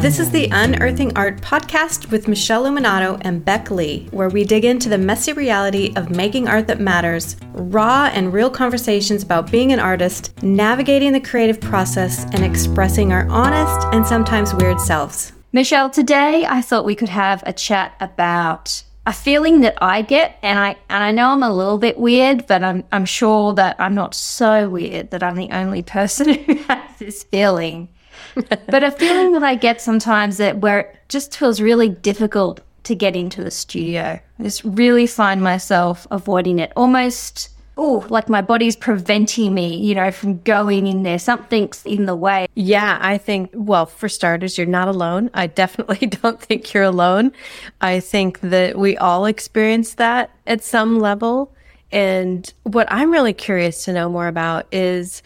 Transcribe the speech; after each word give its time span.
This 0.00 0.18
is 0.18 0.30
the 0.30 0.48
Unearthing 0.50 1.12
Art 1.14 1.42
podcast 1.42 2.10
with 2.10 2.26
Michele 2.26 2.64
Luminato 2.64 3.20
and 3.20 3.44
Bec 3.44 3.70
Lee, 3.70 4.08
where 4.12 4.30
we 4.30 4.44
dig 4.44 4.64
into 4.64 4.88
the 4.88 4.96
messy 4.96 5.34
reality 5.34 5.92
of 5.94 6.08
making 6.08 6.48
art 6.48 6.68
that 6.68 6.80
matters, 6.80 7.36
raw 7.52 8.10
and 8.14 8.32
real 8.32 8.48
conversations 8.48 9.22
about 9.22 9.50
being 9.50 9.72
an 9.72 9.78
artist, 9.78 10.42
navigating 10.42 11.12
the 11.12 11.20
creative 11.20 11.60
process, 11.60 12.24
and 12.32 12.42
expressing 12.42 13.12
our 13.12 13.28
honest 13.28 13.86
and 13.92 14.06
sometimes 14.06 14.54
weird 14.54 14.80
selves. 14.80 15.34
Michele, 15.52 15.90
today 15.90 16.46
I 16.48 16.62
thought 16.62 16.86
we 16.86 16.94
could 16.94 17.10
have 17.10 17.42
a 17.44 17.52
chat 17.52 17.94
about 18.00 18.82
a 19.04 19.12
feeling 19.12 19.60
that 19.60 19.76
I 19.82 20.00
get, 20.00 20.38
and 20.42 20.58
I 20.58 20.76
and 20.88 21.04
I 21.04 21.10
know 21.10 21.28
I'm 21.28 21.42
a 21.42 21.52
little 21.52 21.76
bit 21.76 21.98
weird, 21.98 22.46
but 22.46 22.64
I'm 22.64 22.84
I'm 22.90 23.04
sure 23.04 23.52
that 23.52 23.76
I'm 23.78 23.94
not 23.94 24.14
so 24.14 24.66
weird 24.70 25.10
that 25.10 25.22
I'm 25.22 25.36
the 25.36 25.50
only 25.50 25.82
person 25.82 26.32
who 26.44 26.54
has 26.54 26.98
this 26.98 27.22
feeling. 27.24 27.90
But 28.34 28.82
a 28.82 28.90
feeling 28.90 29.32
that 29.32 29.42
I 29.42 29.54
get 29.54 29.80
sometimes 29.80 30.36
that 30.38 30.58
where 30.58 30.80
it 30.80 30.96
just 31.08 31.36
feels 31.36 31.60
really 31.60 31.88
difficult 31.88 32.60
to 32.84 32.94
get 32.94 33.14
into 33.16 33.42
the 33.44 33.50
studio. 33.50 34.20
I 34.38 34.42
just 34.42 34.64
really 34.64 35.06
find 35.06 35.42
myself 35.42 36.06
avoiding 36.10 36.58
it 36.58 36.72
almost 36.76 37.50
oh, 37.80 38.06
like 38.10 38.28
my 38.28 38.42
body's 38.42 38.76
preventing 38.76 39.54
me, 39.54 39.74
you 39.74 39.94
know, 39.94 40.10
from 40.10 40.38
going 40.40 40.86
in 40.86 41.02
there. 41.02 41.18
Something's 41.18 41.82
in 41.86 42.04
the 42.04 42.14
way. 42.14 42.46
Yeah, 42.54 42.98
I 43.00 43.16
think, 43.16 43.50
well, 43.54 43.86
for 43.86 44.06
starters, 44.06 44.58
you're 44.58 44.66
not 44.66 44.86
alone. 44.86 45.30
I 45.32 45.46
definitely 45.46 46.06
don't 46.22 46.38
think 46.38 46.74
you're 46.74 46.82
alone. 46.82 47.32
I 47.80 48.00
think 48.00 48.40
that 48.40 48.78
we 48.78 48.98
all 48.98 49.24
experience 49.24 49.94
that 49.94 50.30
at 50.46 50.62
some 50.62 51.00
level. 51.00 51.54
And 51.90 52.52
what 52.64 52.86
I'm 52.90 53.10
really 53.10 53.32
curious 53.32 53.84
to 53.86 53.94
know 53.94 54.10
more 54.10 54.28
about 54.28 54.66
is 54.70 55.22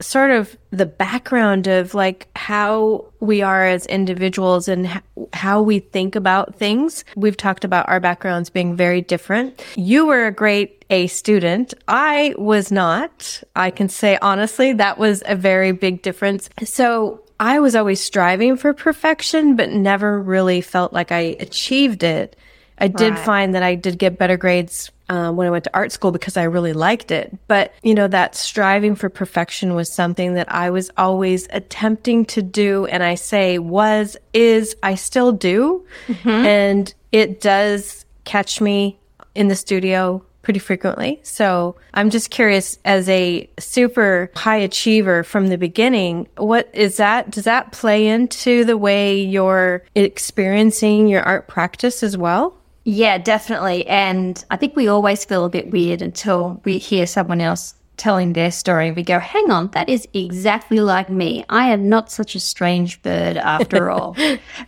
sort 0.00 0.30
of 0.30 0.56
the 0.70 0.86
background 0.86 1.66
of 1.66 1.94
like 1.94 2.28
how 2.36 3.04
we 3.20 3.42
are 3.42 3.66
as 3.66 3.86
individuals 3.86 4.68
and 4.68 5.02
how 5.32 5.60
we 5.60 5.80
think 5.80 6.14
about 6.14 6.54
things. 6.54 7.04
We've 7.16 7.36
talked 7.36 7.64
about 7.64 7.88
our 7.88 8.00
backgrounds 8.00 8.50
being 8.50 8.76
very 8.76 9.00
different. 9.00 9.64
You 9.76 10.06
were 10.06 10.26
a 10.26 10.32
great 10.32 10.84
A 10.90 11.06
student. 11.08 11.74
I 11.88 12.34
was 12.38 12.70
not. 12.70 13.42
I 13.56 13.70
can 13.70 13.88
say 13.88 14.18
honestly, 14.22 14.72
that 14.74 14.98
was 14.98 15.22
a 15.26 15.36
very 15.36 15.72
big 15.72 16.02
difference. 16.02 16.48
So 16.64 17.22
I 17.40 17.60
was 17.60 17.76
always 17.76 18.00
striving 18.00 18.56
for 18.56 18.72
perfection, 18.72 19.56
but 19.56 19.70
never 19.70 20.20
really 20.20 20.60
felt 20.60 20.92
like 20.92 21.12
I 21.12 21.36
achieved 21.40 22.02
it. 22.02 22.36
I 22.78 22.88
did 22.88 23.14
right. 23.14 23.24
find 23.24 23.54
that 23.54 23.62
I 23.62 23.74
did 23.74 23.98
get 23.98 24.18
better 24.18 24.36
grades 24.36 24.90
um, 25.08 25.36
when 25.36 25.46
I 25.46 25.50
went 25.50 25.64
to 25.64 25.70
art 25.74 25.92
school 25.92 26.12
because 26.12 26.36
I 26.36 26.44
really 26.44 26.72
liked 26.72 27.10
it. 27.10 27.36
But, 27.46 27.72
you 27.82 27.94
know, 27.94 28.08
that 28.08 28.34
striving 28.34 28.94
for 28.94 29.08
perfection 29.08 29.74
was 29.74 29.92
something 29.92 30.34
that 30.34 30.52
I 30.52 30.70
was 30.70 30.90
always 30.96 31.48
attempting 31.50 32.24
to 32.26 32.42
do. 32.42 32.86
And 32.86 33.02
I 33.02 33.14
say 33.14 33.58
was, 33.58 34.16
is, 34.32 34.76
I 34.82 34.94
still 34.94 35.32
do. 35.32 35.86
Mm-hmm. 36.06 36.28
And 36.28 36.94
it 37.12 37.40
does 37.40 38.04
catch 38.24 38.60
me 38.60 38.98
in 39.34 39.48
the 39.48 39.56
studio 39.56 40.22
pretty 40.42 40.60
frequently. 40.60 41.20
So 41.24 41.76
I'm 41.92 42.08
just 42.08 42.30
curious 42.30 42.78
as 42.84 43.06
a 43.08 43.50
super 43.58 44.30
high 44.34 44.56
achiever 44.56 45.22
from 45.22 45.48
the 45.48 45.58
beginning, 45.58 46.26
what 46.38 46.70
is 46.72 46.96
that? 46.96 47.30
Does 47.30 47.44
that 47.44 47.72
play 47.72 48.06
into 48.06 48.64
the 48.64 48.78
way 48.78 49.20
you're 49.20 49.84
experiencing 49.94 51.06
your 51.06 51.22
art 51.22 51.48
practice 51.48 52.02
as 52.02 52.16
well? 52.16 52.57
Yeah, 52.90 53.18
definitely. 53.18 53.86
And 53.86 54.42
I 54.50 54.56
think 54.56 54.74
we 54.74 54.88
always 54.88 55.22
feel 55.22 55.44
a 55.44 55.50
bit 55.50 55.70
weird 55.70 56.00
until 56.00 56.62
we 56.64 56.78
hear 56.78 57.06
someone 57.06 57.42
else 57.42 57.74
telling 57.98 58.32
their 58.32 58.50
story 58.50 58.92
we 58.92 59.02
go, 59.02 59.18
hang 59.18 59.50
on, 59.50 59.68
that 59.72 59.90
is 59.90 60.08
exactly 60.14 60.80
like 60.80 61.10
me. 61.10 61.44
I 61.50 61.68
am 61.68 61.90
not 61.90 62.10
such 62.10 62.34
a 62.34 62.40
strange 62.40 63.02
bird 63.02 63.36
after 63.56 63.90
all. 63.90 64.16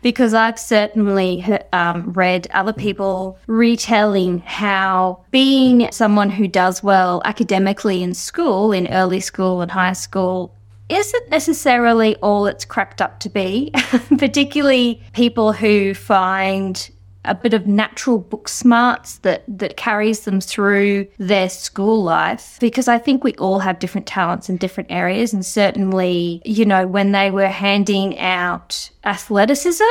because 0.02 0.34
I've 0.34 0.58
certainly 0.58 1.42
um, 1.72 2.12
read 2.12 2.46
other 2.52 2.74
people 2.74 3.38
retelling 3.46 4.40
how 4.40 5.24
being 5.30 5.90
someone 5.90 6.28
who 6.28 6.46
does 6.46 6.82
well 6.82 7.22
academically 7.24 8.02
in 8.02 8.12
school, 8.12 8.70
in 8.70 8.86
early 8.88 9.20
school 9.20 9.62
and 9.62 9.70
high 9.70 9.94
school, 9.94 10.54
isn't 10.90 11.30
necessarily 11.30 12.16
all 12.16 12.44
it's 12.44 12.66
cracked 12.66 13.00
up 13.00 13.18
to 13.20 13.30
be, 13.30 13.70
particularly 14.18 15.02
people 15.14 15.54
who 15.54 15.94
find 15.94 16.90
a 17.24 17.34
bit 17.34 17.52
of 17.52 17.66
natural 17.66 18.18
book 18.18 18.48
smarts 18.48 19.18
that 19.18 19.44
that 19.46 19.76
carries 19.76 20.20
them 20.20 20.40
through 20.40 21.06
their 21.18 21.48
school 21.48 22.02
life 22.02 22.56
because 22.60 22.88
I 22.88 22.98
think 22.98 23.22
we 23.22 23.34
all 23.34 23.58
have 23.58 23.78
different 23.78 24.06
talents 24.06 24.48
in 24.48 24.56
different 24.56 24.90
areas. 24.90 25.32
And 25.32 25.44
certainly 25.44 26.40
you 26.44 26.64
know 26.64 26.86
when 26.86 27.12
they 27.12 27.30
were 27.30 27.48
handing 27.48 28.18
out 28.18 28.90
athleticism 29.04 29.82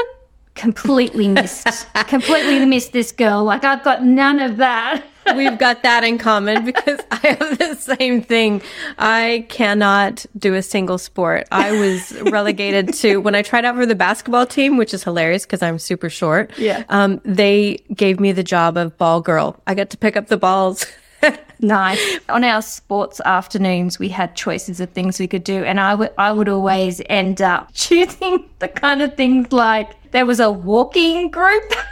completely 0.56 1.28
missed 1.28 1.88
completely 2.07 2.66
missed 2.66 2.94
this 2.94 3.12
girl. 3.12 3.44
Like 3.44 3.63
I've 3.63 3.84
got 3.84 4.03
none 4.03 4.40
of 4.40 4.57
that 4.57 5.03
We've 5.35 5.57
got 5.57 5.84
that 5.84 6.03
in 6.03 6.17
common 6.17 6.66
because 6.66 7.00
I 7.12 7.17
have 7.28 7.57
the 7.57 7.75
same 7.75 8.22
thing. 8.22 8.62
I 8.97 9.45
cannot 9.50 10.25
do 10.38 10.56
a 10.56 10.62
single 10.62 10.97
sport. 10.97 11.47
I 11.51 11.72
was 11.79 12.12
relegated 12.23 12.94
to 12.95 13.17
when 13.17 13.35
I 13.35 13.41
tried 13.41 13.66
out 13.66 13.75
for 13.75 13.85
the 13.85 13.95
basketball 13.95 14.45
team, 14.45 14.78
which 14.78 14.94
is 14.94 15.03
hilarious 15.03 15.45
because 15.45 15.62
I'm 15.62 15.79
super 15.79 16.09
short. 16.09 16.51
Yeah. 16.57 16.84
Um, 16.90 17.22
they 17.23 17.84
gave 17.94 18.19
me 18.19 18.31
the 18.31 18.44
job 18.44 18.78
of 18.78 18.97
ball 18.97 19.22
girl. 19.22 19.62
I 19.67 19.75
got 19.75 19.90
to 19.91 19.97
pick 19.97 20.17
up 20.17 20.28
the 20.28 20.38
balls. 20.38 20.85
nice. 21.59 22.19
On 22.29 22.44
our 22.44 22.61
sports 22.61 23.22
afternoons, 23.25 24.00
we 24.00 24.09
had 24.09 24.35
choices 24.35 24.79
of 24.79 24.90
things 24.91 25.19
we 25.19 25.28
could 25.28 25.44
do, 25.44 25.63
and 25.63 25.79
I 25.79 25.96
would 25.96 26.11
I 26.17 26.31
would 26.31 26.50
always 26.50 27.01
end 27.09 27.41
up 27.41 27.69
choosing 27.73 28.50
the 28.59 28.67
kind 28.67 29.01
of 29.01 29.16
things 29.16 29.51
like 29.51 30.11
there 30.11 30.25
was 30.25 30.40
a 30.40 30.51
walking 30.51 31.29
group. 31.29 31.73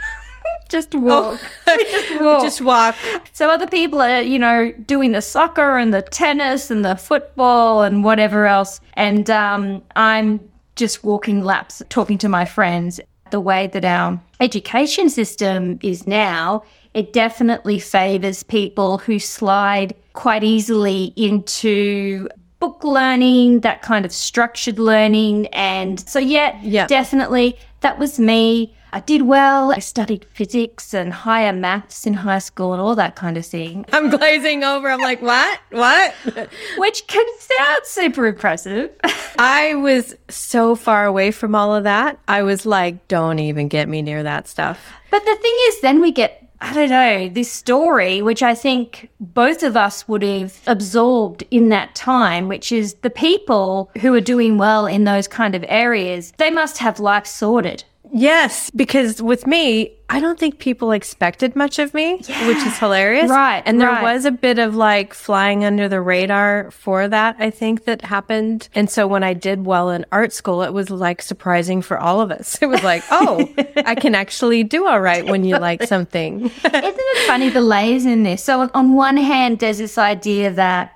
just 0.68 0.94
walk. 0.94 1.40
Oh, 1.66 1.76
just 1.78 2.20
walk. 2.20 2.42
just 2.42 2.60
walk. 2.60 2.96
So 3.32 3.50
other 3.50 3.66
people 3.66 4.00
are, 4.00 4.22
you 4.22 4.38
know, 4.38 4.72
doing 4.86 5.12
the 5.12 5.22
soccer 5.22 5.76
and 5.76 5.92
the 5.92 6.02
tennis 6.02 6.70
and 6.70 6.84
the 6.84 6.96
football 6.96 7.82
and 7.82 8.04
whatever 8.04 8.46
else. 8.46 8.80
And 8.94 9.28
um, 9.30 9.82
I'm 9.96 10.40
just 10.76 11.04
walking 11.04 11.44
laps, 11.44 11.82
talking 11.88 12.18
to 12.18 12.28
my 12.28 12.44
friends. 12.44 13.00
The 13.30 13.40
way 13.40 13.66
that 13.68 13.84
our 13.84 14.20
education 14.40 15.10
system 15.10 15.78
is 15.82 16.06
now, 16.06 16.62
it 16.94 17.12
definitely 17.12 17.78
favors 17.78 18.42
people 18.42 18.98
who 18.98 19.18
slide 19.18 19.94
quite 20.14 20.42
easily 20.42 21.12
into 21.16 22.28
book 22.58 22.82
learning, 22.82 23.60
that 23.60 23.82
kind 23.82 24.04
of 24.04 24.12
structured 24.12 24.78
learning. 24.78 25.46
And 25.48 26.00
so, 26.08 26.18
yeah, 26.18 26.58
yeah. 26.62 26.86
definitely 26.86 27.58
that 27.80 27.98
was 27.98 28.18
me. 28.18 28.74
I 28.92 29.00
did 29.00 29.22
well. 29.22 29.72
I 29.72 29.80
studied 29.80 30.24
physics 30.24 30.94
and 30.94 31.12
higher 31.12 31.52
maths 31.52 32.06
in 32.06 32.14
high 32.14 32.38
school 32.38 32.72
and 32.72 32.80
all 32.80 32.94
that 32.96 33.16
kind 33.16 33.36
of 33.36 33.44
thing. 33.44 33.84
I'm 33.92 34.08
glazing 34.10 34.64
over. 34.64 34.88
I'm 34.88 35.00
like, 35.00 35.20
what? 35.20 35.60
What? 35.70 36.14
Which 36.78 37.06
can 37.06 37.26
sound 37.38 37.80
super 37.84 38.26
impressive. 38.26 38.90
I 39.38 39.74
was 39.74 40.16
so 40.28 40.74
far 40.74 41.04
away 41.04 41.30
from 41.30 41.54
all 41.54 41.74
of 41.74 41.84
that. 41.84 42.18
I 42.28 42.42
was 42.42 42.64
like, 42.64 43.08
don't 43.08 43.38
even 43.38 43.68
get 43.68 43.88
me 43.88 44.02
near 44.02 44.22
that 44.22 44.48
stuff. 44.48 44.92
But 45.10 45.24
the 45.24 45.36
thing 45.36 45.56
is, 45.68 45.80
then 45.80 46.00
we 46.00 46.12
get 46.12 46.48
I 46.60 46.74
don't 46.74 46.90
know, 46.90 47.28
this 47.28 47.52
story, 47.52 48.20
which 48.20 48.42
I 48.42 48.52
think 48.52 49.10
both 49.20 49.62
of 49.62 49.76
us 49.76 50.08
would 50.08 50.24
have 50.24 50.60
absorbed 50.66 51.44
in 51.52 51.68
that 51.68 51.94
time, 51.94 52.48
which 52.48 52.72
is 52.72 52.94
the 52.94 53.10
people 53.10 53.92
who 54.00 54.12
are 54.14 54.20
doing 54.20 54.58
well 54.58 54.84
in 54.84 55.04
those 55.04 55.28
kind 55.28 55.54
of 55.54 55.64
areas, 55.68 56.32
they 56.36 56.50
must 56.50 56.78
have 56.78 56.98
life 56.98 57.26
sorted. 57.26 57.84
Yes, 58.12 58.70
because 58.70 59.20
with 59.22 59.46
me, 59.46 59.92
I 60.10 60.20
don't 60.20 60.38
think 60.38 60.58
people 60.58 60.92
expected 60.92 61.54
much 61.54 61.78
of 61.78 61.92
me, 61.92 62.22
yeah. 62.26 62.48
which 62.48 62.56
is 62.58 62.78
hilarious. 62.78 63.30
Right. 63.30 63.62
And 63.66 63.80
there 63.80 63.88
right. 63.88 64.02
was 64.02 64.24
a 64.24 64.30
bit 64.30 64.58
of 64.58 64.74
like 64.74 65.12
flying 65.12 65.64
under 65.64 65.88
the 65.88 66.00
radar 66.00 66.70
for 66.70 67.08
that, 67.08 67.36
I 67.38 67.50
think 67.50 67.84
that 67.84 68.02
happened. 68.02 68.68
And 68.74 68.88
so 68.88 69.06
when 69.06 69.22
I 69.22 69.34
did 69.34 69.66
well 69.66 69.90
in 69.90 70.06
art 70.10 70.32
school, 70.32 70.62
it 70.62 70.72
was 70.72 70.88
like 70.88 71.20
surprising 71.20 71.82
for 71.82 71.98
all 71.98 72.20
of 72.20 72.30
us. 72.30 72.58
It 72.68 72.70
was 72.70 72.82
like, 72.82 73.02
oh, 73.10 73.48
I 73.86 73.94
can 73.94 74.14
actually 74.14 74.62
do 74.62 74.86
all 74.86 75.00
right 75.00 75.24
when 75.24 75.44
you 75.44 75.56
like 75.56 75.82
something. 75.84 76.44
Isn't 76.44 76.62
it 76.64 77.26
funny 77.26 77.48
the 77.48 77.62
layers 77.62 78.04
in 78.04 78.24
this? 78.24 78.44
So 78.44 78.68
on 78.74 78.94
one 78.94 79.16
hand, 79.16 79.60
there's 79.60 79.78
this 79.78 79.96
idea 79.96 80.50
that 80.52 80.92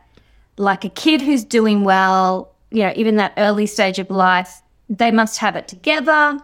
like 0.59 0.85
a 0.85 0.91
kid 0.91 1.23
who's 1.23 1.45
doing 1.45 1.85
well, 1.85 2.53
you 2.71 2.83
know, 2.83 2.93
even 2.97 3.17
that 3.17 3.33
early 3.39 3.67
stage 3.67 3.99
of 3.99 4.11
life, 4.11 4.61
they 4.91 5.11
must 5.11 5.39
have 5.39 5.57
it 5.57 5.67
together 5.69 6.41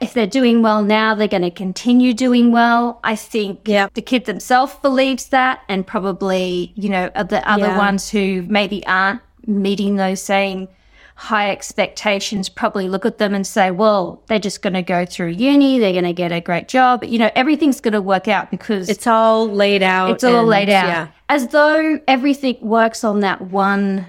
if 0.00 0.14
they're 0.14 0.26
doing 0.26 0.62
well 0.62 0.82
now, 0.82 1.14
they're 1.14 1.28
going 1.28 1.42
to 1.42 1.50
continue 1.50 2.14
doing 2.14 2.52
well. 2.52 3.00
I 3.02 3.16
think 3.16 3.64
the 3.64 4.02
kid 4.04 4.26
themselves 4.26 4.74
believes 4.82 5.26
that, 5.26 5.62
and 5.68 5.86
probably, 5.86 6.72
you 6.76 6.88
know, 6.88 7.10
the 7.14 7.42
other 7.48 7.66
yeah. 7.66 7.78
ones 7.78 8.10
who 8.10 8.44
maybe 8.48 8.86
aren't 8.86 9.20
meeting 9.46 9.96
those 9.96 10.22
same 10.22 10.68
high 11.14 11.50
expectations 11.50 12.48
probably 12.48 12.88
look 12.88 13.06
at 13.06 13.18
them 13.18 13.34
and 13.34 13.46
say, 13.46 13.70
well, 13.70 14.22
they're 14.26 14.38
just 14.38 14.62
going 14.62 14.72
to 14.72 14.82
go 14.82 15.04
through 15.04 15.28
uni, 15.28 15.78
they're 15.78 15.92
going 15.92 16.04
to 16.04 16.12
get 16.12 16.32
a 16.32 16.40
great 16.40 16.68
job. 16.68 17.04
You 17.04 17.18
know, 17.18 17.30
everything's 17.36 17.80
going 17.80 17.92
to 17.92 18.02
work 18.02 18.28
out 18.28 18.50
because 18.50 18.88
it's 18.88 19.06
all 19.06 19.48
laid 19.48 19.82
out. 19.82 20.10
It's 20.10 20.24
all 20.24 20.40
and, 20.40 20.48
laid 20.48 20.70
out. 20.70 20.86
Yeah. 20.86 21.08
As 21.28 21.48
though 21.48 22.00
everything 22.08 22.56
works 22.60 23.04
on 23.04 23.20
that 23.20 23.40
one 23.40 24.06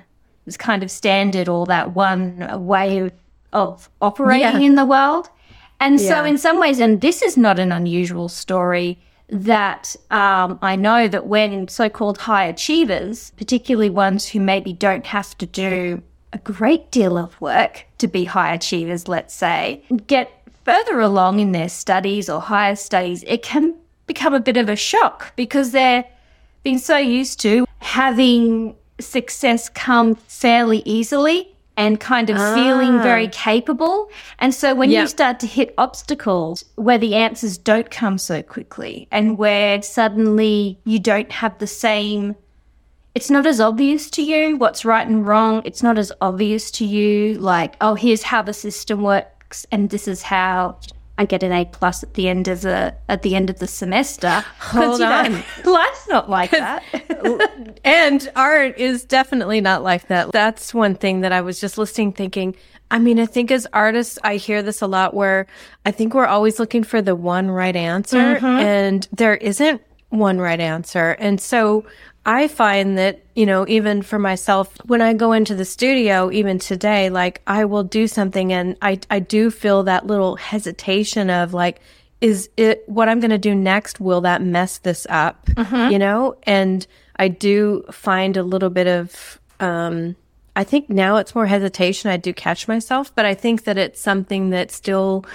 kind 0.57 0.81
of 0.81 0.89
standard 0.89 1.47
or 1.47 1.65
that 1.67 1.93
one 1.93 2.65
way 2.65 3.11
of 3.51 3.89
operating 4.01 4.61
yeah. 4.61 4.67
in 4.67 4.75
the 4.75 4.85
world. 4.85 5.29
And 5.83 6.00
so, 6.00 6.24
in 6.24 6.38
some 6.38 6.62
ways, 6.62 6.80
and 6.80 7.01
this 7.01 7.21
is 7.21 7.35
not 7.35 7.59
an 7.59 7.74
unusual 7.74 8.30
story, 8.30 8.97
that 9.27 9.97
um, 10.12 10.57
I 10.62 10.77
know 10.77 11.09
that 11.09 11.27
when 11.27 11.68
so 11.68 11.89
called 11.89 12.19
high 12.19 12.45
achievers, 12.45 13.33
particularly 13.35 13.89
ones 13.89 14.30
who 14.30 14.39
maybe 14.39 14.71
don't 14.71 15.06
have 15.06 15.38
to 15.39 15.45
do 15.45 16.01
a 16.31 16.38
great 16.38 16.89
deal 16.89 17.18
of 17.18 17.39
work 17.41 17.85
to 17.97 18.07
be 18.07 18.24
high 18.24 18.53
achievers, 18.53 19.09
let's 19.09 19.33
say, 19.33 19.83
get 20.07 20.31
further 20.63 21.01
along 21.01 21.41
in 21.41 21.51
their 21.51 21.68
studies 21.68 22.29
or 22.29 22.39
higher 22.39 22.77
studies, 22.77 23.25
it 23.27 23.44
can 23.44 23.75
become 24.07 24.33
a 24.33 24.39
bit 24.39 24.56
of 24.56 24.69
a 24.69 24.77
shock 24.77 25.36
because 25.36 25.71
they're 25.74 26.06
been 26.63 26.79
so 26.79 26.95
used 26.95 27.41
to 27.41 27.65
having 27.79 28.74
success 29.01 29.68
come 29.68 30.15
fairly 30.15 30.81
easily 30.86 31.52
and 31.75 31.99
kind 31.99 32.29
of 32.29 32.37
feeling 32.53 32.95
ah. 32.99 33.03
very 33.03 33.27
capable. 33.27 34.09
And 34.39 34.53
so 34.53 34.75
when 34.75 34.91
Yeah. 34.91 35.01
you 35.01 35.07
start 35.07 35.39
to 35.39 35.47
hit 35.47 35.73
obstacles 35.77 36.63
where 36.75 36.97
the 36.97 37.15
answers 37.15 37.57
don't 37.57 37.89
come 37.89 38.17
so 38.17 38.41
quickly 38.43 39.07
and 39.11 39.37
where 39.37 39.81
suddenly 39.81 40.79
you 40.85 40.99
don't 40.99 41.31
have 41.31 41.57
the 41.57 41.67
same 41.67 42.35
it's 43.15 43.29
not 43.29 43.45
as 43.45 43.61
obvious 43.61 44.09
to 44.09 44.23
you 44.23 44.57
what's 44.57 44.83
right 44.83 45.07
and 45.07 45.27
wrong. 45.27 45.61
It's 45.65 45.83
not 45.83 45.99
as 45.99 46.11
obvious 46.19 46.71
to 46.71 46.85
you 46.85 47.35
like, 47.35 47.75
oh, 47.79 47.93
here's 47.93 48.23
how 48.23 48.41
the 48.41 48.53
system 48.53 49.03
works 49.03 49.67
and 49.71 49.91
this 49.91 50.07
is 50.07 50.23
how 50.23 50.79
I 51.18 51.25
get 51.25 51.44
an 51.44 51.51
A 51.51 51.65
plus 51.65 52.01
at 52.04 52.15
the 52.15 52.27
end 52.27 52.48
of 52.48 52.62
the 52.62 52.95
at 53.07 53.21
the 53.21 53.36
end 53.36 53.50
of 53.50 53.60
the 53.60 53.68
semester. 53.68 54.44
Hold 54.60 55.00
you 55.00 55.06
know, 55.06 55.12
on. 55.12 55.31
life's 55.65 56.07
not 56.07 56.30
like 56.30 56.51
that. 56.51 56.83
And 57.86 58.31
art 58.36 58.77
is 58.77 59.04
definitely 59.04 59.60
not 59.60 59.83
like 59.83 60.07
that. 60.07 60.31
That's 60.31 60.74
one 60.74 60.95
thing 60.95 61.21
that 61.21 61.33
I 61.33 61.42
was 61.42 61.60
just 61.60 61.77
listening, 61.77 62.13
thinking. 62.13 62.56
I 62.92 63.00
mean, 63.00 63.19
I 63.19 63.25
think 63.25 63.51
as 63.51 63.68
artists, 63.74 64.18
I 64.24 64.38
hear 64.38 64.62
this 64.62 64.81
a 64.81 64.88
lot 64.88 65.13
where 65.13 65.48
I 65.86 65.92
think 65.92 66.13
we're 66.13 66.25
always 66.25 66.60
looking 66.60 66.83
for 66.83 67.01
the 67.01 67.15
one 67.15 67.51
right 67.51 67.75
answer, 67.75 68.36
mm-hmm. 68.36 68.45
and 68.45 69.07
there 69.12 69.36
isn't 69.36 69.81
one 70.10 70.38
right 70.39 70.60
answer. 70.60 71.12
And 71.19 71.42
so 71.42 71.86
I 72.25 72.47
find 72.47 72.97
that, 72.97 73.21
you 73.35 73.45
know, 73.45 73.65
even 73.67 74.01
for 74.01 74.17
myself, 74.17 74.73
when 74.85 75.01
I 75.01 75.13
go 75.13 75.33
into 75.33 75.55
the 75.55 75.65
studio, 75.65 76.31
even 76.31 76.57
today, 76.57 77.09
like 77.09 77.41
I 77.47 77.65
will 77.65 77.83
do 77.83 78.07
something 78.07 78.53
and 78.53 78.77
I, 78.81 78.99
I 79.09 79.19
do 79.19 79.51
feel 79.51 79.83
that 79.83 80.07
little 80.07 80.37
hesitation 80.37 81.29
of 81.29 81.53
like, 81.53 81.81
is 82.21 82.49
it 82.55 82.83
what 82.87 83.09
I'm 83.09 83.19
going 83.19 83.31
to 83.31 83.37
do 83.37 83.53
next? 83.53 83.99
Will 83.99 84.21
that 84.21 84.41
mess 84.41 84.77
this 84.77 85.05
up? 85.09 85.49
You 85.91 85.99
know? 85.99 86.37
And 86.43 86.87
I 87.17 87.27
do 87.27 87.83
find 87.91 88.37
a 88.37 88.43
little 88.43 88.69
bit 88.69 88.87
of, 88.87 89.39
um, 89.59 90.15
I 90.55 90.63
think 90.63 90.89
now 90.89 91.17
it's 91.17 91.35
more 91.35 91.47
hesitation. 91.47 92.09
I 92.09 92.17
do 92.17 92.33
catch 92.33 92.67
myself, 92.67 93.13
but 93.13 93.25
I 93.25 93.33
think 93.33 93.65
that 93.65 93.77
it's 93.77 93.99
something 93.99 94.51
that 94.51 94.71
still 94.71 95.25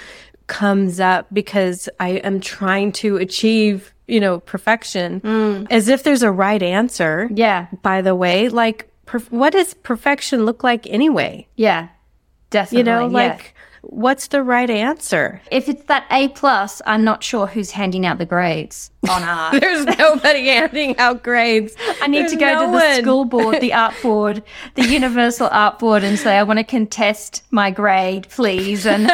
comes 0.47 1.01
up 1.01 1.27
because 1.31 1.91
I 2.01 2.11
am 2.11 2.41
trying 2.41 2.93
to 2.93 3.17
achieve, 3.19 3.93
you 4.09 4.19
know, 4.21 4.41
perfection 4.41 5.21
mm. 5.21 5.67
as 5.71 5.89
if 5.89 6.03
there's 6.03 6.23
a 6.23 6.33
right 6.33 6.63
answer. 6.63 7.29
yeah. 7.33 7.67
By 7.83 8.03
the 8.03 8.15
way, 8.15 8.49
like, 8.49 8.91
perf- 9.07 9.31
what 9.31 9.53
does 9.53 9.75
perfection 9.75 10.45
look 10.45 10.65
like 10.65 10.87
anyway? 10.89 11.47
Yeah. 11.57 11.89
Definitely. 12.51 12.79
You 12.79 12.85
know, 12.85 13.01
yeah. 13.09 13.29
like, 13.29 13.55
what's 13.83 14.29
the 14.29 14.43
right 14.43 14.71
answer? 14.71 15.41
if 15.51 15.69
it's 15.69 15.85
that 15.85 16.07
A 16.11 16.29
plus, 16.29 16.81
I'm 16.87 17.05
not 17.05 17.23
sure 17.23 17.47
who's 17.47 17.71
handing 17.71 18.07
out 18.07 18.19
the 18.19 18.27
grades 18.27 18.91
on 19.09 19.23
art. 19.39 19.61
There's 19.61 19.85
nobody 19.99 20.47
handing 20.49 20.97
out 20.99 21.23
grades. 21.23 21.75
I 22.01 22.07
need 22.07 22.21
There's 22.21 22.33
to 22.33 22.39
go 22.39 22.47
no 22.47 22.61
to 22.61 22.67
the 22.67 22.73
one. 22.73 23.03
school 23.03 23.25
board, 23.27 23.61
the 23.61 23.75
art 23.75 23.95
board, 24.03 24.43
the 24.75 24.87
universal 24.89 25.49
art 25.53 25.79
board, 25.79 26.03
and 26.03 26.19
say, 26.19 26.39
I 26.39 26.43
want 26.43 26.59
to 26.59 26.65
contest 26.65 27.43
my 27.51 27.71
grade, 27.71 28.27
please. 28.31 28.87
And 28.87 29.11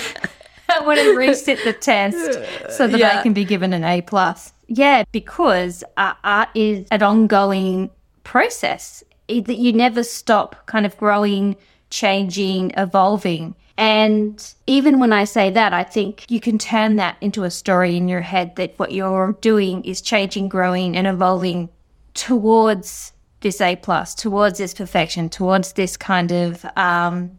I 0.68 0.80
want 0.80 0.98
to 1.00 1.14
resit 1.14 1.62
the 1.64 1.72
test 1.90 2.34
so 2.76 2.86
that 2.86 2.96
I 2.96 2.98
Yeah. 2.98 3.22
can 3.22 3.32
be 3.32 3.44
given 3.44 3.72
an 3.72 3.84
A 3.84 4.02
plus. 4.02 4.52
Yeah, 4.68 5.04
because 5.12 5.84
uh, 5.96 6.14
art 6.24 6.48
is 6.54 6.86
an 6.90 7.02
ongoing 7.02 7.90
process 8.24 9.04
that 9.28 9.56
you 9.58 9.72
never 9.72 10.02
stop 10.02 10.66
kind 10.66 10.84
of 10.86 10.96
growing, 10.96 11.56
changing, 11.90 12.72
evolving. 12.76 13.54
And 13.78 14.42
even 14.66 14.98
when 14.98 15.12
I 15.12 15.24
say 15.24 15.50
that, 15.50 15.72
I 15.72 15.82
think 15.84 16.24
you 16.30 16.40
can 16.40 16.58
turn 16.58 16.96
that 16.96 17.16
into 17.20 17.44
a 17.44 17.50
story 17.50 17.96
in 17.96 18.08
your 18.08 18.22
head 18.22 18.56
that 18.56 18.74
what 18.78 18.92
you're 18.92 19.36
doing 19.40 19.84
is 19.84 20.00
changing, 20.00 20.48
growing, 20.48 20.96
and 20.96 21.06
evolving 21.06 21.68
towards 22.14 23.12
this 23.40 23.60
A 23.60 23.76
plus, 23.76 24.14
towards 24.14 24.58
this 24.58 24.74
perfection, 24.74 25.28
towards 25.28 25.74
this 25.74 25.96
kind 25.96 26.32
of, 26.32 26.64
um, 26.76 27.30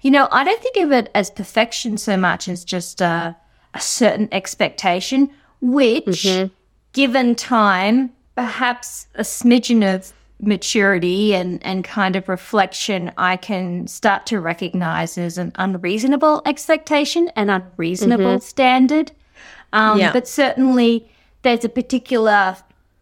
you 0.00 0.10
know, 0.10 0.28
I 0.30 0.44
don't 0.44 0.62
think 0.62 0.76
of 0.76 0.92
it 0.92 1.10
as 1.14 1.30
perfection 1.30 1.98
so 1.98 2.16
much 2.16 2.48
as 2.48 2.64
just 2.64 3.00
a, 3.00 3.36
a 3.74 3.80
certain 3.80 4.28
expectation, 4.32 5.30
which, 5.60 6.24
given 6.92 7.34
time, 7.34 8.10
perhaps 8.36 9.06
a 9.14 9.22
smidgen 9.22 9.94
of 9.94 10.12
maturity 10.40 11.34
and, 11.34 11.60
and 11.66 11.82
kind 11.82 12.14
of 12.14 12.28
reflection, 12.28 13.10
I 13.18 13.36
can 13.36 13.88
start 13.88 14.24
to 14.26 14.38
recognize 14.38 15.18
as 15.18 15.36
an 15.36 15.50
unreasonable 15.56 16.42
expectation, 16.46 17.28
an 17.34 17.50
unreasonable 17.50 18.38
standard. 18.40 19.10
Um, 19.72 19.98
Yeah. 19.98 20.12
But 20.12 20.28
certainly 20.28 21.10
there's 21.42 21.64
a 21.64 21.68
particular 21.68 22.56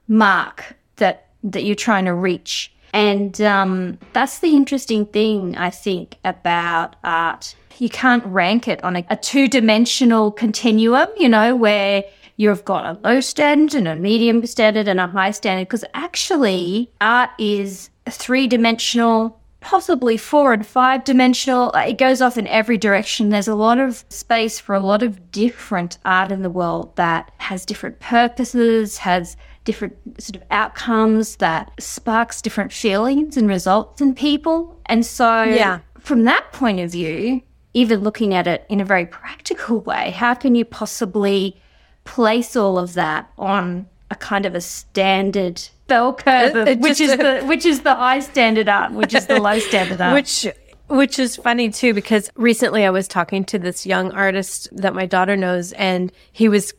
mark 0.08 0.76
that 0.96 1.26
that 1.42 1.64
you're 1.64 1.76
trying 1.76 2.06
to 2.06 2.14
reach. 2.14 2.72
And 2.92 3.40
um, 3.40 3.98
that's 4.12 4.38
the 4.38 4.56
interesting 4.56 5.06
thing, 5.06 5.56
I 5.56 5.70
think, 5.70 6.16
about 6.24 6.96
art. 7.04 7.54
You 7.78 7.90
can't 7.90 8.24
rank 8.24 8.68
it 8.68 8.82
on 8.82 8.96
a, 8.96 9.04
a 9.10 9.16
two 9.16 9.48
dimensional 9.48 10.30
continuum, 10.30 11.08
you 11.18 11.28
know, 11.28 11.54
where 11.54 12.04
you've 12.36 12.64
got 12.64 12.84
a 12.86 12.98
low 13.06 13.20
standard 13.20 13.76
and 13.76 13.88
a 13.88 13.96
medium 13.96 14.44
standard 14.46 14.88
and 14.88 15.00
a 15.00 15.06
high 15.06 15.30
standard, 15.30 15.68
because 15.68 15.84
actually, 15.92 16.90
art 17.00 17.30
is 17.38 17.90
three 18.08 18.46
dimensional, 18.46 19.40
possibly 19.60 20.16
four 20.16 20.52
and 20.52 20.66
five 20.66 21.04
dimensional. 21.04 21.70
It 21.72 21.98
goes 21.98 22.22
off 22.22 22.38
in 22.38 22.46
every 22.46 22.78
direction. 22.78 23.28
There's 23.28 23.48
a 23.48 23.54
lot 23.54 23.78
of 23.78 24.04
space 24.08 24.58
for 24.60 24.74
a 24.74 24.80
lot 24.80 25.02
of 25.02 25.30
different 25.32 25.98
art 26.04 26.30
in 26.32 26.42
the 26.42 26.50
world 26.50 26.94
that 26.96 27.30
has 27.38 27.66
different 27.66 28.00
purposes, 28.00 28.98
has 28.98 29.36
different 29.66 29.94
sort 30.22 30.36
of 30.36 30.42
outcomes, 30.50 31.36
that 31.36 31.70
sparks 31.78 32.40
different 32.40 32.72
feelings 32.72 33.36
and 33.36 33.46
results 33.48 34.00
in 34.00 34.14
people. 34.14 34.80
And 34.86 35.04
so, 35.04 35.42
Yeah. 35.42 35.80
from 35.98 36.24
that 36.24 36.50
point 36.52 36.80
of 36.80 36.90
view, 36.92 37.42
even 37.74 38.00
looking 38.00 38.32
at 38.32 38.46
it 38.46 38.64
in 38.70 38.80
a 38.80 38.84
very 38.86 39.04
practical 39.04 39.80
way, 39.80 40.12
how 40.12 40.32
can 40.32 40.54
you 40.54 40.64
possibly 40.64 41.60
place 42.04 42.56
all 42.56 42.78
of 42.78 42.94
that 42.94 43.28
on 43.36 43.86
a 44.10 44.14
kind 44.14 44.46
of 44.46 44.54
a 44.54 44.60
standard 44.60 45.60
bell 45.88 46.14
curve, 46.14 46.54
uh, 46.54 46.60
of, 46.60 46.68
uh, 46.68 46.70
It- 46.70 46.78
it 46.78 46.80
which 46.80 46.98
just- 46.98 47.12
is 47.12 47.18
the 47.18 47.44
which 47.46 47.66
is 47.66 47.80
the 47.82 47.94
high 47.94 48.20
standard 48.20 48.68
art, 48.68 48.92
which 48.92 49.14
is 49.14 49.26
the 49.26 49.40
low 49.40 49.58
standard 49.58 50.00
art. 50.00 50.14
which 50.14 50.46
which 50.88 51.18
is 51.18 51.34
funny 51.34 51.68
too 51.68 51.92
because 51.92 52.30
recently 52.36 52.84
I 52.86 52.90
was 52.90 53.08
talking 53.08 53.44
to 53.46 53.58
this 53.58 53.84
young 53.84 54.12
artist 54.12 54.68
that 54.70 54.94
my 54.94 55.04
daughter 55.04 55.36
knows 55.36 55.72
and 55.72 56.12
he 56.32 56.48
was 56.48 56.72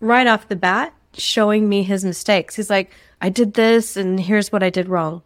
right 0.00 0.26
off 0.26 0.48
the 0.48 0.56
bat 0.56 0.94
showing 1.18 1.68
me 1.68 1.82
his 1.82 2.04
mistakes. 2.04 2.56
He's 2.56 2.70
like, 2.70 2.90
"I 3.20 3.28
did 3.28 3.54
this 3.54 3.96
and 3.96 4.20
here's 4.20 4.52
what 4.52 4.62
I 4.62 4.70
did 4.70 4.88
wrong." 4.88 5.22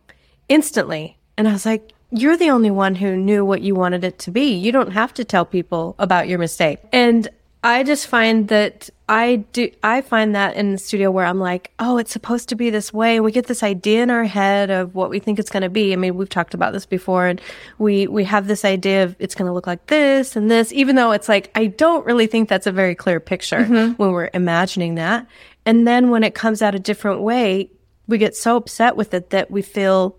Instantly. 0.49 1.17
And 1.37 1.49
I 1.49 1.53
was 1.53 1.67
like, 1.67 1.93
"You're 2.11 2.37
the 2.37 2.51
only 2.51 2.71
one 2.71 2.97
who 2.97 3.17
knew 3.17 3.45
what 3.45 3.63
you 3.63 3.75
wanted 3.75 4.05
it 4.05 4.19
to 4.21 4.31
be. 4.31 4.55
You 4.55 4.73
don't 4.73 4.93
have 4.93 5.15
to 5.15 5.25
tell 5.25 5.45
people 5.45 5.95
about 5.99 6.29
your 6.29 6.39
mistake." 6.39 6.79
And 6.93 7.29
I 7.63 7.83
just 7.83 8.07
find 8.07 8.49
that 8.49 8.89
I 9.09 9.37
do, 9.53 9.71
I 9.83 10.01
find 10.03 10.35
that 10.35 10.55
in 10.55 10.73
the 10.73 10.79
studio 10.79 11.11
where 11.11 11.27
I'm 11.27 11.41
like, 11.41 11.73
oh, 11.79 11.99
it's 11.99 12.13
supposed 12.13 12.49
to 12.51 12.55
be 12.55 12.71
this 12.71 12.93
way. 12.93 13.17
And 13.17 13.25
we 13.25 13.33
get 13.33 13.47
this 13.47 13.65
idea 13.65 14.03
in 14.03 14.11
our 14.11 14.25
head 14.25 14.71
of 14.71 14.95
what 14.95 15.11
we 15.11 15.19
think 15.19 15.41
it's 15.41 15.51
going 15.51 15.65
to 15.65 15.69
be. 15.69 15.93
I 15.93 15.97
mean, 15.97 16.15
we've 16.15 16.29
talked 16.29 16.55
about 16.55 16.73
this 16.73 16.87
before 16.87 17.27
and 17.27 17.41
we, 17.79 18.07
we 18.07 18.25
have 18.25 18.47
this 18.47 18.65
idea 18.65 19.05
of 19.05 19.17
it's 19.19 19.35
going 19.35 19.49
to 19.49 19.53
look 19.53 19.67
like 19.67 19.87
this 19.87 20.37
and 20.37 20.51
this, 20.51 20.73
even 20.73 20.95
though 20.95 21.11
it's 21.11 21.29
like, 21.29 21.51
I 21.57 21.67
don't 21.67 22.07
really 22.07 22.27
think 22.27 22.49
that's 22.49 22.67
a 22.67 22.73
very 22.73 22.95
clear 22.95 23.19
picture 23.19 23.61
mm-hmm. 23.61 23.93
when 23.95 24.13
we're 24.13 24.31
imagining 24.35 24.95
that. 24.97 25.27
And 25.69 25.87
then 25.87 26.09
when 26.09 26.25
it 26.25 26.35
comes 26.35 26.63
out 26.63 26.75
a 26.75 26.79
different 26.79 27.21
way, 27.21 27.71
we 28.07 28.17
get 28.17 28.35
so 28.35 28.57
upset 28.57 28.97
with 28.97 29.13
it 29.13 29.29
that 29.31 29.51
we 29.51 29.61
feel 29.61 30.17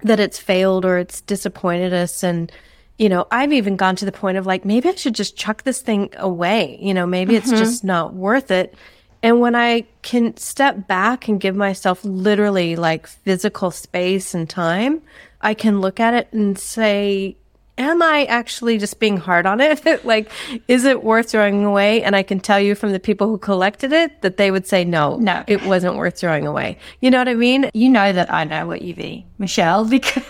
that 0.00 0.18
it's 0.18 0.40
failed 0.40 0.84
or 0.84 0.98
it's 0.98 1.20
disappointed 1.20 1.94
us. 1.94 2.24
And 2.24 2.50
you 2.98 3.08
know 3.08 3.26
i've 3.30 3.52
even 3.52 3.76
gone 3.76 3.96
to 3.96 4.04
the 4.04 4.12
point 4.12 4.36
of 4.36 4.44
like 4.46 4.66
maybe 4.66 4.88
i 4.88 4.94
should 4.94 5.14
just 5.14 5.36
chuck 5.36 5.62
this 5.62 5.80
thing 5.80 6.10
away. 6.16 6.78
You 6.82 6.94
know 6.94 7.06
maybe 7.06 7.36
it's 7.36 7.46
mm-hmm. 7.46 7.58
just 7.58 7.84
not 7.84 8.12
worth 8.12 8.50
it. 8.50 8.74
And 9.22 9.38
when 9.38 9.54
i 9.54 9.86
can 10.02 10.36
step 10.36 10.88
back 10.88 11.28
and 11.28 11.40
give 11.40 11.54
myself 11.54 12.04
literally 12.04 12.74
like 12.74 13.06
physical 13.06 13.70
space 13.70 14.34
and 14.34 14.50
time 14.50 15.00
i 15.42 15.54
can 15.54 15.80
look 15.80 16.00
at 16.00 16.12
it 16.12 16.28
and 16.32 16.58
say 16.58 17.36
am 17.78 18.02
i 18.02 18.24
actually 18.26 18.78
just 18.78 18.98
being 19.00 19.16
hard 19.16 19.46
on 19.46 19.60
it 19.60 20.04
like 20.04 20.30
is 20.68 20.84
it 20.84 21.02
worth 21.02 21.30
throwing 21.30 21.64
away 21.64 22.02
and 22.02 22.14
i 22.14 22.22
can 22.22 22.38
tell 22.38 22.60
you 22.60 22.74
from 22.74 22.92
the 22.92 23.00
people 23.00 23.28
who 23.28 23.38
collected 23.38 23.92
it 23.92 24.20
that 24.22 24.36
they 24.36 24.50
would 24.50 24.66
say 24.66 24.84
no 24.84 25.16
No. 25.16 25.42
it 25.46 25.64
wasn't 25.64 25.96
worth 25.96 26.18
throwing 26.18 26.46
away 26.46 26.78
you 27.00 27.10
know 27.10 27.18
what 27.18 27.28
i 27.28 27.34
mean 27.34 27.70
you 27.74 27.88
know 27.88 28.12
that 28.12 28.32
I 28.32 28.44
know 28.44 28.66
what 28.66 28.82
you 28.82 28.94
be, 28.94 29.26
Michele, 29.38 29.84
because 29.88 30.22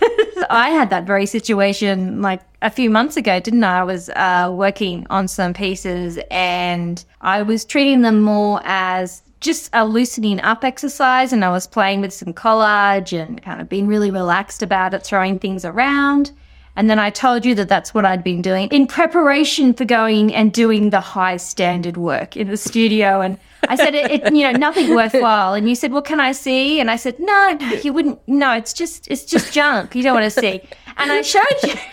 I 0.51 0.71
had 0.71 0.91
that 0.91 1.05
very 1.05 1.27
situation 1.27 2.21
like 2.21 2.41
a 2.61 2.71
few 2.71 2.91
months 2.91 3.17
ago, 3.17 3.41
didn't 3.41 3.65
I? 3.65 3.81
I 3.81 3.85
was 3.85 4.09
uh, 4.11 4.51
working 4.53 5.07
on 5.11 5.29
some 5.29 5.55
pieces 5.55 6.19
and 6.31 7.05
I 7.21 7.43
was 7.43 7.65
treating 7.65 8.03
them 8.03 8.21
more 8.21 8.61
as 8.65 9.23
just 9.41 9.71
a 9.73 9.87
loosening 9.87 10.41
up 10.41 10.65
exercise 10.65 11.33
and 11.33 11.45
I 11.45 11.51
was 11.51 11.67
playing 11.67 12.01
with 12.01 12.13
some 12.13 12.33
collage 12.33 13.19
and 13.19 13.43
kind 13.43 13.61
of 13.61 13.69
being 13.69 13.87
really 13.87 14.11
relaxed 14.11 14.63
about 14.63 14.95
it, 14.95 15.05
throwing 15.05 15.39
things 15.39 15.65
around. 15.65 16.33
And 16.75 16.89
then 16.89 16.99
I 16.99 17.11
told 17.11 17.45
you 17.45 17.55
that 17.57 17.69
that's 17.69 17.93
what 17.93 18.05
I'd 18.05 18.25
been 18.25 18.41
doing 18.41 18.69
in 18.71 18.87
preparation 18.87 19.75
for 19.75 19.85
going 19.85 20.35
and 20.35 20.53
doing 20.53 20.91
the 20.91 21.01
high 21.01 21.37
standard 21.37 21.97
work 21.97 22.37
in 22.37 22.49
the 22.49 22.57
studio. 22.57 23.21
And 23.21 23.39
I 23.69 23.77
said, 23.77 23.95
it, 23.95 24.11
it, 24.11 24.35
you 24.35 24.43
know, 24.43 24.53
nothing 24.53 24.95
worthwhile. 24.95 25.55
And 25.55 25.69
you 25.69 25.75
said, 25.75 25.93
well, 25.93 26.03
can 26.03 26.21
I 26.21 26.33
see? 26.33 26.81
And 26.81 26.91
I 26.91 26.97
said, 26.97 27.19
no, 27.19 27.59
you 27.83 27.93
wouldn't. 27.93 28.27
No, 28.27 28.53
it's 28.53 28.73
just, 28.73 29.09
it's 29.09 29.25
just 29.25 29.53
junk. 29.53 29.95
You 29.95 30.03
don't 30.03 30.15
want 30.15 30.33
to 30.33 30.41
see. 30.41 30.61
And 30.97 31.13
I 31.13 31.23
showed 31.23 31.63
you. 31.63 31.75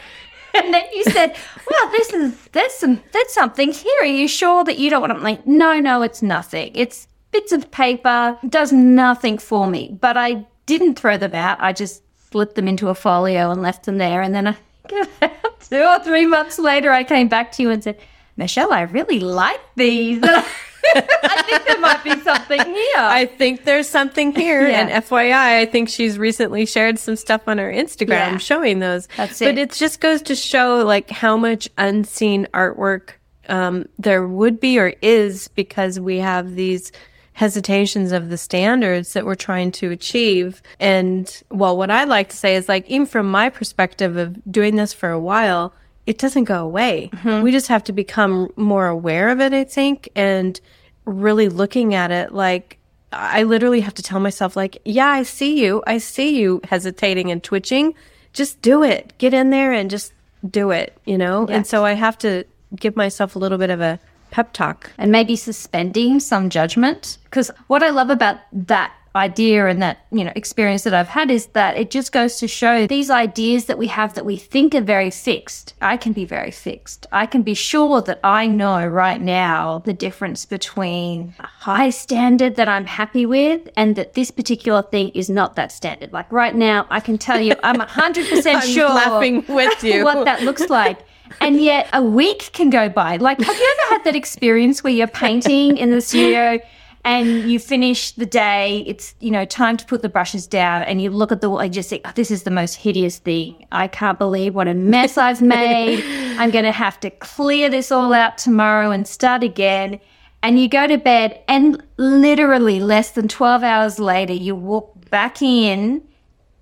And 0.51 0.73
then 0.73 0.83
you 0.93 1.03
said, 1.03 1.35
well, 1.69 1.91
this 1.91 2.11
is, 2.11 2.47
there's 2.53 2.73
some, 2.73 3.03
there's 3.11 3.31
something 3.31 3.71
here. 3.71 3.93
Are 4.01 4.05
you 4.05 4.27
sure 4.27 4.63
that 4.63 4.79
you 4.79 4.89
don't 4.89 4.99
want 4.99 5.11
to? 5.11 5.17
I'm 5.17 5.23
like, 5.23 5.45
no, 5.45 5.79
no, 5.79 6.01
it's 6.01 6.23
nothing. 6.23 6.71
It's 6.73 7.07
bits 7.31 7.51
of 7.51 7.69
paper, 7.69 8.35
does 8.49 8.73
nothing 8.73 9.37
for 9.37 9.67
me. 9.67 9.95
But 10.01 10.17
I 10.17 10.47
didn't 10.65 10.95
throw 10.97 11.17
them 11.17 11.35
out. 11.35 11.59
I 11.61 11.71
just 11.71 12.01
slipped 12.31 12.55
them 12.55 12.67
into 12.67 12.89
a 12.89 12.95
folio 12.95 13.51
and 13.51 13.61
left 13.61 13.85
them 13.85 13.99
there. 13.99 14.23
And 14.23 14.33
then 14.33 14.47
I, 14.47 14.57
two 15.69 15.81
or 15.83 15.99
three 16.03 16.25
months 16.25 16.59
later, 16.59 16.91
I 16.91 17.03
came 17.03 17.27
back 17.27 17.51
to 17.53 17.63
you 17.63 17.69
and 17.69 17.83
said, 17.83 17.99
Michele, 18.37 18.71
I 18.71 18.81
really 18.83 19.19
like 19.19 19.59
these. 19.75 20.21
I 20.23 21.43
think 21.45 21.65
there 21.65 21.79
might 21.79 22.03
be 22.03 22.17
something 22.21 22.59
here. 22.59 22.95
I 22.97 23.25
think 23.37 23.65
there's 23.65 23.87
something 23.87 24.33
here. 24.33 24.67
Yeah. 24.69 24.87
And 24.87 25.03
FYI, 25.05 25.59
I 25.61 25.65
think 25.65 25.89
she's 25.89 26.17
recently 26.17 26.65
shared 26.65 26.97
some 26.99 27.15
stuff 27.15 27.47
on 27.47 27.57
her 27.57 27.71
Instagram 27.71 28.07
Yeah. 28.09 28.37
showing 28.37 28.79
those. 28.79 29.07
That's 29.17 29.39
But 29.39 29.49
it. 29.49 29.57
it 29.57 29.71
just 29.73 29.99
goes 29.99 30.21
to 30.23 30.35
show 30.35 30.83
like 30.85 31.09
how 31.09 31.35
much 31.37 31.69
unseen 31.77 32.47
artwork 32.53 33.09
um, 33.49 33.87
there 33.97 34.25
would 34.27 34.59
be 34.59 34.79
or 34.79 34.93
is 35.01 35.47
because 35.49 35.99
we 35.99 36.17
have 36.19 36.55
these 36.55 36.91
hesitations 37.39 38.11
of 38.11 38.27
the 38.27 38.37
standards 38.37 39.13
that 39.13 39.25
we're 39.25 39.33
trying 39.33 39.71
to 39.71 39.91
achieve. 39.91 40.61
And 40.77 41.41
well, 41.49 41.77
what 41.77 41.89
I 41.89 42.03
like 42.03 42.27
to 42.31 42.35
say 42.35 42.57
is 42.57 42.67
like, 42.67 42.85
even 42.89 43.07
from 43.07 43.31
my 43.31 43.49
perspective 43.49 44.17
of 44.17 44.37
doing 44.51 44.75
this 44.75 44.91
for 44.91 45.09
a 45.09 45.19
while, 45.21 45.73
it 46.05 46.17
doesn't 46.17 46.43
go 46.43 46.61
away. 46.61 47.09
Mm-hmm. 47.13 47.41
We 47.41 47.53
just 47.53 47.69
have 47.69 47.85
to 47.85 47.93
become 47.93 48.49
more 48.57 48.87
aware 48.87 49.29
of 49.29 49.39
it, 49.39 49.53
I 49.53 49.63
think, 49.63 50.09
and 50.17 50.59
really 51.05 51.47
looking 51.47 51.93
at 51.93 52.11
it 52.11 52.33
like 52.33 52.77
I 53.13 53.43
literally 53.43 53.79
have 53.79 53.93
to 53.93 54.03
tell 54.03 54.19
myself 54.19 54.57
like, 54.57 54.81
yeah, 54.83 55.07
I 55.07 55.23
see 55.23 55.63
you. 55.63 55.81
I 55.87 55.99
see 55.99 56.37
you 56.37 56.59
hesitating 56.65 57.31
and 57.31 57.41
twitching. 57.41 57.95
Just 58.33 58.61
do 58.61 58.83
it. 58.83 59.13
Get 59.17 59.33
in 59.33 59.49
there 59.49 59.71
and 59.71 59.89
just 59.89 60.11
do 60.45 60.71
it, 60.71 60.97
you 61.05 61.17
know? 61.17 61.47
And 61.47 61.65
so 61.65 61.85
I 61.85 61.93
have 61.93 62.17
to 62.17 62.43
give 62.75 62.97
myself 62.97 63.37
a 63.37 63.39
little 63.39 63.57
bit 63.57 63.69
of 63.69 63.79
a 63.79 63.97
pep 64.31 64.53
talk. 64.53 64.91
and 64.97 65.11
maybe 65.11 65.35
suspending 65.35 66.19
some 66.19 66.49
judgment. 66.49 67.17
Because 67.25 67.51
what 67.67 67.83
I 67.83 67.89
love 67.89 68.09
about 68.09 68.37
that 68.51 68.91
idea 69.15 69.65
and 69.67 69.81
that 69.81 69.97
you 70.11 70.23
know 70.23 70.31
experience 70.35 70.83
that 70.83 70.93
I've 70.93 71.07
had 71.07 71.31
is 71.31 71.47
that 71.47 71.75
it 71.75 71.89
just 71.89 72.11
goes 72.11 72.37
to 72.37 72.47
show 72.47 72.85
these 72.85 73.09
ideas 73.09 73.65
that 73.65 73.79
we 73.79 73.87
have 73.87 74.13
that 74.13 74.23
we 74.23 74.37
think 74.37 74.75
are 74.75 74.81
very 74.81 75.09
fixed. 75.09 75.73
I 75.81 75.97
can 75.97 76.13
be 76.13 76.25
very 76.25 76.51
fixed. 76.51 77.07
I 77.11 77.25
can 77.25 77.41
be 77.41 77.55
sure 77.55 78.01
that 78.03 78.19
I 78.23 78.45
know 78.45 78.85
right 78.85 79.19
now 79.19 79.81
the 79.83 79.93
difference 79.93 80.45
between 80.45 81.33
a 81.39 81.47
high 81.47 81.89
standard 81.89 82.55
that 82.57 82.69
I'm 82.69 82.85
happy 82.85 83.25
with 83.25 83.67
and 83.75 83.95
that 83.95 84.13
this 84.13 84.29
particular 84.29 84.83
thing 84.83 85.09
is 85.09 85.27
not 85.27 85.55
that 85.55 85.71
standard. 85.71 86.13
Like 86.13 86.31
right 86.31 86.53
now, 86.53 86.85
I 86.91 86.99
can 86.99 87.17
tell 87.17 87.41
you 87.41 87.55
I'm 87.63 87.77
100% 87.79 88.55
I'm 88.55 88.61
sure 88.67 88.89
laughing 88.89 89.43
with 89.49 89.83
you. 89.89 90.03
what 90.03 90.25
that 90.25 90.43
looks 90.43 90.69
like. 90.69 90.99
And 91.41 91.61
yet 91.61 91.89
a 91.93 92.01
week 92.01 92.51
can 92.53 92.69
go 92.69 92.89
by. 92.89 93.17
Like, 93.17 93.39
have 93.39 93.55
you 93.55 93.75
ever 93.79 93.93
had 93.95 94.03
that 94.05 94.15
experience 94.15 94.83
where 94.83 94.93
you're 94.93 95.07
painting 95.07 95.77
in 95.77 95.91
the 95.91 96.01
studio 96.01 96.59
and 97.05 97.49
you 97.49 97.59
finish 97.59 98.11
the 98.11 98.25
day, 98.25 98.83
it's, 98.85 99.15
you 99.19 99.31
know, 99.31 99.45
time 99.45 99.77
to 99.77 99.85
put 99.85 100.01
the 100.01 100.09
brushes 100.09 100.47
down 100.47 100.83
and 100.83 101.01
you 101.01 101.09
look 101.09 101.31
at 101.31 101.41
the 101.41 101.49
wall 101.49 101.59
and 101.59 101.73
just 101.73 101.89
think, 101.89 102.01
oh, 102.05 102.11
this 102.13 102.29
is 102.29 102.43
the 102.43 102.51
most 102.51 102.75
hideous 102.75 103.19
thing. 103.19 103.65
I 103.71 103.87
can't 103.87 104.19
believe 104.19 104.53
what 104.53 104.67
a 104.67 104.73
mess 104.73 105.17
I've 105.17 105.41
made. 105.41 106.03
I'm 106.37 106.51
going 106.51 106.65
to 106.65 106.71
have 106.71 106.99
to 107.01 107.09
clear 107.09 107.69
this 107.69 107.91
all 107.91 108.13
out 108.13 108.37
tomorrow 108.37 108.91
and 108.91 109.07
start 109.07 109.43
again. 109.43 109.99
And 110.43 110.59
you 110.59 110.69
go 110.69 110.87
to 110.87 110.97
bed 110.97 111.41
and 111.47 111.83
literally 111.97 112.79
less 112.79 113.11
than 113.11 113.27
12 113.27 113.63
hours 113.63 113.99
later, 113.99 114.33
you 114.33 114.55
walk 114.55 115.09
back 115.09 115.41
in 115.41 116.03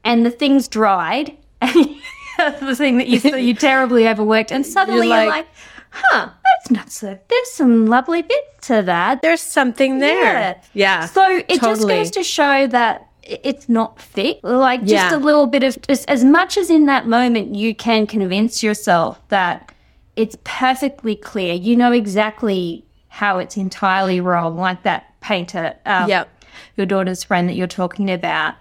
and 0.04 0.26
the 0.26 0.32
thing's 0.32 0.68
dried 0.68 1.36
and 1.62 1.76
the 2.60 2.76
thing 2.76 2.98
that 2.98 3.08
you 3.08 3.20
you 3.38 3.54
terribly 3.54 4.08
overworked 4.08 4.52
and 4.52 4.66
suddenly 4.66 5.08
you're 5.08 5.18
like- 5.18 5.30
like, 5.30 5.48
huh 5.92 6.30
that's 6.44 6.70
not 6.72 6.92
so 6.92 7.18
there's 7.30 7.52
some 7.52 7.88
lovely 7.88 8.22
bits 8.22 8.68
to 8.68 8.82
that 8.82 9.22
There's 9.22 9.42
something 9.42 10.00
there. 10.00 10.60
Yeah. 10.74 11.06
so 11.06 11.42
it 11.48 11.62
just 11.62 11.88
goes 11.88 12.12
to 12.12 12.24
show 12.24 12.68
that 12.68 13.08
it's 13.24 13.68
not 13.70 14.00
fixed 14.02 14.44
like 14.44 14.82
just 14.82 14.92
Yeah. 14.92 15.16
a 15.16 15.20
little 15.20 15.48
bit 15.48 15.64
of 15.64 15.82
just 15.88 16.10
as 16.10 16.24
much 16.24 16.58
as 16.58 16.70
in 16.70 16.86
that 16.88 17.08
moment 17.08 17.56
you 17.56 17.74
can 17.74 18.06
convince 18.08 18.62
yourself 18.64 19.20
that 19.30 19.72
it's 20.16 20.38
perfectly 20.44 21.16
clear 21.16 21.54
you 21.54 21.76
know 21.76 21.92
exactly 21.94 22.86
how 23.08 23.38
it's 23.40 23.56
entirely 23.58 24.20
wrong 24.22 24.58
like 24.58 24.84
that 24.84 25.14
painter 25.22 25.74
um, 25.86 26.10
Yep. 26.10 26.30
your 26.76 26.86
daughter's 26.86 27.24
friend 27.24 27.48
that 27.50 27.54
you're 27.56 27.68
talking 27.68 28.10
about 28.12 28.56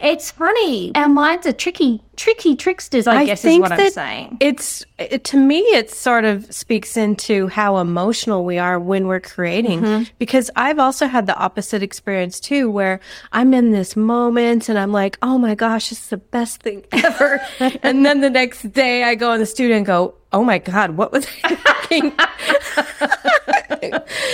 it's 0.00 0.30
funny. 0.30 0.94
Our 0.94 1.08
minds 1.08 1.46
are 1.46 1.52
tricky, 1.52 2.02
tricky 2.16 2.54
tricksters, 2.54 3.08
I, 3.08 3.24
guess 3.24 3.44
is 3.44 3.58
what 3.58 3.72
I'm 3.72 3.90
saying. 3.90 4.36
It's 4.40 4.84
it, 4.98 5.24
to 5.24 5.36
me, 5.36 5.58
it 5.60 5.90
sort 5.90 6.24
of 6.24 6.52
speaks 6.54 6.96
into 6.96 7.48
how 7.48 7.78
emotional 7.78 8.44
we 8.44 8.58
are 8.58 8.78
when 8.78 9.08
we're 9.08 9.18
creating. 9.20 9.80
Mm-hmm. 9.80 10.04
Because 10.18 10.50
I've 10.54 10.78
also 10.78 11.06
had 11.06 11.26
the 11.26 11.36
opposite 11.36 11.82
experience 11.82 12.38
too, 12.38 12.70
where 12.70 13.00
I'm 13.32 13.52
in 13.54 13.72
this 13.72 13.96
moment 13.96 14.68
and 14.68 14.78
I'm 14.78 14.92
like, 14.92 15.18
"Oh 15.20 15.36
my 15.36 15.56
gosh, 15.56 15.90
this 15.90 16.00
is 16.00 16.08
the 16.10 16.16
best 16.16 16.62
thing 16.62 16.84
ever," 16.92 17.40
and 17.82 18.06
then 18.06 18.20
the 18.20 18.30
next 18.30 18.72
day 18.72 19.02
I 19.02 19.16
go 19.16 19.32
in 19.32 19.40
the 19.40 19.46
studio 19.46 19.76
and 19.76 19.86
go, 19.86 20.14
"Oh 20.32 20.44
my 20.44 20.58
god, 20.58 20.92
what 20.92 21.10
was 21.10 21.26
I 21.42 21.54
thinking?" 21.86 22.12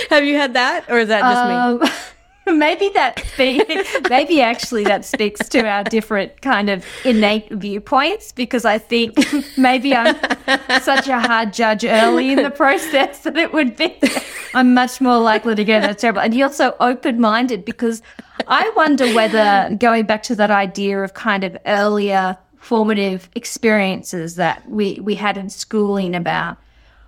Have 0.09 0.23
you 0.25 0.35
had 0.35 0.53
that, 0.53 0.85
or 0.89 0.99
is 0.99 1.07
that 1.07 1.21
just 1.21 1.81
me? 1.81 2.11
Maybe 2.51 2.89
that 2.89 3.23
maybe 4.09 4.41
actually 4.41 4.83
that 4.83 5.03
speaks 5.03 5.49
to 5.49 5.67
our 5.67 5.83
different 5.83 6.41
kind 6.41 6.69
of 6.69 6.85
innate 7.03 7.51
viewpoints 7.51 8.31
because 8.31 8.65
I 8.65 8.77
think 8.77 9.17
maybe 9.57 9.95
I'm 9.95 10.15
such 10.81 11.07
a 11.07 11.19
hard 11.19 11.53
judge 11.53 11.83
early 11.83 12.31
in 12.31 12.43
the 12.43 12.51
process 12.51 13.23
that 13.23 13.35
it 13.35 13.51
would 13.51 13.75
be 13.75 13.97
I'm 14.53 14.75
much 14.75 15.01
more 15.01 15.17
likely 15.17 15.55
to 15.55 15.65
go 15.65 15.81
that's 15.81 16.01
terrible. 16.01 16.21
And 16.21 16.35
you're 16.35 16.51
so 16.51 16.75
open 16.79 17.19
minded 17.19 17.65
because 17.65 18.03
I 18.47 18.71
wonder 18.75 19.11
whether 19.13 19.75
going 19.77 20.05
back 20.05 20.21
to 20.23 20.35
that 20.35 20.51
idea 20.51 21.01
of 21.01 21.15
kind 21.15 21.43
of 21.43 21.57
earlier 21.65 22.37
formative 22.57 23.29
experiences 23.35 24.35
that 24.35 24.67
we, 24.69 24.99
we 25.01 25.15
had 25.15 25.37
in 25.37 25.49
schooling 25.49 26.15
about 26.15 26.57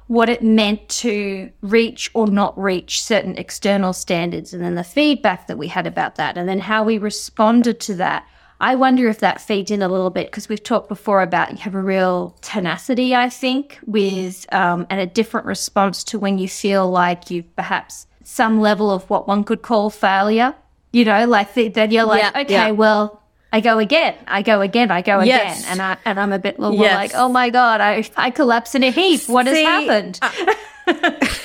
what 0.08 0.30
it 0.30 0.42
meant 0.42 0.88
to 0.90 1.52
reach 1.62 2.10
or 2.14 2.28
not 2.28 2.58
reach 2.58 3.04
certain 3.04 3.38
external 3.38 3.94
standards, 3.94 4.54
and 4.54 4.64
then 4.64 4.76
the 4.76 4.84
feedback 4.84 5.48
that 5.48 5.58
we 5.58 5.68
had 5.68 5.86
about 5.86 6.16
that, 6.16 6.38
and 6.38 6.48
then 6.48 6.60
how 6.60 6.84
we 6.84 6.98
responded 6.98 7.80
to 7.82 7.96
that. 7.96 8.26
I 8.60 8.74
wonder 8.76 9.08
if 9.08 9.20
that 9.20 9.40
feeds 9.40 9.70
in 9.70 9.84
a 9.84 9.88
little 9.88 10.10
bit 10.10 10.28
because 10.32 10.50
we've 10.50 10.64
talked 10.64 10.90
before 10.90 11.22
about 11.22 11.52
you 11.52 11.58
have 11.58 11.76
a 11.76 11.82
real 11.82 12.36
tenacity, 12.42 13.14
I 13.14 13.30
think, 13.30 13.78
with 13.86 14.52
um, 14.52 14.88
and 14.90 15.00
a 15.00 15.06
different 15.06 15.46
response 15.46 16.04
to 16.06 16.18
when 16.18 16.40
you 16.40 16.48
feel 16.48 16.90
like 16.90 17.30
you've 17.30 17.56
perhaps 17.56 18.08
some 18.24 18.60
level 18.60 18.90
of 18.90 19.08
what 19.10 19.28
one 19.28 19.44
could 19.44 19.62
call 19.62 19.90
failure. 19.90 20.56
You 20.92 21.06
know, 21.06 21.28
like 21.28 21.54
the, 21.54 21.68
that 21.70 21.92
you're 21.92 22.06
like, 22.06 22.24
Yeah, 22.24 22.42
okay, 22.42 22.54
yeah. 22.54 22.72
well, 22.72 23.22
I 23.54 23.62
go 23.62 23.80
again, 23.80 24.16
I 24.27 24.42
go 24.42 24.62
again, 24.62 24.92
I 24.92 25.01
go 25.01 25.22
Yes. 25.22 25.60
again, 25.62 25.72
and 25.72 25.82
I 25.82 25.98
and 26.06 26.20
I'm 26.20 26.34
a 26.34 26.39
bit 26.39 26.60
more 26.60 26.74
Yes. 26.74 26.94
like, 26.96 27.12
oh 27.16 27.30
my 27.30 27.50
god, 27.50 27.80
I 27.82 28.04
I 28.18 28.30
collapse 28.32 28.75
in 28.75 28.84
a 28.84 28.92
heap. 28.92 29.27
What 29.30 29.46
See, 29.48 29.63
has 29.63 29.88
happened? 29.88 30.20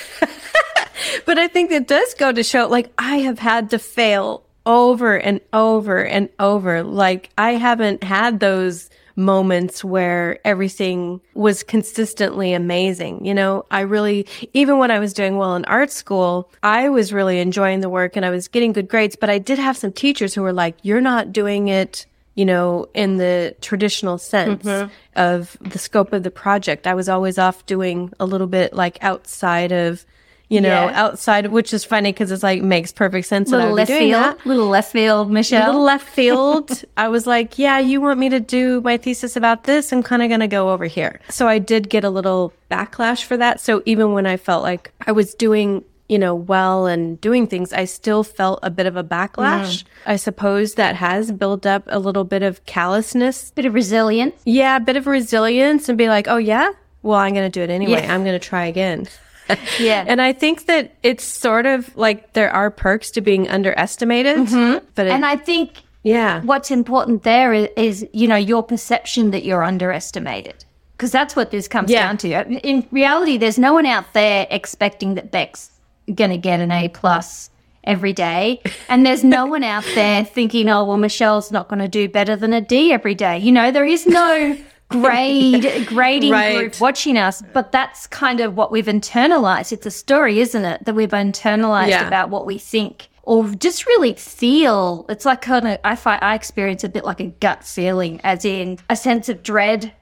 But 1.25 1.38
I 1.38 1.47
think 1.49 1.71
it 1.71 1.87
does 1.88 2.14
go 2.14 2.32
to 2.32 2.42
show, 2.42 2.66
like, 2.68 2.90
I 2.99 3.18
have 3.18 3.38
had 3.38 3.71
to 3.71 3.78
fail 3.78 4.42
over 4.66 5.16
and 5.16 5.40
over 5.52 5.99
and 6.04 6.28
over. 6.38 6.82
Like, 6.82 7.30
I 7.38 7.52
haven't 7.52 8.02
had 8.04 8.40
those 8.40 8.88
moments 9.16 9.85
where 9.85 10.38
everything 10.45 11.21
was 11.35 11.62
consistently 11.62 12.52
amazing. 12.52 13.25
You 13.25 13.35
know, 13.35 13.64
I 13.71 13.81
really, 13.81 14.26
even 14.52 14.78
when 14.78 14.90
I 14.90 14.99
was 14.99 15.12
doing 15.12 15.37
well 15.37 15.54
in 15.54 15.64
art 15.66 15.90
school, 15.90 16.50
I 16.62 16.88
was 16.88 17.12
really 17.12 17.40
enjoying 17.40 17.81
the 17.81 17.88
work 17.88 18.16
and 18.16 18.25
I 18.25 18.31
was 18.31 18.49
getting 18.49 18.73
good 18.73 18.88
grades. 18.88 19.16
But 19.16 19.31
I 19.31 19.38
did 19.38 19.59
have 19.59 19.76
some 19.76 19.92
teachers 19.92 20.35
who 20.35 20.42
were 20.42 20.52
like, 20.52 20.76
you're 20.83 21.00
not 21.00 21.33
doing 21.33 21.69
it 21.69 22.07
you 22.35 22.47
know, 22.47 22.88
in 22.95 23.19
the 23.19 23.54
traditional 23.61 24.16
sense 24.16 24.64
mm-hmm. 24.64 24.90
of 25.16 25.57
the 25.61 25.78
scope 25.78 26.12
of 26.12 26.23
the 26.23 26.31
project. 26.31 26.87
I 26.87 26.95
was 26.95 27.09
always 27.09 27.38
off 27.38 27.66
doing 27.66 28.12
a 28.19 28.25
little 28.25 28.47
bit 28.47 28.73
like 28.73 28.97
outside 29.02 29.71
of, 29.71 30.07
you 30.52 30.61
know, 30.61 30.68
Yeah. 30.68 30.92
outside, 31.02 31.47
which 31.47 31.73
is 31.73 31.85
funny 31.85 32.12
because 32.12 32.30
it's 32.30 32.42
like 32.42 32.61
makes 32.62 32.92
perfect 32.92 33.26
sense. 33.26 33.50
Little 33.50 33.73
left 33.73 33.88
doing 33.88 34.11
field, 34.11 34.23
that. 34.23 34.47
little 34.47 34.66
left 34.68 34.92
field, 34.92 35.30
A 35.30 35.32
Michele. 35.32 35.66
little 35.66 35.82
left 35.82 36.06
field. 36.06 36.85
I 36.97 37.09
was 37.09 37.26
like, 37.26 37.59
yeah, 37.59 37.78
you 37.78 38.00
want 38.00 38.21
me 38.21 38.28
to 38.28 38.38
do 38.40 38.80
my 38.82 38.97
thesis 38.99 39.35
about 39.37 39.64
this? 39.64 39.92
I'm 39.92 40.02
kind 40.02 40.23
of 40.23 40.28
going 40.28 40.40
to 40.40 40.49
go 40.49 40.71
over 40.71 40.85
here. 40.85 41.21
So 41.30 41.49
I 41.49 41.59
did 41.59 41.88
get 41.88 42.04
a 42.04 42.11
little 42.11 42.52
backlash 42.71 43.25
for 43.25 43.37
that. 43.38 43.61
So 43.61 43.82
even 43.87 44.12
when 44.12 44.26
I 44.26 44.37
felt 44.37 44.62
like 44.62 44.92
I 45.06 45.12
was 45.12 45.35
doing, 45.35 45.85
you 46.09 46.18
know, 46.18 46.35
well 46.35 46.87
and 46.87 47.18
doing 47.21 47.47
things, 47.47 47.73
I 47.73 47.87
still 47.87 48.23
felt 48.23 48.59
a 48.62 48.68
bit 48.71 48.85
of 48.87 48.97
a 48.97 49.02
backlash. 49.04 49.82
Mm. 49.82 49.85
I 50.04 50.16
suppose 50.16 50.75
that 50.75 50.97
has 50.97 51.32
built 51.32 51.64
up 51.64 51.85
a 51.87 51.99
little 51.99 52.25
bit 52.25 52.42
of 52.42 52.62
callousness. 52.66 53.52
Bit 53.52 53.64
of 53.64 53.73
resilience. 53.73 54.35
Yeah, 54.44 54.76
a 54.76 54.80
bit 54.80 54.97
of 54.97 55.06
resilience 55.06 55.88
and 55.88 55.97
be 55.97 56.09
like, 56.09 56.28
oh, 56.28 56.37
yeah, 56.37 56.73
well, 57.02 57.18
I'm 57.18 57.32
going 57.32 57.50
to 57.50 57.59
do 57.59 57.62
it 57.62 57.71
anyway. 57.71 58.02
Yeah. 58.02 58.12
I'm 58.14 58.23
going 58.25 58.38
to 58.38 58.47
try 58.49 58.66
again. 58.66 59.09
Yeah. 59.78 60.04
And 60.06 60.20
I 60.22 60.32
think 60.32 60.66
that 60.66 60.94
it's 61.02 61.25
sort 61.25 61.66
of 61.66 61.94
like 61.96 62.32
there 62.32 62.50
are 62.50 62.70
perks 62.70 63.11
to 63.12 63.20
being 63.20 63.49
underestimated, 63.49 64.37
mm-hmm. 64.37 64.84
but 64.94 65.06
it, 65.06 65.11
And 65.12 65.26
I 65.26 65.37
think 65.37 65.82
yeah. 66.02 66.40
what's 66.42 66.70
important 66.70 67.22
there 67.22 67.52
is, 67.52 67.68
is 67.76 68.06
you 68.12 68.28
know, 68.28 68.37
your 68.37 68.62
perception 68.62 69.30
that 69.32 69.44
you're 69.44 69.62
underestimated. 69.62 70.64
Because 70.96 71.11
that's 71.11 71.34
what 71.34 71.50
this 71.50 71.66
comes 71.68 71.90
Yeah. 71.90 72.06
down 72.06 72.16
to. 72.18 72.28
In 72.68 72.87
reality, 72.92 73.37
there's 73.37 73.58
no 73.58 73.72
one 73.72 73.87
out 73.87 74.12
there 74.12 74.46
expecting 74.50 75.14
that 75.14 75.30
Bec's 75.32 75.70
going 76.14 76.30
to 76.30 76.38
get 76.38 76.61
an 76.61 76.70
A 76.70 76.88
plus 76.88 77.50
every 77.84 78.12
day. 78.12 78.61
And 78.88 79.06
there's 79.06 79.25
no 79.25 79.46
one 79.46 79.64
out 79.64 79.84
there 79.94 80.22
thinking, 80.25 80.68
oh, 80.68 80.84
well, 80.84 80.99
Michele's 80.99 81.50
not 81.50 81.68
going 81.68 81.80
to 81.80 81.88
do 81.88 82.08
better 82.08 82.37
than 82.37 82.52
a 82.52 82.61
D 82.61 82.92
every 82.92 83.14
day. 83.14 83.38
You 83.38 83.50
know, 83.50 83.70
there 83.70 83.87
is 83.87 84.06
no 84.06 84.56
grade 84.92 85.87
grading 85.87 86.30
Right. 86.32 86.56
group 86.56 86.80
watching 86.80 87.16
us 87.18 87.42
but 87.52 87.72
that's 87.72 88.06
kind 88.06 88.40
of 88.40 88.56
what 88.56 88.70
we've 88.70 88.87
internalized 88.87 89.72
it's 89.72 89.87
a 89.87 89.90
story 89.90 90.40
isn't 90.40 90.64
it 90.64 90.84
that 90.84 90.94
we've 90.94 91.11
internalized 91.11 91.88
Yeah. 91.88 92.06
about 92.06 92.30
what 92.30 92.46
we 92.46 92.58
think 92.58 93.08
or 93.25 93.49
just 93.50 93.87
really 93.87 94.14
feel 94.14 95.06
it's 95.08 95.25
like 95.25 95.42
kind 95.42 95.66
of 95.68 95.78
i 95.84 95.94
find 95.96 96.22
i 96.22 96.34
experience 96.34 96.82
a 96.84 96.88
bit 96.88 97.04
like 97.04 97.20
a 97.20 97.26
gut 97.40 97.62
feeling 97.64 98.20
as 98.25 98.44
in 98.44 98.78
a 98.90 98.96
sense 98.96 99.28
of 99.28 99.42
dread 99.42 99.92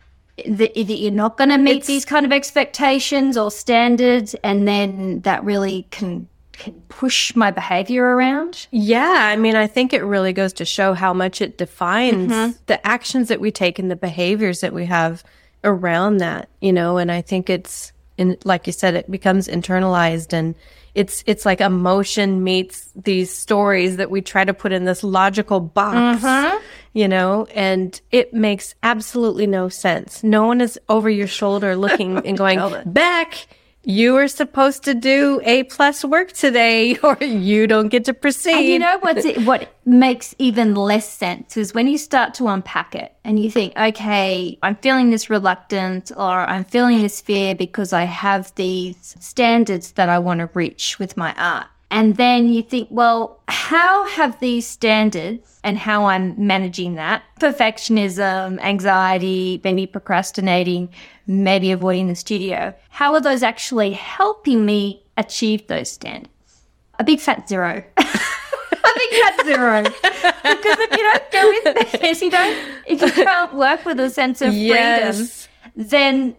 that, 0.47 0.75
that 0.75 0.99
you're 0.99 1.13
not 1.13 1.37
going 1.37 1.51
to 1.51 1.59
meet 1.59 1.71
It's- 1.73 1.87
these 1.87 2.07
kind 2.07 2.25
of 2.25 2.33
expectations 2.33 3.37
or 3.37 3.51
standards 3.51 4.35
and 4.43 4.67
then 4.67 5.21
that 5.21 5.45
really 5.45 5.87
can 5.91 6.29
can 6.61 6.75
push 6.89 7.35
my 7.35 7.51
behavior 7.51 8.05
around 8.05 8.69
Yeah, 8.71 9.15
I 9.17 9.37
mean, 9.37 9.57
I 9.57 9.67
think 9.67 9.93
it 9.93 10.05
really 10.05 10.33
goes 10.33 10.53
to 10.55 10.65
show 10.65 10.93
how 10.93 11.13
much 11.13 11.41
it 11.41 11.59
defines 11.59 12.31
mm-hmm. 12.31 12.53
the 12.67 12.87
actions 12.87 13.29
that 13.29 13.41
we 13.41 13.51
take 13.51 13.79
and 13.79 13.91
the 13.91 13.97
behaviors 13.97 14.61
that 14.61 14.73
we 14.73 14.85
have 14.85 15.25
around 15.65 16.19
that, 16.19 16.49
you 16.61 16.73
know, 16.73 16.99
and 16.99 17.11
I 17.11 17.23
think 17.23 17.51
it's 17.51 17.93
in 18.19 18.37
like 18.45 18.67
you 18.67 18.73
said 18.73 18.95
it 18.95 19.11
becomes 19.11 19.49
internalized 19.49 20.35
and 20.35 20.55
it's 20.95 21.25
it's 21.27 21.47
like 21.47 21.63
emotion 21.63 22.45
meets 22.45 22.93
these 22.95 23.35
stories 23.35 23.97
that 23.97 24.11
we 24.11 24.21
try 24.21 24.45
to 24.45 24.53
put 24.53 24.73
in 24.73 24.85
this 24.85 25.03
logical 25.03 25.61
box. 25.61 26.23
Mm-hmm. 26.23 26.59
You 26.93 27.07
know, 27.07 27.47
and 27.55 27.99
it 28.11 28.35
makes 28.35 28.75
absolutely 28.83 29.47
no 29.47 29.69
sense. 29.69 30.25
No 30.25 30.47
one 30.47 30.61
is 30.61 30.79
over 30.89 31.09
your 31.09 31.29
shoulder 31.29 31.77
looking 31.77 32.19
and 32.27 32.37
going, 32.37 32.59
Bec, 32.85 33.47
you 33.83 34.13
were 34.13 34.29
supposed 34.29 34.85
to 34.85 34.95
do 34.95 35.41
A 35.45 35.63
plus 35.65 36.05
work 36.05 36.33
today, 36.33 36.97
or 37.03 37.17
you 37.21 37.67
don't 37.67 37.89
get 37.89 38.05
to 38.07 38.15
proceed. 38.15 38.55
And 38.55 38.67
you 38.67 38.79
know 38.79 38.99
what's 39.01 39.27
what 39.45 39.75
makes 39.85 40.35
even 40.39 40.75
less 40.75 41.09
sense 41.09 41.57
is 41.57 41.75
when 41.75 41.89
you 41.89 41.99
start 41.99 42.35
to 42.35 42.49
unpack 42.49 42.95
it 42.95 43.15
and 43.25 43.39
you 43.39 43.51
think, 43.51 43.77
okay, 43.77 44.59
I'm 44.63 44.77
feeling 44.77 45.11
this 45.11 45.31
reluctance 45.31 46.13
or 46.13 46.41
I'm 46.41 46.65
feeling 46.65 47.03
this 47.03 47.21
fear 47.21 47.55
because 47.55 47.93
I 47.93 48.05
have 48.05 48.55
these 48.55 49.17
standards 49.19 49.93
that 49.93 50.09
I 50.09 50.19
want 50.19 50.41
to 50.41 50.51
reach 50.53 50.99
with 50.99 51.17
my 51.17 51.35
art. 51.35 51.67
And 51.93 52.17
then 52.17 52.49
you 52.49 52.63
think, 52.63 52.89
well, 52.91 53.41
how 53.49 54.07
have 54.07 54.39
these 54.39 54.65
standards 54.65 55.59
and 55.65 55.77
how 55.77 56.07
I'm 56.07 56.35
managing 56.47 56.95
that 56.95 57.25
perfectionism, 57.41 58.61
anxiety, 58.61 59.61
maybe 59.65 59.87
procrastinating, 59.87 60.91
maybe 61.31 61.71
avoiding 61.71 62.09
the 62.09 62.17
studio, 62.17 62.75
how 62.89 63.15
are 63.15 63.21
those 63.21 63.43
actually 63.43 63.93
helping 63.93 64.67
me 64.67 65.03
achieve 65.17 65.67
those 65.69 65.89
standards? 65.89 66.29
A 66.99 67.05
big 67.05 67.21
fat 67.21 67.49
zero. 67.49 67.85
I 67.97 68.93
think 68.97 69.37
that's 69.37 69.47
zero. 69.47 69.83
because 69.85 70.79
if 70.79 70.91
you 70.91 70.99
don't 70.99 71.31
go 71.31 71.51
in 71.51 71.65
there, 71.65 72.11
if 72.11 72.23
you 72.23 72.31
don't, 72.31 72.69
if 72.87 73.01
you 73.01 73.25
can't 73.25 73.55
work 73.55 73.85
with 73.85 74.01
a 74.01 74.11
sense 74.11 74.43
of 74.43 74.53
Yes. 74.53 75.47
freedom, 75.47 75.89
then 75.89 76.37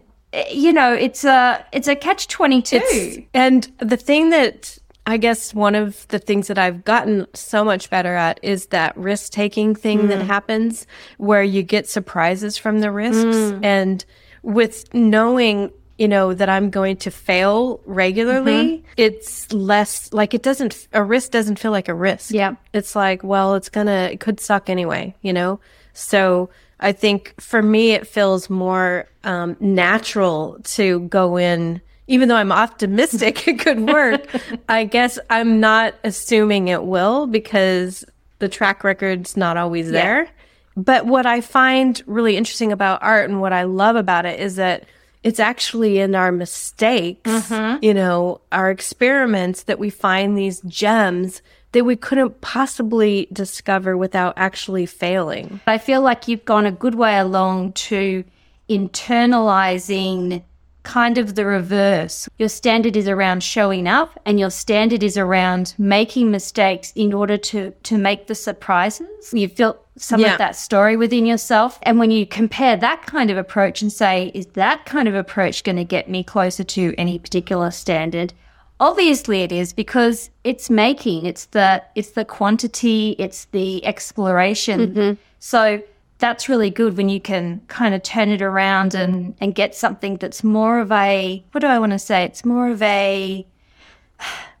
you 0.50 0.72
know 0.72 0.92
it's 0.92 1.24
a 1.24 1.64
it's 1.72 1.88
a 1.88 1.96
catch 1.96 2.28
twenty 2.28 2.62
two. 2.62 3.24
And 3.34 3.72
the 3.78 3.96
thing 3.96 4.30
that 4.30 4.78
I 5.06 5.16
guess 5.16 5.52
one 5.52 5.74
of 5.74 6.06
the 6.08 6.18
things 6.18 6.46
that 6.46 6.58
I've 6.58 6.84
gotten 6.84 7.26
so 7.34 7.64
much 7.64 7.90
better 7.90 8.14
at 8.14 8.38
is 8.42 8.66
that 8.66 8.96
risk 8.96 9.32
taking 9.32 9.74
thing 9.74 10.08
that 10.08 10.20
mm. 10.20 10.26
happens 10.26 10.86
where 11.16 11.42
you 11.42 11.62
get 11.62 11.88
surprises 11.88 12.56
from 12.56 12.80
the 12.80 12.92
risks. 12.92 13.24
Mm. 13.24 13.64
And 13.64 14.04
with 14.42 14.92
knowing, 14.94 15.70
you 15.98 16.08
know, 16.08 16.34
that 16.34 16.48
I'm 16.48 16.70
going 16.70 16.96
to 16.98 17.10
fail 17.10 17.80
regularly, 17.86 18.84
it's 18.96 19.52
less 19.52 20.12
like 20.12 20.34
it 20.34 20.42
doesn't, 20.42 20.88
a 20.92 21.02
risk 21.02 21.30
doesn't 21.30 21.58
feel 21.58 21.70
like 21.70 21.88
a 21.88 21.94
risk. 21.94 22.32
Yeah. 22.32 22.56
It's 22.72 22.96
like, 22.96 23.22
well, 23.22 23.54
it's 23.54 23.68
gonna, 23.68 24.10
it 24.12 24.20
could 24.20 24.40
suck 24.40 24.68
anyway, 24.68 25.14
you 25.22 25.32
know? 25.32 25.60
So 25.94 26.50
I 26.80 26.92
think 26.92 27.34
for 27.40 27.62
me, 27.62 27.92
it 27.92 28.06
feels 28.06 28.50
more 28.50 29.06
um, 29.24 29.56
natural 29.60 30.58
to 30.64 31.00
go 31.00 31.36
in, 31.36 31.80
even 32.08 32.28
though 32.28 32.36
I'm 32.36 32.52
optimistic 32.52 33.46
it 33.48 33.60
could 33.60 33.88
work. 33.88 34.26
I 34.68 34.84
guess 34.84 35.18
I'm 35.30 35.60
not 35.60 35.94
assuming 36.02 36.68
it 36.68 36.84
will 36.84 37.26
because 37.26 38.04
the 38.40 38.48
track 38.48 38.82
record's 38.82 39.36
not 39.36 39.56
always 39.56 39.90
there. 39.90 40.28
But 40.76 41.06
what 41.06 41.26
I 41.26 41.40
find 41.40 42.02
really 42.06 42.36
interesting 42.36 42.72
about 42.72 43.02
art 43.02 43.28
and 43.28 43.40
what 43.40 43.52
I 43.52 43.64
love 43.64 43.96
about 43.96 44.26
it 44.26 44.40
is 44.40 44.56
that 44.56 44.84
it's 45.22 45.40
actually 45.40 45.98
in 45.98 46.14
our 46.14 46.32
mistakes, 46.32 47.30
mm-hmm. 47.30 47.84
you 47.84 47.94
know, 47.94 48.40
our 48.50 48.70
experiments 48.70 49.64
that 49.64 49.78
we 49.78 49.90
find 49.90 50.36
these 50.36 50.60
gems 50.62 51.42
that 51.72 51.84
we 51.84 51.96
couldn't 51.96 52.40
possibly 52.40 53.28
discover 53.32 53.96
without 53.96 54.34
actually 54.36 54.86
failing. 54.86 55.60
I 55.66 55.78
feel 55.78 56.02
like 56.02 56.28
you've 56.28 56.44
gone 56.44 56.66
a 56.66 56.72
good 56.72 56.94
way 56.94 57.18
along 57.18 57.72
to 57.72 58.24
internalizing 58.68 60.42
kind 60.82 61.18
of 61.18 61.34
the 61.34 61.44
reverse. 61.44 62.28
Your 62.38 62.48
standard 62.48 62.96
is 62.96 63.08
around 63.08 63.42
showing 63.42 63.86
up 63.86 64.18
and 64.26 64.38
your 64.40 64.50
standard 64.50 65.02
is 65.02 65.16
around 65.16 65.74
making 65.78 66.30
mistakes 66.30 66.92
in 66.96 67.12
order 67.12 67.36
to 67.38 67.70
to 67.84 67.98
make 67.98 68.26
the 68.26 68.34
surprises. 68.34 69.32
You 69.32 69.48
feel 69.48 69.78
some 69.96 70.20
Yeah. 70.20 70.32
of 70.32 70.38
that 70.38 70.56
story 70.56 70.96
within 70.96 71.26
yourself. 71.26 71.78
And 71.82 71.98
when 71.98 72.10
you 72.10 72.26
compare 72.26 72.76
that 72.76 73.06
kind 73.06 73.30
of 73.30 73.36
approach 73.36 73.82
and 73.82 73.92
say, 73.92 74.30
is 74.34 74.46
that 74.54 74.84
kind 74.86 75.06
of 75.06 75.14
approach 75.14 75.62
going 75.64 75.76
to 75.76 75.84
get 75.84 76.08
me 76.08 76.24
closer 76.24 76.64
to 76.64 76.94
any 76.98 77.18
particular 77.18 77.70
standard? 77.70 78.32
Obviously 78.80 79.42
it 79.42 79.52
is 79.52 79.72
because 79.72 80.30
it's 80.42 80.68
making, 80.68 81.26
it's 81.26 81.44
the 81.46 81.82
it's 81.94 82.10
the 82.10 82.24
quantity, 82.24 83.14
it's 83.18 83.44
the 83.52 83.84
exploration. 83.86 84.80
Mm-hmm. 84.80 85.12
So 85.38 85.82
that's 86.22 86.48
really 86.48 86.70
good 86.70 86.96
when 86.96 87.08
you 87.08 87.20
can 87.20 87.60
kind 87.66 87.94
of 87.96 88.02
turn 88.04 88.28
it 88.28 88.40
around 88.40 88.94
and, 88.94 89.34
and 89.40 89.56
get 89.56 89.74
something 89.74 90.16
that's 90.18 90.44
more 90.44 90.78
of 90.78 90.92
a 90.92 91.42
what 91.50 91.60
do 91.62 91.66
I 91.66 91.80
want 91.80 91.90
to 91.92 91.98
say? 91.98 92.22
It's 92.24 92.44
more 92.44 92.68
of 92.70 92.80
a 92.80 93.44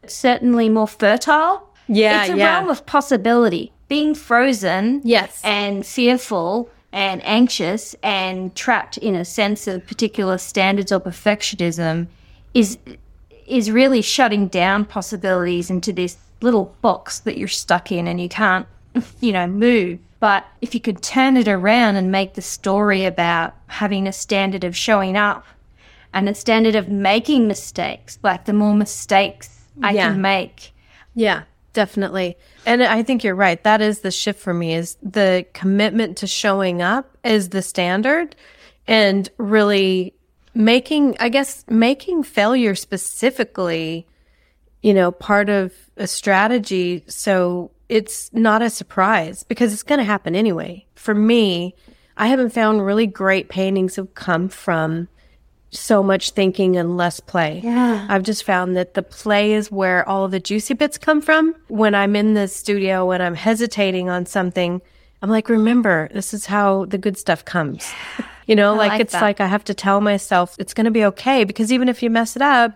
certainly 0.06 0.68
more 0.68 0.88
fertile. 0.88 1.68
Yeah, 1.86 2.22
It's 2.24 2.32
a 2.32 2.36
yeah. 2.36 2.58
realm 2.58 2.68
of 2.68 2.84
possibility. 2.84 3.72
Being 3.86 4.14
frozen 4.14 5.02
Yes. 5.04 5.40
and 5.44 5.86
fearful 5.86 6.68
and 6.92 7.24
anxious 7.24 7.94
and 8.02 8.54
trapped 8.56 8.96
in 8.98 9.14
a 9.14 9.24
sense 9.24 9.68
of 9.68 9.86
particular 9.86 10.38
standards 10.38 10.90
or 10.90 11.00
perfectionism 11.00 12.08
is 12.54 12.76
is 13.46 13.70
really 13.70 14.02
shutting 14.02 14.48
down 14.48 14.84
possibilities 14.84 15.70
into 15.70 15.92
this 15.92 16.16
little 16.40 16.74
box 16.82 17.20
that 17.20 17.38
you're 17.38 17.48
stuck 17.48 17.92
in 17.92 18.06
and 18.08 18.20
you 18.20 18.28
can't 18.28 18.66
you 19.20 19.32
know 19.32 19.46
move 19.46 19.98
but 20.22 20.44
if 20.60 20.72
you 20.72 20.80
could 20.80 21.02
turn 21.02 21.36
it 21.36 21.48
around 21.48 21.96
and 21.96 22.12
make 22.12 22.34
the 22.34 22.42
story 22.42 23.04
about 23.04 23.54
having 23.66 24.06
a 24.06 24.12
standard 24.12 24.62
of 24.62 24.76
showing 24.76 25.16
up 25.16 25.44
and 26.14 26.28
a 26.28 26.34
standard 26.34 26.76
of 26.76 26.88
making 26.88 27.48
mistakes 27.48 28.20
like 28.22 28.44
the 28.44 28.52
more 28.52 28.74
mistakes 28.74 29.48
i 29.82 29.90
Yeah. 29.92 30.10
can 30.10 30.20
make 30.22 30.72
Yeah, 31.14 31.42
definitely. 31.72 32.36
And 32.64 32.82
I 32.82 33.02
think 33.02 33.24
you're 33.24 33.34
right. 33.34 33.62
That 33.64 33.80
is 33.82 34.00
the 34.00 34.10
shift 34.10 34.38
for 34.40 34.54
me 34.54 34.74
is 34.74 34.96
the 35.02 35.44
commitment 35.52 36.16
to 36.18 36.26
showing 36.26 36.80
up 36.80 37.04
is 37.24 37.48
the 37.48 37.60
standard 37.60 38.36
and 38.86 39.28
really 39.38 40.14
making, 40.54 41.16
I 41.20 41.28
guess, 41.28 41.64
making 41.68 42.22
failure 42.22 42.74
specifically, 42.76 44.06
you 44.82 44.94
know, 44.94 45.10
part 45.10 45.48
of 45.50 45.72
a 45.96 46.06
strategy. 46.06 47.04
So 47.08 47.70
it's 47.92 48.32
not 48.32 48.62
a 48.62 48.70
surprise 48.70 49.42
because 49.42 49.74
it's 49.74 49.82
going 49.82 49.98
to 49.98 50.04
happen 50.04 50.34
anyway. 50.34 50.86
For 50.94 51.14
me, 51.14 51.74
I 52.16 52.28
haven't 52.28 52.54
found 52.54 52.86
really 52.86 53.06
great 53.06 53.50
paintings 53.50 53.96
have 53.96 54.14
come 54.14 54.48
from 54.48 55.08
so 55.68 56.02
much 56.02 56.30
thinking 56.30 56.78
and 56.78 56.96
less 56.96 57.20
play. 57.20 57.60
Yeah. 57.62 58.06
I've 58.08 58.22
just 58.22 58.44
found 58.44 58.76
that 58.78 58.94
the 58.94 59.02
play 59.02 59.52
is 59.52 59.70
where 59.70 60.08
all 60.08 60.24
of 60.24 60.30
the 60.30 60.40
juicy 60.40 60.72
bits 60.72 60.96
come 60.96 61.20
from. 61.20 61.54
When 61.68 61.94
I'm 61.94 62.16
in 62.16 62.32
the 62.32 62.48
studio, 62.48 63.04
when 63.04 63.20
I'm 63.20 63.34
hesitating 63.34 64.08
on 64.08 64.24
something, 64.24 64.80
I'm 65.20 65.28
like, 65.28 65.50
remember, 65.50 66.08
this 66.14 66.32
is 66.32 66.46
how 66.46 66.86
the 66.86 66.98
good 66.98 67.18
stuff 67.18 67.44
comes. 67.44 67.92
You 68.46 68.56
know, 68.56 68.74
like, 68.74 68.92
like 68.92 69.00
it's 69.02 69.12
that. 69.12 69.22
like 69.22 69.40
I 69.40 69.46
have 69.46 69.64
to 69.64 69.74
tell 69.74 70.00
myself 70.00 70.56
it's 70.58 70.74
going 70.74 70.86
to 70.86 70.90
be 70.90 71.04
okay 71.04 71.44
because 71.44 71.72
even 71.72 71.88
if 71.88 72.02
you 72.02 72.10
mess 72.10 72.36
it 72.36 72.42
up, 72.42 72.72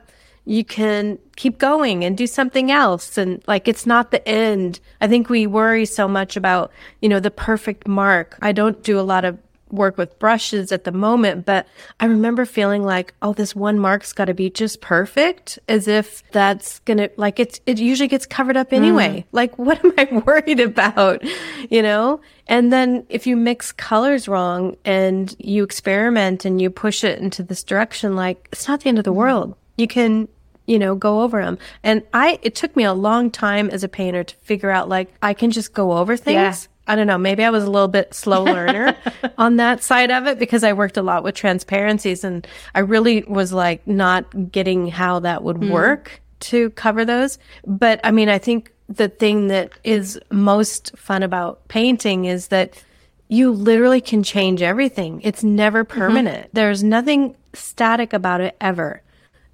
you 0.47 0.65
can 0.65 1.19
keep 1.35 1.59
going 1.59 2.05
and 2.05 2.17
do 2.17 2.27
something 2.27 2.71
else. 2.71 3.19
And 3.19 3.43
like, 3.47 3.69
it's 3.69 3.85
not 3.85 4.13
the 4.13 4.27
end. 4.27 4.81
I 5.01 5.09
think 5.09 5.29
we 5.29 5.47
worry 5.47 5.85
so 5.85 6.09
much 6.09 6.37
about, 6.37 6.73
you 7.03 7.09
know, 7.09 7.21
the 7.21 7.33
perfect 7.33 7.87
mark. 7.87 8.39
I 8.41 8.53
don't 8.53 8.83
do 8.83 8.99
a 8.99 9.03
lot 9.03 9.25
of 9.25 9.39
work 9.71 9.99
with 9.99 10.19
brushes 10.21 10.71
at 10.71 10.85
the 10.85 10.93
moment, 10.93 11.45
but 11.45 11.67
I 11.99 12.07
remember 12.07 12.45
feeling 12.45 12.85
like, 12.85 13.15
oh, 13.23 13.33
this 13.33 13.57
one 13.57 13.79
mark's 13.79 14.13
got 14.13 14.27
to 14.27 14.35
be 14.35 14.49
just 14.49 14.81
perfect, 14.81 15.59
as 15.69 15.89
if 15.89 16.23
that's 16.31 16.79
gonna 16.81 17.11
like 17.17 17.41
it's 17.41 17.61
it 17.67 17.79
usually 17.79 18.09
gets 18.09 18.27
covered 18.27 18.57
up 18.57 18.73
anyway. 18.73 19.21
Mm. 19.21 19.25
Like, 19.33 19.59
what 19.59 19.85
am 19.85 19.93
I 19.99 20.23
worried 20.25 20.61
about? 20.61 21.23
You 21.71 21.83
know? 21.83 22.21
And 22.47 22.73
then 22.73 23.05
if 23.09 23.27
you 23.27 23.37
mix 23.37 23.73
colors 23.73 24.29
wrong 24.29 24.77
and 24.85 25.35
you 25.41 25.65
experiment 25.65 26.45
and 26.45 26.63
you 26.63 26.71
push 26.71 27.03
it 27.03 27.19
into 27.19 27.43
this 27.43 27.65
direction, 27.65 28.15
like 28.15 28.49
it's 28.53 28.69
not 28.69 28.81
the 28.81 28.89
end 28.89 28.99
of 28.99 29.05
the 29.05 29.11
mm-hmm. 29.11 29.19
world. 29.19 29.57
You 29.77 29.89
can 29.89 30.29
you 30.67 30.79
know, 30.79 30.95
go 30.95 31.23
over 31.23 31.43
them. 31.43 31.59
And 31.83 32.03
I, 32.13 32.39
it 32.43 32.55
took 32.55 32.77
me 32.77 32.85
a 32.85 32.93
long 32.93 33.31
time 33.31 33.71
as 33.71 33.85
a 33.85 33.89
painter 33.89 34.25
to 34.25 34.35
figure 34.37 34.71
out 34.71 34.89
like 34.89 35.13
I 35.23 35.35
can 35.35 35.51
just 35.51 35.73
go 35.73 35.93
over 35.93 36.17
things. 36.17 36.35
Yeah. 36.35 36.73
I 36.89 36.95
don't 36.95 37.07
know. 37.07 37.19
Maybe 37.19 37.43
I 37.43 37.51
was 37.51 37.65
a 37.65 37.71
little 37.71 37.89
bit 37.89 38.15
slow 38.15 38.45
learner 38.45 38.97
on 39.39 39.57
that 39.57 39.83
side 39.83 40.11
of 40.11 40.27
it 40.27 40.39
because 40.39 40.63
I 40.63 40.73
worked 40.73 40.97
a 40.97 41.03
lot 41.03 41.25
with 41.25 41.35
transparencies 41.35 42.25
and 42.25 42.47
I 42.75 42.81
really 42.81 43.23
was 43.23 43.53
like 43.53 43.87
not 43.87 44.53
getting 44.53 44.89
how 44.89 45.21
that 45.21 45.43
would 45.43 45.57
hmm. 45.57 45.71
work 45.71 46.21
to 46.39 46.71
cover 46.71 47.05
those. 47.05 47.39
But 47.67 48.01
I 48.05 48.11
mean, 48.11 48.29
I 48.29 48.39
think 48.39 48.73
the 48.89 49.09
thing 49.09 49.49
that 49.49 49.73
is 49.83 50.21
most 50.31 50.97
fun 50.97 51.23
about 51.23 51.67
painting 51.69 52.27
is 52.27 52.49
that 52.49 52.81
you 53.29 53.51
literally 53.51 54.01
can 54.01 54.23
change 54.23 54.63
everything. 54.63 55.21
It's 55.25 55.43
never 55.43 55.85
mm-hmm. 55.85 55.99
permanent. 55.99 56.51
There's 56.53 56.85
nothing 56.85 57.35
static 57.53 58.13
about 58.13 58.41
it 58.41 58.57
ever 58.61 59.03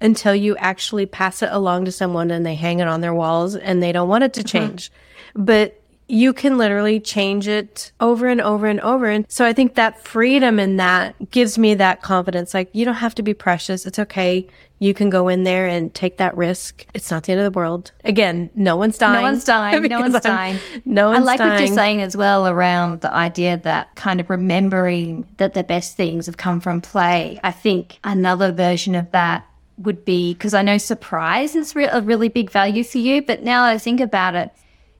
until 0.03 0.35
you 0.35 0.55
actually 0.57 1.05
pass 1.07 1.41
it 1.41 1.49
along 1.51 1.85
to 1.85 1.91
someone 1.91 2.29
and 2.29 2.45
they 2.45 2.55
hang 2.55 2.79
it 2.79 2.87
on 2.87 3.01
their 3.01 3.13
walls 3.13 3.55
and 3.55 3.81
they 3.81 3.91
don't 3.91 4.09
want 4.09 4.23
it 4.23 4.33
to 4.33 4.41
uh-huh. 4.41 4.47
change. 4.47 4.91
But 5.33 5.79
you 6.07 6.33
can 6.33 6.57
literally 6.57 6.99
change 6.99 7.47
it 7.47 7.91
over 7.99 8.27
and 8.27 8.41
over 8.41 8.67
and 8.67 8.81
over. 8.81 9.09
And 9.09 9.25
so 9.29 9.45
I 9.45 9.53
think 9.53 9.75
that 9.75 10.05
freedom 10.05 10.59
in 10.59 10.77
that 10.77 11.31
gives 11.31 11.57
me 11.57 11.73
that 11.75 12.01
confidence. 12.01 12.53
Like 12.53 12.69
you 12.73 12.83
don't 12.85 12.95
have 12.95 13.15
to 13.15 13.23
be 13.23 13.33
precious. 13.33 13.85
It's 13.85 13.97
okay. 13.97 14.47
You 14.79 14.93
can 14.93 15.09
go 15.09 15.29
in 15.29 15.43
there 15.45 15.65
and 15.65 15.93
take 15.93 16.17
that 16.17 16.35
risk. 16.35 16.85
It's 16.93 17.09
not 17.09 17.23
the 17.23 17.31
end 17.31 17.41
of 17.41 17.51
the 17.51 17.57
world. 17.57 17.93
Again, 18.03 18.49
no 18.53 18.75
one's 18.75 18.97
dying. 18.97 19.13
No 19.21 19.21
one's 19.21 19.45
dying. 19.45 19.83
No 19.83 19.99
one's 20.01 20.15
I'm- 20.15 20.21
dying. 20.21 20.59
No 20.83 21.09
one's 21.11 21.25
dying. 21.25 21.39
I 21.39 21.43
like 21.45 21.59
what 21.59 21.59
you're 21.59 21.75
saying 21.75 22.01
as 22.01 22.17
well 22.17 22.47
around 22.47 22.99
the 22.99 23.13
idea 23.13 23.57
that 23.63 23.95
kind 23.95 24.19
of 24.19 24.29
remembering 24.29 25.25
that 25.37 25.53
the 25.53 25.63
best 25.63 25.95
things 25.95 26.25
have 26.25 26.35
come 26.35 26.59
from 26.59 26.81
play. 26.81 27.39
I 27.43 27.51
think 27.51 27.99
another 28.03 28.51
version 28.51 28.93
of 28.93 29.09
that 29.11 29.47
would 29.77 30.05
be 30.05 30.33
because 30.33 30.53
I 30.53 30.61
know 30.61 30.77
surprise 30.77 31.55
is 31.55 31.75
re- 31.75 31.85
a 31.85 32.01
really 32.01 32.29
big 32.29 32.49
value 32.51 32.83
for 32.83 32.99
you, 32.99 33.21
but 33.21 33.43
now 33.43 33.63
I 33.63 33.77
think 33.77 33.99
about 33.99 34.35
it, 34.35 34.51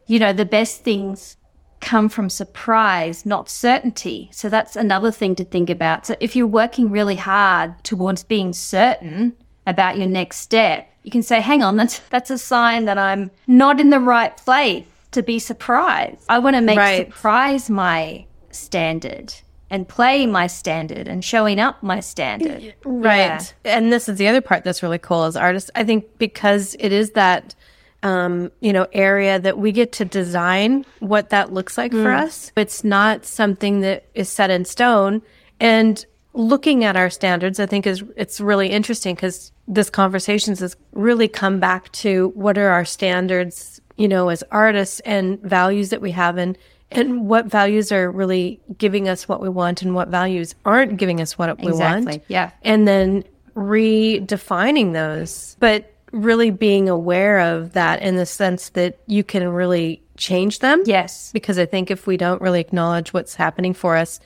you 0.08 0.20
know, 0.20 0.34
the 0.34 0.46
best 0.46 0.84
things 0.84 1.38
come 1.80 2.08
from 2.10 2.30
surprise, 2.30 3.26
not 3.26 3.50
certainty. 3.50 4.30
So 4.32 4.50
that's 4.50 4.76
another 4.76 5.12
thing 5.12 5.36
to 5.36 5.44
think 5.46 5.70
about. 5.70 6.06
So 6.08 6.16
if 6.20 6.36
you're 6.36 6.48
working 6.48 6.90
really 6.90 7.18
hard 7.18 7.84
towards 7.84 8.24
being 8.24 8.54
certain 8.54 9.36
about 9.68 9.98
your 9.98 10.08
next 10.08 10.38
step, 10.38 10.88
you 11.04 11.12
can 11.12 11.24
say, 11.24 11.42
hang 11.42 11.62
on, 11.62 11.76
that's 11.76 12.00
that's 12.10 12.30
a 12.32 12.38
sign 12.38 12.86
that 12.86 12.98
I'm 12.98 13.30
not 13.48 13.80
in 13.82 13.90
the 13.90 14.00
right 14.00 14.36
place 14.38 14.86
to 15.12 15.22
be 15.22 15.38
surprised. 15.40 16.24
I 16.30 16.40
want 16.40 16.56
to 16.56 16.62
make 16.62 16.78
Right. 16.78 17.06
surprise 17.08 17.70
my 17.70 18.26
standard 18.52 19.34
and 19.74 19.88
play 19.88 20.28
my 20.28 20.46
standard 20.46 21.08
and 21.08 21.26
showing 21.26 21.60
up 21.60 21.82
my 21.82 22.00
standard. 22.00 22.76
Right. 22.86 23.54
Yeah. 23.66 23.78
And 23.78 23.92
this 23.92 24.08
is 24.08 24.20
the 24.20 24.28
other 24.28 24.40
part 24.40 24.64
that's 24.64 24.84
really 24.84 25.00
cool 25.00 25.24
as 25.24 25.36
artists. 25.36 25.72
I 25.74 25.84
think 25.84 26.20
because 26.20 26.76
it 26.80 26.92
is 26.92 27.12
that 27.12 27.56
um, 28.04 28.52
you 28.60 28.72
know, 28.72 28.86
area 28.92 29.40
that 29.40 29.58
we 29.58 29.72
get 29.72 29.94
to 29.94 30.06
design 30.06 30.86
what 31.00 31.30
that 31.30 31.54
looks 31.54 31.78
like 31.78 31.92
for 31.92 32.12
us. 32.12 32.52
It's 32.56 32.84
not 32.84 33.26
something 33.26 33.80
that 33.80 34.06
is 34.14 34.30
set 34.30 34.52
in 34.52 34.66
stone. 34.66 35.22
And 35.60 36.06
looking 36.34 36.84
at 36.84 36.98
our 36.98 37.10
standards, 37.10 37.60
I 37.60 37.66
think 37.66 37.88
is 37.88 38.04
it's 38.18 38.42
really 38.42 38.68
interesting 38.68 39.16
because 39.16 39.54
this 39.70 39.90
conversations 39.90 40.60
has 40.60 40.76
really 40.92 41.30
come 41.30 41.60
back 41.62 41.92
to 41.94 42.34
what 42.36 42.58
are 42.58 42.70
our 42.70 42.86
standards, 42.86 43.80
you 43.96 44.10
know, 44.10 44.28
as 44.28 44.44
artists 44.52 45.00
and 45.00 45.42
values 45.42 45.90
that 45.90 46.02
we 46.02 46.12
have 46.12 46.38
and 46.38 46.58
and 46.94 47.28
what 47.28 47.46
values 47.46 47.92
are 47.92 48.12
really 48.12 48.60
giving 48.78 49.08
us 49.10 49.28
what 49.28 49.42
we 49.42 49.50
want 49.50 49.82
and 49.82 49.96
what 49.96 50.08
values 50.10 50.56
aren't 50.66 50.98
giving 50.98 51.22
us 51.22 51.38
what 51.38 51.58
we 51.60 51.72
want 51.72 52.08
Exactly. 52.08 52.24
Yeah. 52.28 52.52
and 52.64 52.88
then 52.88 53.24
redefining 53.56 54.94
those, 54.94 55.56
but 55.60 55.94
really 56.12 56.52
being 56.52 56.90
aware 56.90 57.40
of 57.40 57.74
that 57.74 58.02
in 58.02 58.16
the 58.16 58.26
sense 58.26 58.70
that 58.70 59.00
you 59.08 59.24
can 59.24 59.48
really 59.50 60.02
change 60.18 60.60
them. 60.60 60.84
Yes. 60.86 61.32
Because 61.32 61.58
I 61.58 61.66
think 61.66 61.90
if 61.90 62.08
we 62.08 62.18
don't 62.18 62.42
really 62.42 62.60
acknowledge 62.60 63.14
what's 63.14 63.36
happening 63.36 63.74
for 63.74 63.98
us 63.98 64.20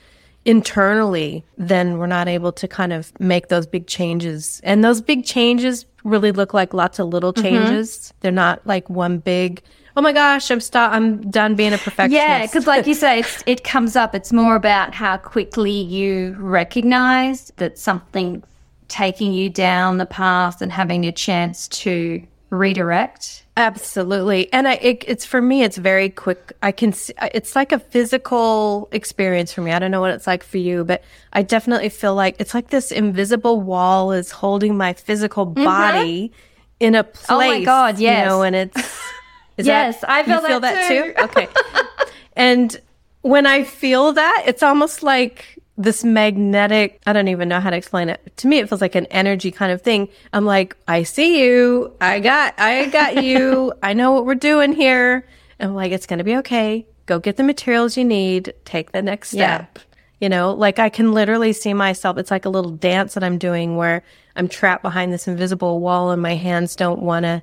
internally, 0.44 1.44
then 1.56 1.98
we're 1.98 2.06
not 2.06 2.28
able 2.28 2.52
to 2.52 2.68
kind 2.68 2.92
of 2.92 3.18
make 3.20 3.48
those 3.48 3.66
big 3.66 3.86
changes. 3.86 4.60
And 4.64 4.84
those 4.84 5.00
big 5.00 5.24
changes 5.24 5.84
really 6.04 6.32
look 6.32 6.54
like 6.54 6.72
lots 6.72 6.98
of 6.98 7.08
little 7.08 7.32
mm-hmm. 7.32 7.42
changes. 7.42 8.12
They're 8.20 8.32
not 8.32 8.66
like 8.66 8.88
one 8.88 9.18
big, 9.18 9.62
oh 9.98 10.00
my 10.00 10.12
gosh, 10.12 10.48
I'm 10.48 10.60
stop 10.60 10.92
I'm 10.92 11.28
done 11.28 11.56
being 11.56 11.72
a 11.72 11.78
perfectionist. 11.78 12.12
Yeah, 12.12 12.46
because 12.46 12.68
like 12.68 12.86
you 12.86 12.94
say, 12.94 13.18
it's, 13.18 13.42
it 13.46 13.64
comes 13.64 13.96
up. 13.96 14.14
It's 14.14 14.32
more 14.32 14.54
about 14.54 14.94
how 14.94 15.16
quickly 15.16 15.72
you 15.72 16.36
recognize 16.38 17.52
that 17.56 17.78
something's 17.78 18.44
taking 18.86 19.32
you 19.32 19.50
down 19.50 19.98
the 19.98 20.06
path 20.06 20.62
and 20.62 20.70
having 20.70 21.04
a 21.04 21.10
chance 21.10 21.66
to 21.68 22.22
redirect. 22.50 23.44
Absolutely. 23.56 24.50
And 24.52 24.68
I, 24.68 24.74
it, 24.74 25.04
it's 25.08 25.26
for 25.26 25.42
me, 25.42 25.64
it's 25.64 25.76
very 25.76 26.10
quick. 26.10 26.52
I 26.62 26.70
can, 26.70 26.92
see, 26.92 27.12
it's 27.34 27.56
like 27.56 27.72
a 27.72 27.80
physical 27.80 28.88
experience 28.92 29.52
for 29.52 29.62
me. 29.62 29.72
I 29.72 29.80
don't 29.80 29.90
know 29.90 30.00
what 30.00 30.12
it's 30.12 30.28
like 30.28 30.44
for 30.44 30.58
you, 30.58 30.84
but 30.84 31.02
I 31.32 31.42
definitely 31.42 31.88
feel 31.88 32.14
like 32.14 32.36
it's 32.38 32.54
like 32.54 32.68
this 32.68 32.92
invisible 32.92 33.60
wall 33.60 34.12
is 34.12 34.30
holding 34.30 34.76
my 34.76 34.92
physical 34.92 35.44
body 35.44 36.30
in 36.78 36.94
a 36.94 37.02
place. 37.02 37.26
Mm-hmm. 37.26 37.34
Oh 37.34 37.38
my 37.38 37.64
God, 37.64 37.98
You 37.98 38.04
yes. 38.04 38.28
know, 38.28 38.42
and 38.42 38.54
it's, 38.54 39.02
is 39.58 39.66
Yes, 39.66 40.00
that- 40.00 40.10
I 40.10 40.22
feel 40.22 40.40
you 40.40 40.46
feel 40.46 40.60
that 40.60 40.74
that 40.74 40.88
too. 40.88 41.12
too? 41.14 41.24
Okay. 41.24 41.48
and 42.36 42.80
when 43.22 43.46
I 43.46 43.64
feel 43.64 44.12
that, 44.14 44.44
it's 44.46 44.62
almost 44.62 45.02
like 45.02 45.44
this 45.76 46.02
magnetic, 46.02 47.00
I 47.06 47.12
don't 47.12 47.28
even 47.28 47.48
know 47.48 47.60
how 47.60 47.70
to 47.70 47.76
explain 47.76 48.08
it. 48.08 48.20
To 48.38 48.48
me, 48.48 48.58
it 48.58 48.68
feels 48.68 48.80
like 48.80 48.94
an 48.94 49.06
energy 49.06 49.50
kind 49.50 49.70
of 49.72 49.82
thing. 49.82 50.08
I'm 50.32 50.44
like, 50.44 50.76
I 50.88 51.02
see 51.04 51.42
you. 51.42 51.92
I 52.00 52.20
got, 52.20 52.54
I 52.58 52.86
got 52.86 53.22
you. 53.22 53.72
I 53.82 53.92
know 53.92 54.12
what 54.12 54.24
we're 54.26 54.34
doing 54.34 54.72
here. 54.72 55.26
And 55.58 55.70
I'm 55.70 55.76
like, 55.76 55.92
it's 55.92 56.06
going 56.06 56.18
to 56.18 56.24
be 56.24 56.36
okay. 56.38 56.86
Go 57.06 57.18
get 57.18 57.36
the 57.36 57.42
materials 57.44 57.96
you 57.96 58.04
need. 58.04 58.54
Take 58.64 58.92
the 58.92 59.02
next 59.02 59.34
Yeah. 59.34 59.56
step. 59.56 59.78
You 60.20 60.28
know, 60.28 60.52
like 60.52 60.80
I 60.80 60.88
can 60.88 61.12
literally 61.12 61.52
see 61.52 61.72
myself. 61.74 62.18
It's 62.18 62.30
like 62.32 62.44
a 62.44 62.48
little 62.48 62.72
dance 62.72 63.14
that 63.14 63.22
I'm 63.22 63.38
doing 63.38 63.76
where 63.76 64.02
I'm 64.34 64.48
trapped 64.48 64.82
behind 64.82 65.12
this 65.12 65.28
invisible 65.28 65.78
wall 65.78 66.10
and 66.10 66.20
my 66.20 66.34
hands 66.34 66.74
don't 66.74 67.00
want 67.02 67.22
to, 67.22 67.40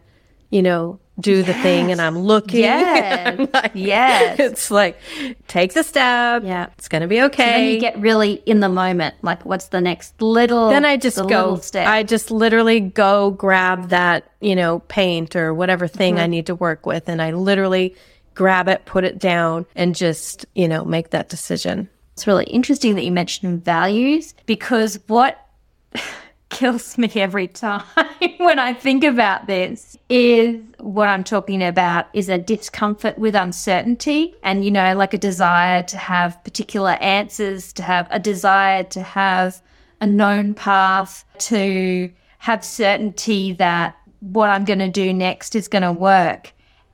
you 0.49 0.61
know, 0.61 0.99
do 1.19 1.43
the 1.43 1.53
thing 1.53 1.91
and 1.91 2.01
I'm 2.01 2.17
looking. 2.19 2.59
Yes. 2.65 3.37
I'm 3.39 3.49
like- 3.53 3.71
Yes. 3.73 4.39
It's 4.39 4.69
like, 4.71 4.97
take 5.47 5.73
the 5.73 5.83
step. 5.83 6.43
Yeah. 6.43 6.67
It's 6.77 6.87
going 6.89 7.01
to 7.03 7.07
be 7.07 7.15
Then 7.17 7.25
okay. 7.25 7.73
you 7.73 7.79
get 7.79 7.97
really 7.99 8.33
in 8.45 8.59
the 8.59 8.67
moment. 8.69 9.15
Like, 9.21 9.45
what's 9.45 9.67
the 9.67 9.79
next 9.81 10.21
little? 10.21 10.69
then 10.69 10.83
I 10.85 10.97
just 10.97 11.15
the 11.17 11.23
go, 11.25 11.55
step. 11.57 11.87
I 11.87 12.03
just 12.03 12.31
literally 12.31 12.79
go 12.81 13.31
grab 13.31 13.89
that, 13.89 14.29
you 14.41 14.55
know, 14.55 14.79
paint 14.79 15.35
or 15.35 15.53
whatever 15.53 15.87
thing 15.87 16.15
Mm-hmm. 16.15 16.23
I 16.23 16.27
need 16.27 16.45
to 16.47 16.55
work 16.55 16.85
with. 16.85 17.07
And 17.07 17.21
I 17.21 17.31
literally 17.31 17.95
grab 18.33 18.67
it, 18.67 18.83
put 18.85 19.03
it 19.05 19.17
down 19.17 19.65
and 19.75 19.95
just, 19.95 20.45
you 20.55 20.67
know, 20.67 20.83
make 20.83 21.11
that 21.11 21.29
decision. 21.29 21.89
It's 22.13 22.27
really 22.27 22.45
interesting 22.45 22.95
that 22.95 23.03
you 23.05 23.11
mentioned 23.11 23.63
values 23.63 24.33
because 24.45 24.99
what 25.07 25.39
kills 26.55 26.97
me 26.97 27.11
every 27.15 27.49
time 27.49 27.83
when 28.37 28.59
I 28.59 28.73
think 28.73 29.03
about 29.03 29.45
this 29.45 29.97
is 30.07 30.57
what 30.79 31.09
I'm 31.09 31.25
talking 31.25 31.61
about 31.61 32.07
is 32.13 32.29
a 32.29 32.37
discomfort 32.37 33.17
with 33.17 33.35
uncertainty 33.35 34.33
and, 34.41 34.63
you 34.63 34.71
know, 34.71 34.95
like 34.95 35.13
a 35.13 35.17
desire 35.17 35.83
to 35.83 35.97
have 35.97 36.41
particular 36.45 36.91
answers, 37.01 37.73
to 37.73 37.83
have 37.83 38.07
a 38.09 38.19
desire 38.19 38.83
to 38.83 39.01
have 39.01 39.61
a 39.99 40.07
known 40.07 40.53
path, 40.53 41.25
to 41.39 42.09
have 42.37 42.63
certainty 42.63 43.51
that 43.53 43.97
what 44.21 44.49
I'm 44.49 44.63
going 44.63 44.79
to 44.79 44.89
do 44.89 45.11
next 45.13 45.55
is 45.55 45.67
going 45.67 45.83
to 45.83 45.91
work. 45.91 46.53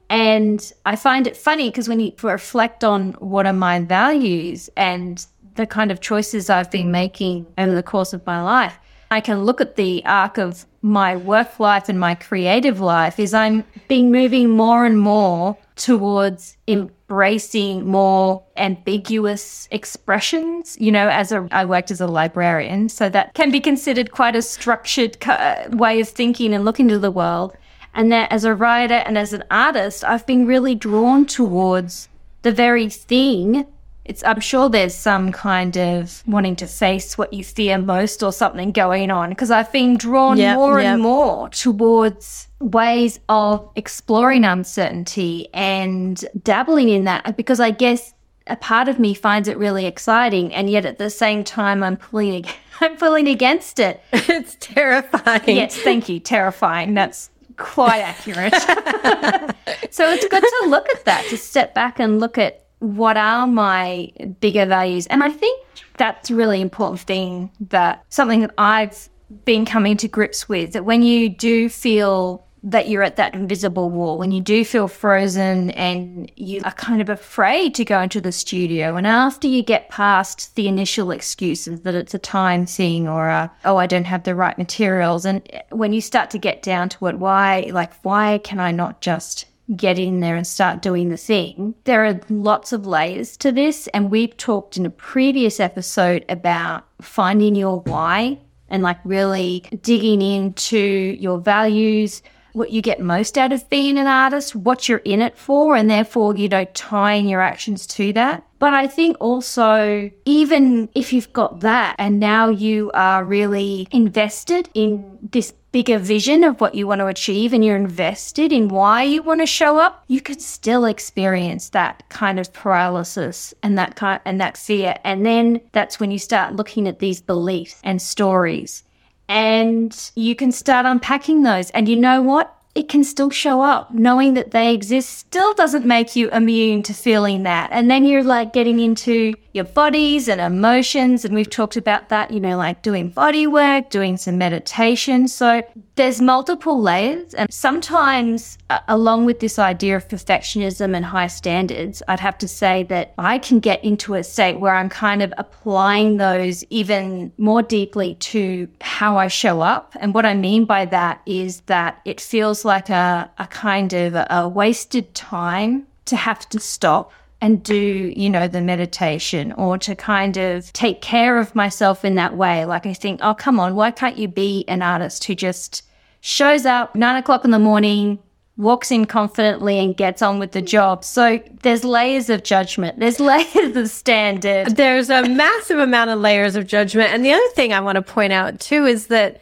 And 0.10 0.74
I 0.88 0.95
find 0.95 1.28
it 1.28 1.38
funny 1.38 1.69
because 1.69 1.88
when 1.88 2.00
you 2.00 2.13
reflect 2.24 2.84
on 2.84 3.13
what 3.19 3.45
are 3.45 3.54
my 3.54 3.80
values 3.80 4.71
and 4.76 5.24
the 5.54 5.67
kind 5.67 5.91
of 5.91 6.02
choices 6.02 6.50
I've 6.50 6.71
been 6.71 6.89
making 6.89 7.45
over 7.60 7.76
the 7.76 7.84
course 7.84 8.12
of 8.12 8.26
my 8.26 8.41
life, 8.41 8.80
I 9.12 9.19
can 9.19 9.43
look 9.43 9.60
at 9.60 9.76
the 9.76 10.02
arc 10.06 10.38
of 10.38 10.65
my 10.82 11.17
work 11.17 11.60
life 11.60 11.89
and 11.89 12.00
my 12.00 12.15
creative 12.15 12.80
life 12.80 13.19
is 13.19 13.34
I'm 13.34 13.65
being 13.89 14.10
moving 14.10 14.50
more 14.50 14.86
and 14.86 14.97
more 14.97 15.58
towards 15.76 16.58
embracing 16.65 17.86
more 17.86 18.41
ambiguous 18.56 19.67
expressions. 19.69 20.78
You 20.80 20.93
know, 20.93 21.10
as 21.10 21.34
a, 21.34 21.45
I 21.52 21.65
worked 21.65 21.91
as 21.91 22.00
a 22.00 22.08
librarian, 22.08 22.88
so 22.88 23.10
that 23.10 23.34
can 23.34 23.52
be 23.52 23.60
considered 23.60 24.12
quite 24.12 24.36
a 24.36 24.41
structured 24.41 25.17
uh, 25.28 25.65
way 25.71 26.00
of 26.00 26.08
thinking 26.08 26.54
and 26.54 26.63
looking 26.63 26.88
to 26.88 26.97
the 26.97 27.12
world. 27.12 27.56
And 27.93 28.12
that 28.13 28.32
as 28.32 28.45
a 28.45 28.56
writer 28.56 29.04
and 29.06 29.17
as 29.17 29.34
an 29.34 29.43
artist, 29.52 30.06
I've 30.06 30.26
been 30.26 30.47
really 30.47 30.74
drawn 30.74 31.26
towards 31.26 32.08
the 32.43 32.54
very 32.54 32.89
thing 32.89 33.67
it's 34.12 34.24
I'm 34.26 34.41
sure 34.41 34.67
there's 34.67 34.93
some 34.93 35.32
kind 35.32 35.78
of 35.78 36.21
wanting 36.28 36.58
to 36.58 36.67
face 36.67 37.17
what 37.17 37.32
you 37.32 37.45
fear 37.45 37.78
most 37.78 38.21
or 38.21 38.34
something 38.34 38.74
going 38.74 39.10
on 39.10 39.30
because 39.30 39.50
I've 39.50 39.71
been 39.71 39.95
drawn 39.95 40.38
yep, 40.38 40.58
more 40.58 40.82
yep. 40.82 40.93
and 40.93 41.02
more 41.02 41.47
towards 41.47 42.50
ways 42.60 43.21
of 43.30 43.69
exploring 43.78 44.43
uncertainty 44.43 45.47
and 45.54 46.24
dabbling 46.43 46.89
in 46.89 47.06
that 47.06 47.38
because 47.38 47.62
I 47.62 47.71
guess 47.71 48.13
a 48.47 48.58
part 48.58 48.89
of 48.89 49.00
me 49.00 49.13
finds 49.13 49.47
it 49.47 49.58
really 49.58 49.86
exciting 49.86 50.54
and 50.54 50.69
yet 50.69 50.86
at 50.86 50.97
the 50.97 51.10
same 51.10 51.45
time 51.45 51.82
I'm 51.82 51.95
pulling 51.95 52.45
I'm 52.82 52.97
pulling 52.97 53.30
against 53.30 53.80
it. 53.80 54.02
it's 54.12 54.58
terrifying. 54.60 55.56
Yes, 55.56 55.78
thank 55.78 56.10
you. 56.10 56.19
Terrifying. 56.19 56.95
That's 56.95 57.30
quite 57.56 58.00
accurate. 58.00 58.54
so 59.91 60.10
it's 60.12 60.28
good 60.28 60.43
to 60.43 60.65
look 60.67 60.89
at 60.89 61.06
that, 61.06 61.26
to 61.30 61.38
step 61.38 61.74
back 61.74 62.00
and 62.00 62.19
look 62.19 62.38
at 62.38 62.65
what 62.82 63.15
are 63.15 63.46
my 63.46 64.12
bigger 64.39 64.65
values? 64.65 65.06
And 65.08 65.24
I 65.24 65.30
think 65.30 65.65
that's 65.98 66.32
a 66.32 66.36
really 66.36 66.62
important 66.62 67.00
thing 67.00 67.52
that 67.70 68.04
something 68.10 68.41
that 68.41 68.54
I've 68.58 69.08
been 69.46 69.65
coming 69.65 69.96
to 69.98 70.08
grips 70.08 70.50
with 70.50 70.74
that 70.74 70.84
when 70.84 71.04
you 71.04 71.30
do 71.30 71.70
feel 71.70 72.46
that 72.63 72.89
you're 72.89 73.04
at 73.04 73.15
that 73.15 73.34
invisible 73.34 73.89
wall, 73.89 74.17
when 74.17 74.32
you 74.32 74.41
do 74.41 74.63
feel 74.65 74.88
frozen 74.88 75.72
and 75.72 76.32
you 76.36 76.62
are 76.63 76.72
kind 76.72 77.02
of 77.02 77.10
afraid 77.10 77.74
to 77.76 77.86
go 77.86 78.00
into 78.02 78.22
the 78.22 78.32
studio. 78.32 78.96
And 78.96 79.08
after 79.08 79.48
you 79.48 79.63
get 79.63 79.89
past 79.89 80.56
the 80.56 80.67
initial 80.67 81.12
excuses 81.12 81.82
that 81.82 81.96
it's 81.96 82.13
a 82.13 82.20
time 82.20 82.65
thing 82.65 83.08
or, 83.08 83.30
a, 83.30 83.52
oh, 83.65 83.78
I 83.78 83.88
don't 83.88 84.06
have 84.06 84.24
the 84.24 84.36
right 84.36 84.58
materials. 84.58 85.26
And 85.26 85.41
when 85.70 85.94
you 85.94 86.02
start 86.02 86.30
to 86.32 86.38
get 86.38 86.62
down 86.62 86.89
to 86.89 87.08
it, 87.08 87.17
why, 87.17 87.70
like, 87.72 87.94
why 88.04 88.39
can 88.44 88.60
I 88.60 88.72
not 88.72 89.02
just 89.02 89.46
get 89.75 89.99
in 89.99 90.19
there 90.19 90.36
and 90.36 90.45
start 90.45 90.81
doing 90.81 91.10
the 91.10 91.17
thing. 91.17 91.75
There 91.86 92.05
are 92.05 92.19
lots 92.29 92.73
of 92.73 92.86
layers 92.86 93.38
to 93.38 93.51
this, 93.51 93.88
and 93.88 94.12
we've 94.12 94.36
talked 94.38 94.77
in 94.77 94.86
a 94.86 94.89
previous 94.89 95.60
episode 95.60 96.25
about 96.29 96.86
finding 97.01 97.55
your 97.55 97.81
why 97.81 98.39
and 98.69 98.84
like 98.84 98.99
really 99.03 99.63
digging 99.81 100.21
into 100.21 100.77
your 100.77 101.39
values, 101.39 102.21
what 102.53 102.71
you 102.71 102.81
get 102.81 102.99
most 102.99 103.38
out 103.38 103.53
of 103.53 103.69
being 103.69 103.97
an 103.97 104.07
artist, 104.07 104.55
what 104.55 104.89
you're 104.89 104.99
in 104.99 105.21
it 105.21 105.38
for, 105.38 105.75
and 105.75 105.89
therefore, 105.89 106.36
you 106.36 106.49
know, 106.49 106.65
tying 106.73 107.27
your 107.27 107.41
actions 107.41 107.88
to 107.88 108.12
that. 108.13 108.45
But 108.60 108.73
I 108.73 108.88
think 108.88 109.17
also, 109.19 110.12
even 110.25 110.89
if 110.93 111.13
you've 111.13 111.34
got 111.34 111.62
that 111.62 111.95
and 111.97 112.19
now 112.19 112.49
you 112.49 112.91
are 112.93 113.23
really 113.23 113.88
invested 113.91 114.69
in 114.73 115.17
this 115.31 115.53
bigger 115.71 115.97
vision 115.97 116.43
of 116.43 116.60
what 116.60 116.75
you 116.75 116.86
want 116.88 116.99
to 116.99 117.07
achieve 117.07 117.53
and 117.53 117.63
you're 117.63 117.75
invested 117.75 118.51
in 118.51 118.67
why 118.67 119.03
you 119.03 119.23
want 119.23 119.39
to 119.39 119.45
show 119.45 119.77
up, 119.77 120.03
you 120.07 120.19
could 120.19 120.41
still 120.41 120.86
experience 120.86 121.69
that 121.69 122.03
kind 122.10 122.39
of 122.39 122.51
paralysis 122.53 123.53
and 123.63 123.77
that 123.77 123.95
kind 123.95 124.19
and 124.25 124.39
that 124.41 124.57
fear. 124.57 124.97
And 125.03 125.25
then 125.25 125.62
that's 125.71 125.99
when 125.99 126.12
you 126.12 126.19
start 126.19 126.55
looking 126.55 126.88
at 126.88 126.99
these 126.99 127.21
beliefs 127.21 127.79
and 127.84 128.01
stories. 128.01 128.84
And 129.29 130.12
you 130.15 130.36
can 130.36 130.51
start 130.51 130.86
unpacking 130.86 131.43
those. 131.43 131.69
And 131.71 131.88
you 131.88 131.95
know 131.95 132.21
what? 132.21 132.57
it 132.73 132.88
can 132.88 133.03
still 133.03 133.29
show 133.29 133.62
up. 133.62 133.93
Knowing 133.93 134.34
that 134.36 134.51
they 134.51 134.73
exist 134.73 135.10
still 135.10 135.53
doesn't 135.53 135.86
make 135.86 136.15
you 136.15 136.29
immune 136.29 136.84
to 136.84 136.93
feeling 136.93 137.43
that. 137.43 137.69
And 137.71 137.91
then 137.91 138.05
you're 138.05 138.23
like 138.23 138.53
getting 138.53 138.79
into 138.79 139.34
your 139.54 139.66
bodies 139.66 140.28
and 140.28 140.40
emotions. 140.40 141.26
And 141.26 141.36
we've 141.36 141.50
talked 141.50 141.78
about 141.78 142.10
that, 142.10 142.32
you 142.32 142.40
know, 142.40 142.58
like 142.58 142.82
doing 142.82 143.10
body 143.10 143.48
work, 143.48 143.90
doing 143.90 144.18
some 144.18 144.38
meditation. 144.38 145.28
So 145.28 145.62
there's 145.96 146.22
multiple 146.22 146.82
layers. 146.82 147.34
And 147.34 147.52
sometimes, 147.54 148.58
uh, 148.70 148.80
along 148.88 149.26
with 149.26 149.40
this 149.40 149.60
idea 149.60 149.96
of 149.96 150.08
perfectionism 150.08 150.96
and 150.96 151.06
high 151.06 151.28
standards, 151.28 152.02
I'd 152.08 152.20
have 152.20 152.38
to 152.40 152.48
say 152.48 152.84
that 152.84 153.14
I 153.18 153.40
can 153.40 153.60
get 153.60 153.84
into 153.84 154.14
a 154.14 154.24
state 154.24 154.60
where 154.60 154.76
I'm 154.76 154.90
kind 154.90 155.22
of 155.22 155.34
applying 155.38 156.18
those 156.18 156.64
even 156.70 157.32
more 157.38 157.62
deeply 157.62 158.16
to 158.16 158.68
how 158.80 159.18
I 159.18 159.28
show 159.28 159.62
up. 159.62 159.96
And 160.00 160.14
what 160.14 160.26
I 160.26 160.34
mean 160.34 160.66
by 160.66 160.86
that 160.86 161.22
is 161.26 161.62
that 161.62 162.00
it 162.06 162.22
feels 162.22 162.64
like 162.64 162.90
a, 162.90 163.30
a 163.38 163.48
kind 163.48 163.94
of 163.94 164.16
a 164.16 164.48
wasted 164.48 165.14
time 165.14 165.88
to 166.06 166.16
have 166.16 166.48
to 166.50 166.60
stop 166.60 167.12
and 167.41 167.63
do, 167.63 168.13
you 168.15 168.30
know, 168.30 168.47
the 168.47 168.62
meditation 168.62 169.51
or 169.54 169.77
to 169.80 169.95
kind 169.95 170.38
of 170.38 170.71
take 170.73 171.01
care 171.01 171.38
of 171.38 171.56
myself 171.56 172.06
in 172.06 172.15
that 172.15 172.38
way. 172.38 172.65
Like 172.65 172.86
I 172.86 172.93
think, 172.93 173.19
oh, 173.23 173.34
come 173.34 173.60
on, 173.60 173.75
why 173.75 173.91
can't 173.91 174.17
you 174.17 174.27
be 174.27 174.63
an 174.67 174.84
artist 174.84 175.23
who 175.23 175.34
just 175.34 175.84
shows 176.21 176.65
up 176.67 176.95
nine 176.95 177.15
o'clock 177.15 177.43
in 177.43 177.49
the 177.49 177.60
morning, 177.60 178.19
walks 178.58 178.91
in 178.91 179.06
confidently 179.06 179.80
and 179.80 179.97
gets 179.97 180.21
on 180.21 180.38
with 180.38 180.51
the 180.51 180.62
job. 180.62 181.04
So 181.04 181.41
there's 181.63 181.84
layers 181.84 182.30
of 182.30 182.43
judgment. 182.43 182.99
There's 182.99 183.19
layers 183.19 183.75
of 183.75 183.89
standard. 183.89 184.75
There's 184.75 185.10
a 185.10 185.27
massive 185.27 185.80
amount 185.80 186.12
of 186.12 186.19
layers 186.19 186.56
of 186.56 186.67
judgment. 186.67 187.12
And 187.12 187.25
the 187.25 187.34
other 187.34 187.49
thing 187.56 187.73
I 187.73 187.80
want 187.80 187.95
to 187.95 188.04
point 188.04 188.34
out 188.34 188.60
too 188.60 188.86
is 188.86 189.08
that 189.08 189.41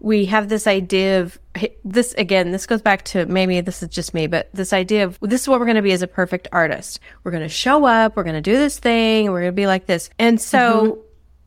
we 0.00 0.26
have 0.26 0.48
this 0.48 0.66
idea 0.66 1.20
of 1.20 1.38
this 1.84 2.14
again, 2.14 2.52
this 2.52 2.66
goes 2.66 2.82
back 2.82 3.04
to 3.06 3.26
maybe 3.26 3.60
this 3.60 3.82
is 3.82 3.88
just 3.88 4.14
me, 4.14 4.26
but 4.26 4.48
this 4.52 4.72
idea 4.72 5.04
of 5.04 5.18
this 5.20 5.42
is 5.42 5.48
what 5.48 5.58
we're 5.58 5.66
going 5.66 5.76
to 5.76 5.82
be 5.82 5.92
as 5.92 6.02
a 6.02 6.06
perfect 6.06 6.48
artist. 6.52 7.00
We're 7.24 7.32
going 7.32 7.42
to 7.42 7.48
show 7.48 7.84
up, 7.84 8.16
we're 8.16 8.22
going 8.22 8.34
to 8.34 8.40
do 8.40 8.56
this 8.56 8.78
thing, 8.78 9.30
we're 9.30 9.40
going 9.40 9.52
to 9.52 9.56
be 9.56 9.66
like 9.66 9.86
this. 9.86 10.10
And 10.18 10.40
so 10.40 10.82
mm-hmm. 10.82 11.00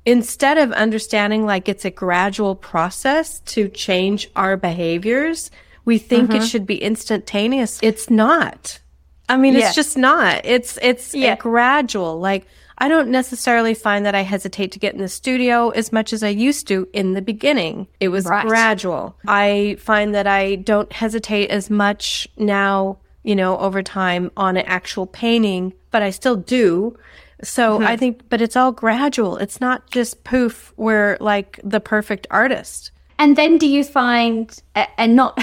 instead 0.05 0.57
of 0.57 0.71
understanding 0.73 1.45
like 1.45 1.69
it's 1.69 1.85
a 1.85 1.91
gradual 1.91 2.55
process 2.55 3.39
to 3.41 3.69
change 3.69 4.29
our 4.35 4.57
behaviors, 4.57 5.49
we 5.85 5.97
think 5.97 6.29
mm-hmm. 6.29 6.41
it 6.41 6.45
should 6.45 6.65
be 6.65 6.81
instantaneous. 6.81 7.79
It's 7.81 8.09
not. 8.09 8.79
I 9.29 9.37
mean, 9.37 9.53
yeah. 9.53 9.67
it's 9.67 9.75
just 9.75 9.97
not. 9.97 10.45
It's 10.45 10.77
it's 10.81 11.15
yeah. 11.15 11.37
gradual. 11.37 12.19
Like 12.19 12.45
I 12.77 12.87
don't 12.87 13.09
necessarily 13.09 13.73
find 13.73 14.05
that 14.05 14.15
I 14.15 14.21
hesitate 14.21 14.71
to 14.71 14.79
get 14.79 14.93
in 14.93 15.01
the 15.01 15.07
studio 15.07 15.69
as 15.69 15.91
much 15.91 16.13
as 16.13 16.23
I 16.23 16.29
used 16.29 16.67
to 16.69 16.87
in 16.93 17.13
the 17.13 17.21
beginning. 17.21 17.87
It 17.99 18.09
was 18.09 18.25
right. 18.25 18.45
gradual. 18.47 19.15
I 19.27 19.77
find 19.79 20.15
that 20.15 20.27
I 20.27 20.55
don't 20.55 20.91
hesitate 20.91 21.49
as 21.49 21.69
much 21.69 22.27
now, 22.37 22.97
you 23.23 23.35
know, 23.35 23.57
over 23.57 23.83
time 23.83 24.31
on 24.35 24.57
an 24.57 24.65
actual 24.65 25.05
painting, 25.05 25.73
but 25.91 26.01
I 26.01 26.09
still 26.09 26.35
do. 26.35 26.97
So 27.43 27.77
mm-hmm. 27.77 27.87
I 27.87 27.97
think, 27.97 28.21
but 28.29 28.41
it's 28.41 28.55
all 28.55 28.71
gradual. 28.71 29.37
It's 29.37 29.59
not 29.59 29.89
just 29.91 30.23
poof, 30.23 30.73
we're 30.77 31.17
like 31.19 31.59
the 31.63 31.79
perfect 31.79 32.27
artist. 32.29 32.91
And 33.19 33.35
then 33.35 33.57
do 33.57 33.67
you 33.67 33.83
find, 33.83 34.55
and 34.75 35.15
not, 35.15 35.37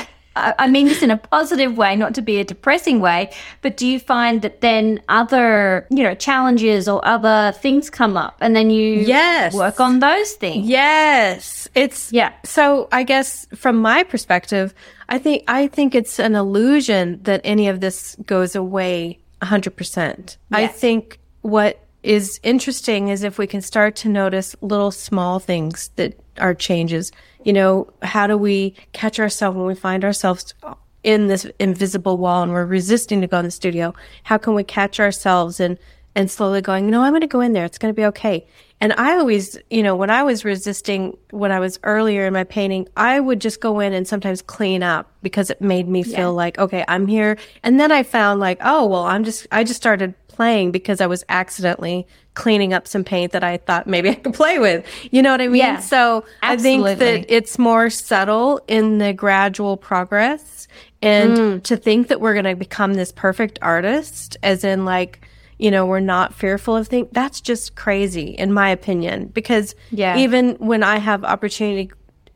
I 0.59 0.69
mean 0.69 0.87
this 0.87 1.03
in 1.03 1.11
a 1.11 1.17
positive 1.17 1.77
way, 1.77 1.97
not 1.97 2.15
to 2.15 2.23
be 2.23 2.39
a 2.39 2.45
depressing 2.45 3.01
way, 3.01 3.31
but 3.63 3.77
do 3.77 3.87
you 3.87 3.99
find 3.99 4.43
that 4.43 4.61
then 4.61 5.01
other, 5.09 5.87
you 5.91 6.03
know, 6.03 6.15
challenges 6.15 6.89
or 6.89 7.05
other 7.07 7.53
things 7.59 7.91
come 7.91 8.17
up 8.17 8.37
and 8.41 8.55
then 8.55 8.71
you 8.71 9.01
yes. 9.01 9.55
work 9.55 9.81
on 9.81 10.01
those 10.01 10.33
things? 10.33 10.67
Yes. 10.67 11.69
It's 11.75 12.13
yeah. 12.13 12.33
So 12.45 12.89
I 12.93 13.03
guess 13.03 13.47
from 13.55 13.77
my 13.77 14.03
perspective, 14.03 14.75
I 15.09 15.19
think 15.19 15.45
I 15.49 15.67
think 15.69 15.95
it's 15.95 16.19
an 16.19 16.35
illusion 16.35 17.21
that 17.23 17.41
any 17.45 17.69
of 17.69 17.81
this 17.81 18.17
goes 18.27 18.55
away 18.55 19.19
100%. 19.43 19.77
Yes. 20.09 20.37
I 20.51 20.67
think 20.67 21.21
what 21.43 21.85
is 22.03 22.41
interesting 22.43 23.09
is 23.09 23.23
if 23.23 23.39
we 23.39 23.47
can 23.47 23.61
start 23.61 23.97
to 23.97 24.09
notice 24.09 24.55
little 24.61 24.91
small 24.91 25.39
things 25.39 25.91
that 25.97 26.15
are 26.39 26.55
changes 26.55 27.13
you 27.45 27.53
know, 27.53 27.89
how 28.03 28.27
do 28.27 28.37
we 28.37 28.75
catch 28.93 29.19
ourselves 29.19 29.57
when 29.57 29.67
we 29.67 29.75
find 29.75 30.05
ourselves 30.05 30.55
in 31.03 31.29
this 31.29 31.47
invisible 31.59 32.19
wall 32.19 32.43
and 32.43 32.53
we're 32.53 32.67
resisting 32.67 33.21
to 33.21 33.27
go 33.27 33.39
in 33.39 33.45
the 33.45 33.51
studio? 33.51 33.95
How 34.25 34.39
can 34.39 34.55
we 34.55 34.65
catch 34.65 35.01
ourselves 35.01 35.61
and 35.61 35.79
and 36.15 36.29
slowly 36.29 36.61
going, 36.61 36.91
no, 36.91 37.03
I'm 37.03 37.13
going 37.13 37.21
to 37.21 37.29
go 37.29 37.41
in 37.41 37.53
there. 37.53 37.65
It's 37.65 37.79
going 37.79 37.95
to 37.95 37.97
be 37.97 38.05
okay. 38.07 38.45
And 38.81 38.93
I 38.95 39.17
always, 39.17 39.57
you 39.71 39.85
know, 39.85 39.95
when 39.95 40.11
I 40.11 40.25
was 40.25 40.45
resisting, 40.45 41.17
when 41.31 41.53
I 41.53 41.61
was 41.61 41.79
earlier 41.85 42.27
in 42.27 42.33
my 42.33 42.43
painting, 42.43 42.89
I 42.97 43.21
would 43.21 43.41
just 43.41 43.61
go 43.61 43.79
in 43.79 43.93
and 43.93 44.09
sometimes 44.09 44.43
clean 44.43 44.83
up 44.83 45.09
because 45.23 45.49
it 45.49 45.61
made 45.61 45.87
me 45.87 46.03
feel 46.03 46.19
yeah. 46.19 46.27
like, 46.27 46.59
okay, 46.59 46.85
I'm 46.89 47.07
here. 47.07 47.39
And 47.63 47.79
then 47.79 47.93
I 47.93 48.03
found 48.03 48.41
like, 48.41 48.59
oh, 48.63 48.85
well, 48.87 49.05
I'm 49.05 49.23
just, 49.23 49.47
I 49.53 49.63
just 49.63 49.77
started 49.77 50.13
playing 50.39 50.71
because 50.71 51.01
I 51.01 51.09
was 51.09 51.25
accidentally 51.29 52.07
cleaning 52.35 52.73
up 52.73 52.87
some 52.87 53.03
paint 53.03 53.33
that 53.33 53.43
I 53.43 53.57
thought 53.57 53.89
maybe 53.89 54.09
I 54.15 54.15
could 54.15 54.35
play 54.35 54.61
with. 54.61 54.87
You 55.11 55.21
know 55.21 55.33
what 55.33 55.41
I 55.41 55.49
mean? 55.49 55.57
Yeah, 55.57 55.81
so 55.81 56.25
absolutely. 56.45 56.93
I 56.93 56.95
think 56.95 57.27
that 57.27 57.35
it's 57.35 57.59
more 57.59 57.91
subtle 57.91 58.61
in 58.69 58.99
the 58.99 59.13
gradual 59.13 59.77
progress 59.77 60.69
and 61.03 61.37
mm. 61.37 61.63
to 61.65 61.77
think 61.77 62.07
that 62.07 62.21
we're 62.21 62.35
going 62.35 62.45
to 62.45 62.55
become 62.55 62.95
this 62.95 63.11
perfect 63.11 63.59
artist 63.63 64.37
as 64.45 64.63
in 64.63 64.85
like, 64.85 65.27
you 65.59 65.73
know, 65.73 65.85
we're 65.85 65.99
not 65.99 66.33
fearful 66.33 66.77
of 66.77 66.87
things. 66.87 67.09
That's 67.11 67.41
just 67.41 67.75
crazy 67.75 68.29
in 68.29 68.53
my 68.53 68.71
opinion 68.71 69.27
because 69.27 69.75
yeah. 69.91 70.19
even 70.19 70.55
when 70.61 70.85
I 70.85 70.99
have 70.99 71.25
opportunity 71.25 71.91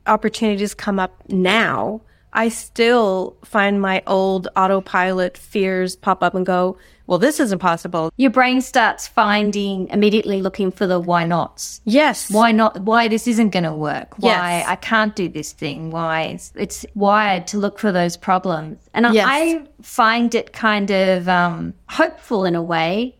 opportunities 0.07 0.73
come 0.73 0.99
up 0.99 1.23
now, 1.29 2.01
I 2.33 2.49
still 2.49 3.37
find 3.45 3.79
my 3.79 4.03
old 4.05 4.49
autopilot 4.57 5.37
fears 5.37 5.95
pop 5.95 6.21
up 6.21 6.35
and 6.35 6.45
go, 6.45 6.77
well, 7.07 7.19
this 7.19 7.39
isn't 7.39 7.59
possible. 7.59 8.11
Your 8.17 8.31
brain 8.31 8.61
starts 8.61 9.07
finding 9.07 9.87
immediately 9.89 10.41
looking 10.41 10.71
for 10.71 10.87
the 10.87 10.99
why 10.99 11.25
nots. 11.25 11.81
Yes. 11.83 12.31
Why 12.31 12.51
not? 12.51 12.79
Why 12.81 13.07
this 13.07 13.27
isn't 13.27 13.49
going 13.49 13.63
to 13.65 13.73
work? 13.73 14.17
Why 14.19 14.59
Yes. 14.59 14.67
I 14.69 14.75
can't 14.75 15.15
do 15.15 15.27
this 15.27 15.51
thing? 15.51 15.91
Why 15.91 16.21
it's, 16.23 16.53
it's 16.55 16.85
wired 16.95 17.45
to 17.47 17.57
look 17.57 17.77
for 17.79 17.91
those 17.91 18.15
problems, 18.17 18.77
and 18.93 19.05
I- 19.07 19.11
Yes. 19.13 19.25
I 19.29 19.67
find 19.81 20.33
it 20.33 20.53
kind 20.53 20.89
of 20.91 21.27
um, 21.27 21.73
hopeful 21.89 22.45
in 22.45 22.55
a 22.55 22.63
way. 22.63 23.15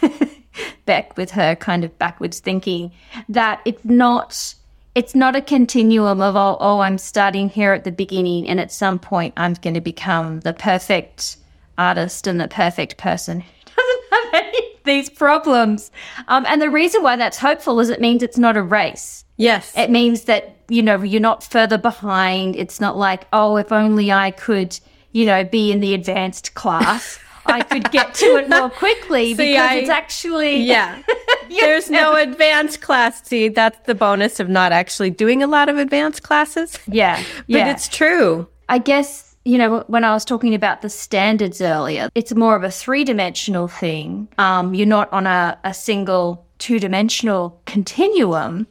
Bec 0.86 1.16
with 1.16 1.30
her 1.32 1.56
kind 1.56 1.82
of 1.84 1.98
backwards 1.98 2.38
thinking 2.40 2.92
that 3.28 3.60
it's 3.64 3.84
not 3.84 4.54
it's 4.94 5.14
not 5.14 5.34
a 5.34 5.40
continuum 5.40 6.20
of 6.20 6.36
oh, 6.36 6.56
oh 6.60 6.78
I'm 6.80 6.98
starting 6.98 7.48
here 7.48 7.72
at 7.72 7.82
the 7.84 7.90
beginning 7.90 8.48
and 8.48 8.60
at 8.60 8.70
some 8.70 8.98
point 8.98 9.34
I'm 9.36 9.54
going 9.54 9.74
to 9.74 9.80
become 9.80 10.40
the 10.40 10.52
perfect 10.52 11.36
artist 11.78 12.26
and 12.26 12.40
the 12.40 12.48
perfect 12.48 12.96
person 12.96 13.40
who 13.40 13.46
doesn't 13.76 14.04
have 14.32 14.44
any 14.44 14.58
of 14.58 14.84
these 14.84 15.10
problems. 15.10 15.90
Um, 16.28 16.44
and 16.48 16.60
the 16.60 16.70
reason 16.70 17.02
why 17.02 17.16
that's 17.16 17.38
hopeful 17.38 17.80
is 17.80 17.90
it 17.90 18.00
means 18.00 18.22
it's 18.22 18.38
not 18.38 18.56
a 18.56 18.62
race. 18.62 19.24
Yes. 19.36 19.76
It 19.76 19.90
means 19.90 20.24
that, 20.24 20.56
you 20.68 20.82
know, 20.82 21.02
you're 21.02 21.20
not 21.20 21.42
further 21.42 21.78
behind. 21.78 22.56
It's 22.56 22.80
not 22.80 22.96
like, 22.96 23.26
oh, 23.32 23.56
if 23.56 23.72
only 23.72 24.12
I 24.12 24.30
could, 24.30 24.78
you 25.12 25.26
know, 25.26 25.44
be 25.44 25.72
in 25.72 25.80
the 25.80 25.94
advanced 25.94 26.54
class, 26.54 27.18
I 27.46 27.62
could 27.62 27.90
get 27.90 28.14
to 28.14 28.36
it 28.36 28.48
more 28.48 28.70
quickly 28.70 29.34
See, 29.34 29.52
because 29.52 29.70
I- 29.70 29.74
it's 29.74 29.90
actually. 29.90 30.56
yeah. 30.62 31.02
There's 31.48 31.90
no 31.90 32.14
advanced 32.16 32.80
class. 32.80 33.26
See, 33.26 33.48
that's 33.48 33.78
the 33.86 33.94
bonus 33.94 34.40
of 34.40 34.48
not 34.48 34.72
actually 34.72 35.10
doing 35.10 35.42
a 35.42 35.46
lot 35.46 35.68
of 35.68 35.76
advanced 35.76 36.22
classes. 36.22 36.78
Yeah. 36.86 37.22
But 37.38 37.44
yeah. 37.48 37.70
it's 37.70 37.88
true. 37.88 38.48
I 38.68 38.78
guess, 38.78 39.33
you 39.44 39.58
know, 39.58 39.84
when 39.88 40.04
I 40.04 40.12
was 40.12 40.24
talking 40.24 40.54
about 40.54 40.80
the 40.80 40.88
standards 40.88 41.60
earlier, 41.60 42.08
it's 42.14 42.34
more 42.34 42.56
of 42.56 42.64
a 42.64 42.70
three 42.70 43.04
dimensional 43.04 43.68
thing. 43.68 44.28
Um, 44.38 44.74
you're 44.74 44.86
not 44.86 45.12
on 45.12 45.26
a, 45.26 45.58
a 45.64 45.74
single 45.74 46.46
two 46.58 46.78
dimensional 46.78 47.60
continuum. 47.66 48.66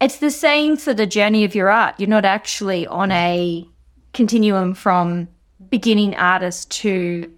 It's 0.00 0.18
the 0.18 0.30
same 0.30 0.76
for 0.76 0.92
the 0.92 1.06
journey 1.06 1.44
of 1.44 1.54
your 1.54 1.70
art. 1.70 1.94
You're 1.98 2.08
not 2.08 2.24
actually 2.24 2.86
on 2.88 3.12
a 3.12 3.66
continuum 4.12 4.74
from 4.74 5.28
beginning 5.70 6.16
artist 6.16 6.70
to 6.70 7.32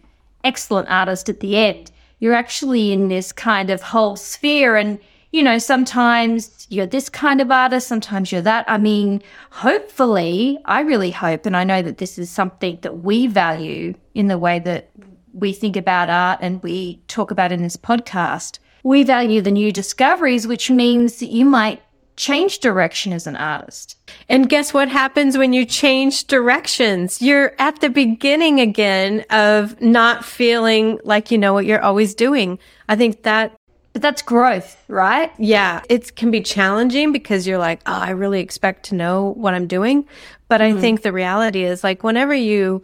excellent 0.44 0.88
artist 0.88 1.28
at 1.28 1.40
the 1.40 1.56
end. 1.56 1.90
You're 2.20 2.34
actually 2.34 2.92
in 2.92 3.08
this 3.08 3.32
kind 3.32 3.70
of 3.70 3.82
whole 3.82 4.16
sphere. 4.16 4.76
And, 4.76 4.98
you 5.30 5.42
know, 5.42 5.58
sometimes 5.58 6.66
you're 6.70 6.86
this 6.86 7.08
kind 7.08 7.40
of 7.40 7.50
artist, 7.50 7.86
sometimes 7.88 8.32
you're 8.32 8.42
that. 8.42 8.64
I 8.68 8.78
mean, 8.78 9.22
hopefully, 9.50 10.58
I 10.64 10.80
really 10.80 11.10
hope, 11.10 11.44
and 11.44 11.56
I 11.56 11.64
know 11.64 11.82
that 11.82 11.98
this 11.98 12.18
is 12.18 12.30
something 12.30 12.78
that 12.82 12.98
we 12.98 13.26
value 13.26 13.94
in 14.14 14.28
the 14.28 14.38
way 14.38 14.58
that 14.60 14.90
we 15.34 15.52
think 15.52 15.76
about 15.76 16.10
art 16.10 16.38
and 16.42 16.62
we 16.62 17.02
talk 17.08 17.30
about 17.30 17.52
in 17.52 17.62
this 17.62 17.76
podcast. 17.76 18.58
We 18.82 19.04
value 19.04 19.40
the 19.42 19.50
new 19.50 19.70
discoveries, 19.70 20.46
which 20.46 20.70
means 20.70 21.18
that 21.18 21.30
you 21.30 21.44
might 21.44 21.82
change 22.16 22.58
direction 22.58 23.12
as 23.12 23.26
an 23.26 23.36
artist. 23.36 23.96
And 24.28 24.48
guess 24.48 24.74
what 24.74 24.88
happens 24.88 25.38
when 25.38 25.52
you 25.52 25.64
change 25.64 26.26
directions? 26.26 27.22
You're 27.22 27.54
at 27.58 27.80
the 27.80 27.90
beginning 27.90 28.60
again 28.60 29.24
of 29.30 29.80
not 29.80 30.24
feeling 30.24 30.98
like 31.04 31.30
you 31.30 31.38
know 31.38 31.52
what 31.52 31.64
you're 31.64 31.82
always 31.82 32.14
doing. 32.14 32.58
I 32.88 32.96
think 32.96 33.22
that 33.22 33.57
But 33.98 34.02
that's 34.02 34.22
growth, 34.22 34.80
right? 34.86 35.32
yeah, 35.38 35.82
it 35.88 36.14
can 36.14 36.30
be 36.30 36.40
challenging 36.40 37.10
because 37.10 37.48
you're 37.48 37.58
like, 37.58 37.80
oh, 37.84 37.92
I 37.92 38.10
really 38.10 38.38
expect 38.38 38.84
to 38.84 38.94
know 38.94 39.32
what 39.36 39.54
I'm 39.54 39.66
doing. 39.66 40.06
But 40.46 40.62
I 40.62 40.70
mm-hmm. 40.70 40.80
think 40.80 41.02
the 41.02 41.12
reality 41.12 41.64
is 41.64 41.82
like 41.82 42.04
whenever 42.04 42.32
you 42.32 42.80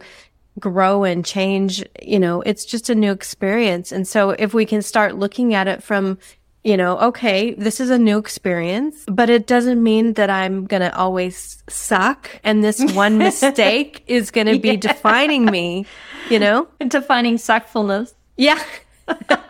grow 0.59 1.05
and 1.05 1.25
change, 1.25 1.81
you 2.01 2.19
know, 2.19 2.41
it's 2.41 2.65
just 2.65 2.89
a 2.89 2.95
new 2.95 3.13
experience. 3.13 3.93
And 3.93 4.05
so 4.05 4.31
if 4.31 4.53
we 4.53 4.65
can 4.65 4.81
start 4.81 5.15
looking 5.15 5.53
at 5.53 5.69
it 5.69 5.81
from, 5.81 6.17
you 6.65 6.75
know, 6.75 6.99
okay, 6.99 7.53
this 7.53 7.79
is 7.79 7.89
a 7.89 7.97
new 7.97 8.17
experience, 8.17 9.05
but 9.07 9.29
it 9.29 9.47
doesn't 9.47 9.81
mean 9.81 10.15
that 10.15 10.29
I'm 10.29 10.65
going 10.65 10.81
to 10.81 10.93
always 10.97 11.63
suck 11.69 12.29
and 12.43 12.61
this 12.61 12.83
one 12.93 13.17
mistake 13.17 14.03
is 14.07 14.31
going 14.31 14.47
to 14.47 14.59
be 14.59 14.75
defining 14.75 15.45
me, 15.45 15.85
you 16.29 16.39
know? 16.39 16.67
Defining 16.85 17.37
suckfulness. 17.37 18.13
Yeah. 18.35 18.61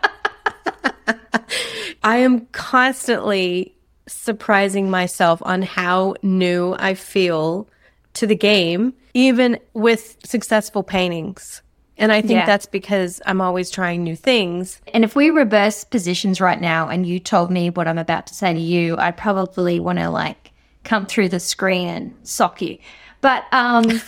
I 2.02 2.16
am 2.18 2.46
constantly 2.52 3.74
surprising 4.06 4.90
myself 4.90 5.40
on 5.44 5.62
how 5.62 6.14
new 6.22 6.74
I 6.78 6.94
feel 6.94 7.68
to 8.14 8.26
the 8.26 8.36
game, 8.36 8.94
even 9.14 9.58
with 9.74 10.16
successful 10.24 10.82
paintings. 10.82 11.62
And 11.98 12.12
I 12.12 12.20
think 12.20 12.32
Yeah. 12.32 12.46
that's 12.46 12.66
because 12.66 13.20
I'm 13.26 13.40
always 13.40 13.70
trying 13.70 14.04
new 14.04 14.16
things. 14.16 14.80
And 14.92 15.02
if 15.02 15.16
we 15.16 15.30
reverse 15.30 15.82
positions 15.84 16.40
right 16.40 16.60
now 16.60 16.88
and 16.88 17.06
you 17.06 17.18
told 17.18 17.50
me 17.50 17.70
what 17.70 17.88
I'm 17.88 17.98
about 17.98 18.26
to 18.28 18.34
say 18.34 18.52
to 18.52 18.60
you, 18.60 18.96
I'd 18.98 19.16
probably 19.16 19.80
want 19.80 19.98
to 19.98 20.10
like 20.10 20.52
come 20.84 21.06
through 21.06 21.30
the 21.30 21.40
screen 21.40 21.88
and 21.88 22.14
sock 22.22 22.60
you. 22.62 22.78
But 23.22 23.44
um 23.52 24.00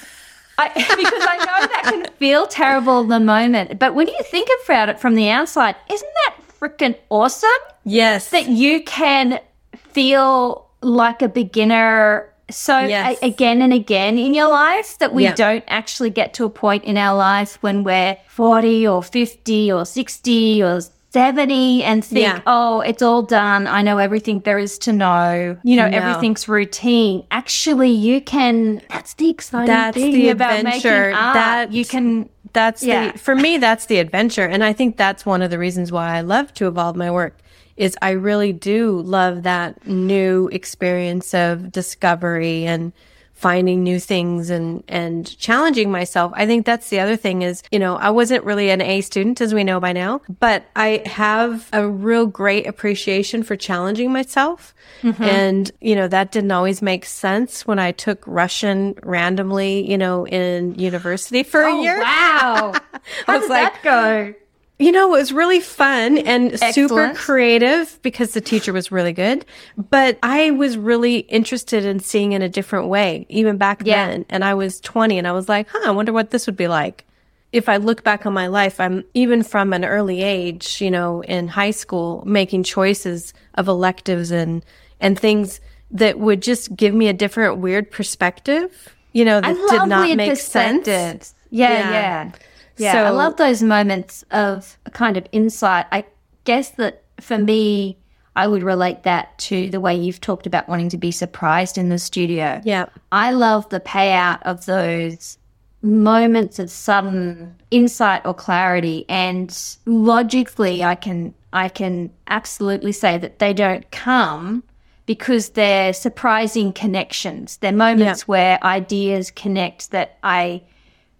I, 0.59 0.69
because 0.75 1.25
I 1.27 1.37
know 1.38 1.67
that 1.67 1.83
can 1.85 2.12
feel 2.19 2.47
terrible 2.47 3.01
in 3.03 3.09
the 3.09 3.21
moment. 3.21 3.79
But 3.79 3.95
when 3.95 4.07
you 4.09 4.19
think 4.25 4.49
about 4.64 4.88
it 4.91 5.01
from 5.01 5.14
the 5.14 5.31
outside, 5.31 5.77
isn't 5.91 6.11
that 6.27 6.35
freaking 6.61 6.97
awesome? 7.11 7.49
Yes. 7.85 8.31
that 8.31 8.49
you 8.49 8.83
can 8.83 9.40
feel 9.77 10.66
like 10.83 11.23
a 11.23 11.29
beginner 11.29 12.29
so 12.51 12.79
Yes. 12.79 13.18
a- 13.23 13.27
again 13.27 13.61
and 13.61 13.73
again 13.75 14.16
in 14.16 14.33
your 14.33 14.49
life 14.49 14.97
that 14.99 15.12
we 15.12 15.25
Yeah. 15.25 15.35
don't 15.35 15.64
actually 15.68 16.09
get 16.11 16.33
to 16.35 16.44
a 16.47 16.51
point 16.51 16.85
in 16.85 16.97
our 16.97 17.14
life 17.16 17.59
when 17.61 17.85
we're 17.85 18.16
40 18.27 18.87
or 18.88 19.03
50 19.03 19.71
or 19.71 19.85
60 19.85 20.62
or 20.62 20.81
70 21.11 21.83
and 21.85 22.03
think, 22.05 22.21
Yeah. 22.23 22.40
oh, 22.47 22.81
it's 22.81 23.03
all 23.03 23.21
done. 23.23 23.66
I 23.66 23.83
know 23.83 23.99
everything 23.99 24.40
there 24.44 24.59
is 24.59 24.79
to 24.81 24.92
know. 24.92 25.57
You 25.62 25.77
know, 25.77 25.88
No. 25.88 25.97
everything's 25.99 26.49
routine. 26.49 27.25
Actually, 27.31 27.90
you 27.90 28.21
can, 28.21 28.81
that's 28.90 29.14
the 29.14 29.29
exciting 29.31 29.66
That's 29.66 29.97
thing 29.97 30.12
the 30.12 30.29
about 30.31 30.59
adventure. 30.61 31.01
making 31.09 31.14
art. 31.16 31.35
That- 31.35 31.73
you 31.73 31.85
can, 31.85 32.29
that's 32.53 32.83
Yeah. 32.83 33.13
the 33.13 33.19
for 33.19 33.35
me 33.35 33.59
that's 33.59 33.87
the 33.87 33.99
adventure 33.99 34.45
and 34.47 34.63
i 34.65 34.73
think 34.73 34.97
that's 34.97 35.25
one 35.27 35.43
of 35.43 35.51
the 35.51 35.59
reasons 35.59 35.91
why 35.93 36.17
i 36.17 36.21
love 36.21 36.53
to 36.55 36.67
evolve 36.67 36.97
my 36.97 37.11
work 37.11 37.39
is 37.77 37.97
i 38.03 38.11
really 38.11 38.53
do 38.53 39.01
love 39.01 39.43
that 39.45 39.87
new 39.87 40.49
experience 40.53 41.35
of 41.35 41.71
discovery 41.73 42.65
and 42.67 42.93
finding 43.38 43.85
new 43.85 44.01
things 44.01 44.51
and 44.51 44.83
and 44.88 45.38
challenging 45.38 45.92
myself 45.92 46.33
i 46.35 46.44
think 46.44 46.66
that's 46.66 46.88
the 46.88 46.98
other 46.98 47.14
thing 47.14 47.42
is 47.42 47.62
you 47.70 47.79
know 47.79 47.94
i 47.98 48.11
wasn't 48.11 48.42
really 48.42 48.68
an 48.68 48.81
a 48.81 49.01
student 49.01 49.40
as 49.40 49.55
we 49.55 49.62
know 49.62 49.79
by 49.79 49.92
now 49.92 50.20
but 50.40 50.64
i 50.74 51.01
have 51.07 51.68
a 51.72 51.87
real 51.87 52.27
great 52.27 52.66
appreciation 52.66 53.44
for 53.44 53.55
challenging 53.55 54.12
myself 54.12 54.74
mm-hmm. 55.03 55.22
and 55.22 55.70
you 55.81 55.94
know 55.94 56.09
that 56.09 56.33
didn't 56.33 56.51
always 56.51 56.83
make 56.83 57.05
sense 57.05 57.64
when 57.64 57.79
i 57.79 57.92
took 57.92 58.27
russian 58.27 58.92
randomly 59.05 59.88
you 59.88 59.96
know 59.96 60.27
in 60.27 60.74
university 60.74 61.44
for 61.44 61.62
a 61.62 61.72
oh, 61.72 61.81
year 61.81 62.01
wow. 62.01 62.72
How 63.27 63.38
was 63.38 63.48
like- 63.48 63.83
that 63.83 63.85
go? 63.85 64.35
You 64.79 64.93
know, 64.93 65.09
it 65.14 65.19
was 65.19 65.33
really 65.33 65.61
fun 65.61 66.19
and 66.19 66.59
super 66.73 67.12
creative 67.14 67.99
because 68.03 68.33
the 68.33 68.41
teacher 68.41 68.73
was 68.73 68.93
really 68.93 69.12
good. 69.12 69.45
But 69.77 70.19
I 70.23 70.53
was 70.53 70.79
really 70.79 71.19
interested 71.19 71.85
in 71.85 71.99
seeing 72.01 72.33
in 72.33 72.43
a 72.43 72.49
different 72.49 72.87
way, 72.88 73.27
even 73.29 73.57
back 73.57 73.83
Yeah. 73.85 74.07
then. 74.07 74.25
And 74.31 74.45
I 74.45 74.55
was 74.55 74.81
20 74.81 75.19
and 75.19 75.27
I 75.27 75.33
was 75.33 75.49
like, 75.49 75.69
huh, 75.71 75.81
I 75.85 75.91
wonder 75.91 76.12
what 76.12 76.31
this 76.31 76.47
would 76.47 76.57
be 76.57 76.69
like. 76.69 77.05
If 77.51 77.69
I 77.69 77.79
look 77.79 78.05
back 78.05 78.27
on 78.27 78.33
my 78.35 78.47
life, 78.47 78.79
I'm 78.79 79.05
even 79.14 79.43
from 79.43 79.73
an 79.73 79.85
early 79.85 80.23
age, 80.23 80.81
you 80.81 80.91
know, 80.91 81.23
in 81.23 81.49
high 81.49 81.71
school, 81.73 82.23
making 82.27 82.62
choices 82.62 83.33
of 83.55 83.69
electives 83.69 84.31
and, 84.31 84.64
and 85.01 85.19
things 85.19 85.61
that 85.91 86.19
would 86.21 86.43
just 86.43 86.77
give 86.77 86.95
me 86.95 87.09
a 87.09 87.14
different 87.14 87.57
weird 87.59 87.91
perspective, 87.91 88.95
you 89.12 89.25
know, 89.25 89.41
that 89.41 89.57
did 89.71 89.88
not 89.88 90.14
make 90.14 90.37
sense. 90.37 90.85
perspectives. 90.87 91.35
Yeah, 91.51 91.91
Yeah. 91.91 92.31
Yeah. 92.79 92.95
Yeah, 92.95 93.09
I 93.09 93.11
love 93.11 93.37
those 93.37 93.62
moments 93.62 94.25
of 94.31 94.79
a 94.87 94.91
kind 94.91 95.17
of 95.17 95.27
insight. 95.33 95.87
I 95.93 96.05
guess 96.45 96.71
that 96.71 97.03
for 97.21 97.38
me, 97.38 97.99
I 98.37 98.47
would 98.47 98.62
relate 98.62 99.03
that 99.03 99.37
to 99.38 99.69
the 99.69 99.81
way 99.81 99.97
you've 99.97 100.21
talked 100.21 100.47
about 100.47 100.68
wanting 100.68 100.89
to 100.91 100.97
be 100.97 101.11
surprised 101.11 101.76
in 101.76 101.89
the 101.89 101.99
studio. 101.99 102.61
Yeah. 102.64 102.87
I 103.11 103.33
love 103.33 103.68
the 103.68 103.81
payout 103.81 104.43
of 104.43 104.66
those 104.66 105.39
moments 105.83 106.59
of 106.59 106.70
sudden 106.70 107.57
insight 107.70 108.22
or 108.24 108.35
clarity 108.35 109.05
and 109.09 109.57
logically 109.87 110.83
I 110.83 110.97
can 110.97 111.35
I 111.53 111.68
can 111.68 112.11
absolutely 112.26 112.93
say 112.93 113.16
that 113.18 113.39
they 113.39 113.53
don't 113.53 113.89
come 113.91 114.64
because 115.07 115.51
they're 115.51 115.95
surprising 115.95 116.72
connections. 116.72 117.57
They're 117.57 117.72
moments 117.72 118.29
where 118.29 118.62
ideas 118.62 119.31
connect 119.31 119.91
that 119.93 120.18
I 120.22 120.62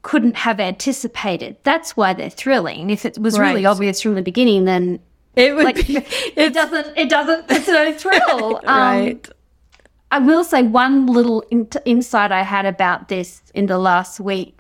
couldn't 0.03 0.37
have 0.37 0.61
anticipated. 0.61 1.57
That's 1.65 1.97
why 1.97 2.13
they're 2.13 2.31
thrilling. 2.31 2.91
If 2.91 3.05
it 3.05 3.19
was 3.19 3.39
really 3.39 3.67
obvious 3.67 4.01
from 4.01 4.15
the 4.15 4.23
beginning, 4.23 4.65
then 4.65 5.01
It 5.37 5.55
would 5.55 5.65
like 5.65 5.87
be, 5.87 5.97
it 6.37 6.55
doesn't 6.55 6.97
it 6.97 7.09
doesn't 7.09 7.45
it's 7.51 7.69
no 7.69 7.93
thrill. 7.99 8.57
Um, 8.65 8.65
right. 8.65 9.29
I 10.11 10.19
will 10.21 10.45
say 10.45 10.63
one 10.63 11.07
little 11.07 11.43
in- 11.51 11.69
insight 11.85 12.33
I 12.33 12.43
had 12.43 12.65
about 12.65 13.09
this 13.09 13.43
in 13.55 13.67
the 13.67 13.79
last 13.79 14.21
week. 14.21 14.57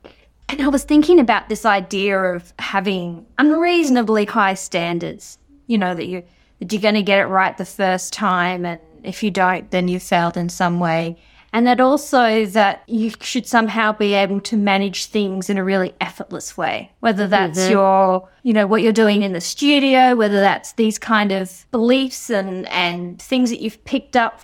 And 0.51 0.61
I 0.62 0.68
was 0.68 0.84
thinking 0.84 1.20
about 1.20 1.49
this 1.49 1.64
idea 1.64 2.18
of 2.18 2.53
having 2.59 3.24
unreasonably 3.39 4.24
high 4.24 4.55
standards. 4.55 5.39
You 5.66 5.78
know, 5.78 5.95
that 5.95 6.07
you 6.07 6.22
that 6.61 6.72
you're 6.72 6.82
going 6.82 6.95
to 6.95 7.03
get 7.03 7.20
it 7.20 7.26
right 7.26 7.57
the 7.57 7.64
first 7.64 8.12
time 8.12 8.64
and 8.66 8.80
if 9.05 9.22
you 9.22 9.30
don't 9.30 9.70
then 9.70 9.86
you 9.86 10.01
failed 10.01 10.36
in 10.36 10.49
some 10.49 10.80
way. 10.80 11.16
And 11.53 11.66
that 11.66 11.80
also 11.80 12.44
that 12.46 12.82
you 12.86 13.12
should 13.20 13.46
somehow 13.46 13.92
be 13.92 14.14
able 14.14 14.40
to 14.42 14.57
manage 14.57 15.07
things 15.07 15.49
in 15.49 15.57
a 15.57 15.64
really 15.64 15.94
effortless 16.01 16.57
way. 16.57 16.92
Whether 17.01 17.26
that's 17.26 17.59
mm-hmm. 17.59 17.72
your, 17.72 18.28
you 18.42 18.53
know, 18.53 18.66
what 18.66 18.82
you're 18.82 18.92
doing 18.92 19.22
in 19.22 19.32
the 19.32 19.40
studio, 19.40 20.14
whether 20.14 20.40
that's 20.40 20.72
these 20.72 20.99
kind 20.99 21.32
of 21.32 21.66
beliefs 21.70 22.30
and, 22.30 22.68
and 22.68 23.20
things 23.20 23.51
that 23.51 23.61
you've 23.61 23.82
picked 23.84 24.16
up 24.16 24.42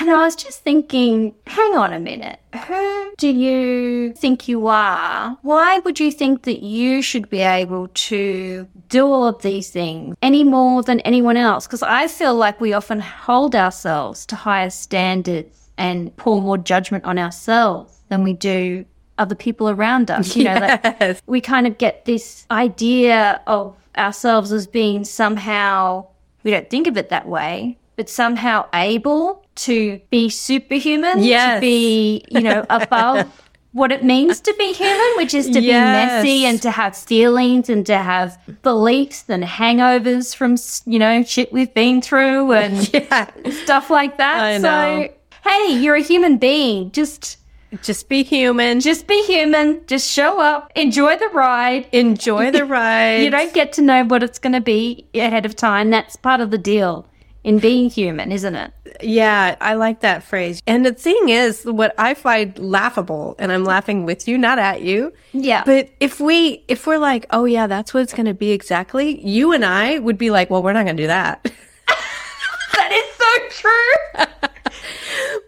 and 0.00 0.10
I 0.10 0.24
was 0.24 0.36
just 0.36 0.62
thinking, 0.62 1.34
hang 1.46 1.76
on 1.76 1.92
a 1.92 2.00
minute. 2.00 2.40
Who 2.66 3.12
do 3.18 3.28
you 3.28 4.12
think 4.14 4.48
you 4.48 4.66
are? 4.66 5.36
Why 5.42 5.80
would 5.80 6.00
you 6.00 6.10
think 6.10 6.42
that 6.42 6.62
you 6.62 7.02
should 7.02 7.28
be 7.28 7.40
able 7.40 7.88
to 7.88 8.66
do 8.88 9.06
all 9.06 9.26
of 9.26 9.42
these 9.42 9.70
things 9.70 10.16
any 10.22 10.44
more 10.44 10.82
than 10.82 11.00
anyone 11.00 11.36
else? 11.36 11.66
Because 11.66 11.82
I 11.82 12.08
feel 12.08 12.34
like 12.34 12.60
we 12.60 12.72
often 12.72 13.00
hold 13.00 13.54
ourselves 13.54 14.24
to 14.26 14.36
higher 14.36 14.70
standards 14.70 15.61
and 15.82 16.16
pour 16.16 16.40
more 16.40 16.56
judgment 16.56 17.04
on 17.04 17.18
ourselves 17.18 17.92
than 18.08 18.22
we 18.22 18.32
do 18.32 18.84
other 19.18 19.34
people 19.34 19.68
around 19.68 20.10
us. 20.10 20.36
You 20.36 20.44
know, 20.44 20.54
like 20.54 21.20
we 21.26 21.40
kind 21.40 21.66
of 21.66 21.76
get 21.76 22.04
this 22.04 22.46
idea 22.50 23.40
of 23.46 23.76
ourselves 23.98 24.52
as 24.52 24.66
being 24.66 25.04
somehow, 25.04 26.06
we 26.44 26.50
don't 26.52 26.70
think 26.70 26.86
of 26.86 26.96
it 26.96 27.08
that 27.10 27.26
way, 27.28 27.76
but 27.96 28.08
somehow 28.08 28.66
able 28.72 29.44
to 29.66 30.00
be 30.10 30.28
superhuman, 30.30 31.22
Yes. 31.22 31.56
to 31.56 31.60
be, 31.60 32.24
you 32.30 32.40
know, 32.40 32.64
above 32.70 33.26
what 33.72 33.90
it 33.90 34.04
means 34.04 34.40
to 34.40 34.54
be 34.58 34.72
human, 34.72 35.10
which 35.16 35.34
is 35.34 35.46
to 35.50 35.60
be 35.60 35.68
messy 35.72 36.44
and 36.46 36.60
to 36.62 36.70
have 36.70 36.96
feelings 36.96 37.68
and 37.68 37.84
to 37.86 37.96
have 37.98 38.38
beliefs 38.62 39.24
and 39.28 39.42
hangovers 39.44 40.34
from, 40.34 40.56
you 40.90 40.98
know, 40.98 41.22
shit 41.22 41.52
we've 41.52 41.74
been 41.74 42.00
through 42.00 42.52
and 42.52 42.92
Yeah. 42.94 43.30
stuff 43.64 43.90
like 43.90 44.16
that. 44.18 44.40
I 44.44 44.56
so, 44.58 44.62
know. 44.62 45.08
Hey, 45.44 45.78
you're 45.78 45.96
a 45.96 46.02
human 46.02 46.38
being. 46.38 46.90
Just, 46.92 47.38
Just 47.82 48.08
be 48.08 48.22
human. 48.22 48.80
just 48.80 49.06
be 49.06 49.22
human. 49.24 49.80
Just 49.86 50.10
show 50.10 50.40
up. 50.40 50.70
Enjoy 50.76 51.16
the 51.16 51.28
ride. 51.28 51.88
enjoy 51.92 52.50
the 52.50 52.64
ride. 52.78 53.16
You 53.22 53.30
don't 53.30 53.52
get 53.54 53.72
to 53.74 53.82
know 53.82 54.04
what 54.04 54.22
it's 54.22 54.38
going 54.38 54.52
to 54.52 54.60
be 54.60 55.06
ahead 55.14 55.46
of 55.46 55.56
time. 55.56 55.90
That's 55.90 56.16
part 56.16 56.40
of 56.40 56.50
the 56.50 56.58
deal 56.58 57.06
in 57.44 57.58
being 57.58 57.90
human, 57.90 58.30
isn't 58.30 58.54
it? 58.54 58.72
Yeah, 59.02 59.56
I 59.60 59.74
like 59.74 60.00
that 60.00 60.22
phrase. 60.22 60.62
And 60.66 60.86
the 60.86 60.92
thing 60.92 61.28
is, 61.28 61.64
what 61.64 61.92
I 61.98 62.14
find 62.14 62.56
laughable, 62.58 63.34
and 63.38 63.50
I'm 63.50 63.64
laughing 63.64 64.04
with 64.04 64.28
you, 64.28 64.38
not 64.38 64.60
at 64.60 64.82
you. 64.82 65.12
Yeah. 65.32 65.64
But 65.64 65.88
if 65.98 66.20
we, 66.20 66.64
if 66.68 66.86
we're 66.86 66.98
like, 66.98 67.26
oh 67.30 67.44
yeah, 67.44 67.66
that's 67.66 67.92
what 67.92 68.04
it's 68.04 68.14
going 68.14 68.26
to 68.26 68.34
be 68.34 68.52
exactly, 68.52 69.20
you 69.26 69.52
and 69.52 69.64
I 69.64 69.98
would 69.98 70.18
be 70.18 70.30
like, 70.30 70.50
well, 70.50 70.62
we're 70.62 70.72
not 70.72 70.84
going 70.84 70.96
to 70.96 71.02
do 71.02 71.06
that. 71.08 71.42
that 72.74 72.92
is 72.92 73.16
so 73.16 73.60
true. 73.60 74.48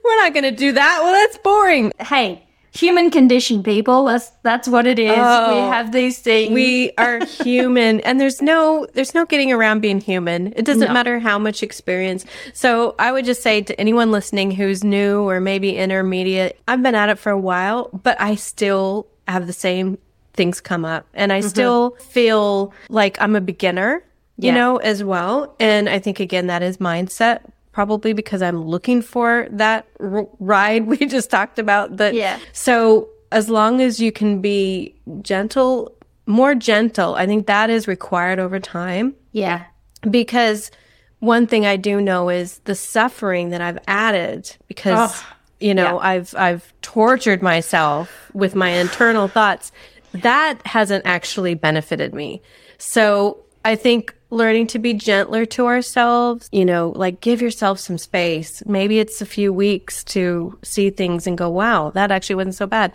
we're 0.04 0.16
not 0.16 0.32
going 0.34 0.44
to 0.44 0.50
do 0.52 0.72
that. 0.72 1.00
Well, 1.02 1.12
that's 1.12 1.38
boring. 1.38 1.92
hey, 2.00 2.42
human 2.72 3.10
condition, 3.10 3.62
people. 3.62 4.04
That's 4.06 4.30
that's 4.42 4.66
what 4.68 4.86
it 4.86 4.98
is. 4.98 5.10
we 5.10 5.14
Oh. 5.16 5.70
have 5.70 5.92
these 5.92 6.18
things. 6.18 6.52
We 6.52 6.90
are 6.98 7.24
human 7.24 8.00
and 8.00 8.20
there's 8.20 8.42
no 8.42 8.86
there's 8.94 9.14
no 9.14 9.24
getting 9.26 9.52
around 9.52 9.80
being 9.80 10.00
human. 10.00 10.52
It 10.56 10.64
doesn't 10.64 10.88
No. 10.88 10.92
matter 10.92 11.18
how 11.20 11.38
much 11.38 11.62
experience. 11.62 12.24
So 12.52 12.94
I 12.98 13.12
would 13.12 13.24
just 13.24 13.42
say 13.42 13.62
to 13.62 13.80
anyone 13.80 14.10
listening 14.10 14.50
who's 14.50 14.82
new 14.82 15.22
or 15.28 15.40
maybe 15.40 15.76
intermediate, 15.76 16.58
I've 16.68 16.82
been 16.82 16.94
at 16.96 17.08
it 17.10 17.18
for 17.18 17.30
a 17.30 17.38
while, 17.38 17.90
but 18.02 18.20
I 18.20 18.34
still 18.34 19.06
have 19.28 19.46
the 19.46 19.52
same 19.52 19.98
things 20.34 20.60
come 20.60 20.84
up 20.84 21.06
and 21.14 21.32
I 21.32 21.38
mm-hmm. 21.38 21.48
still 21.48 21.90
feel 22.00 22.74
like 22.88 23.16
I'm 23.20 23.36
a 23.36 23.40
beginner, 23.40 24.02
you 24.36 24.48
Yeah. 24.48 24.54
know, 24.54 24.76
as 24.78 25.04
well. 25.04 25.54
And 25.60 25.88
I 25.88 26.00
think 26.00 26.18
again 26.18 26.48
that 26.48 26.60
is 26.62 26.78
mindset 26.78 27.42
probably 27.74 28.12
because 28.14 28.40
I'm 28.40 28.62
looking 28.62 29.02
for 29.02 29.48
that 29.50 29.86
r- 30.00 30.28
ride 30.38 30.86
we 30.92 30.96
just 31.04 31.28
talked 31.28 31.58
about 31.58 31.98
that 31.98 32.14
Yeah. 32.14 32.38
so 32.52 33.08
as 33.32 33.50
long 33.50 33.80
as 33.80 33.98
you 33.98 34.12
can 34.12 34.40
be 34.40 34.94
gentle, 35.20 35.92
more 36.26 36.54
gentle, 36.54 37.16
I 37.16 37.26
think 37.26 37.48
that 37.48 37.68
is 37.68 37.88
required 37.88 38.38
over 38.38 38.60
time 38.60 39.14
yeah. 39.32 39.64
because 40.08 40.70
one 41.18 41.48
thing 41.48 41.66
I 41.66 41.76
do 41.76 42.00
know 42.00 42.28
is 42.30 42.60
the 42.64 42.76
suffering 42.76 43.48
that 43.50 43.60
I've 43.60 43.78
added 43.88 44.56
because 44.68 45.10
Oh, 45.12 45.26
you 45.58 45.74
know, 45.74 45.98
I've 45.98 46.34
I've 46.36 46.72
tortured 46.82 47.42
myself 47.42 48.30
with 48.34 48.54
my 48.54 48.68
internal 48.68 49.28
thoughts. 49.28 49.72
That 50.12 50.64
hasn't 50.66 51.06
actually 51.06 51.54
benefited 51.54 52.12
me. 52.14 52.42
So, 52.78 53.38
I 53.64 53.74
think 53.76 54.14
learning 54.34 54.66
to 54.68 54.78
be 54.78 54.92
gentler 54.94 55.46
to 55.46 55.66
ourselves, 55.66 56.48
you 56.52 56.64
know, 56.64 56.92
like 56.96 57.20
give 57.20 57.40
yourself 57.40 57.78
some 57.78 57.96
space. 57.98 58.62
Maybe 58.66 58.98
it's 58.98 59.20
a 59.22 59.26
few 59.26 59.52
weeks 59.52 60.04
to 60.04 60.58
see 60.62 60.90
things 60.90 61.26
and 61.26 61.38
go, 61.38 61.48
wow, 61.48 61.90
that 61.90 62.10
actually 62.10 62.36
wasn't 62.36 62.56
so 62.56 62.66
bad. 62.66 62.92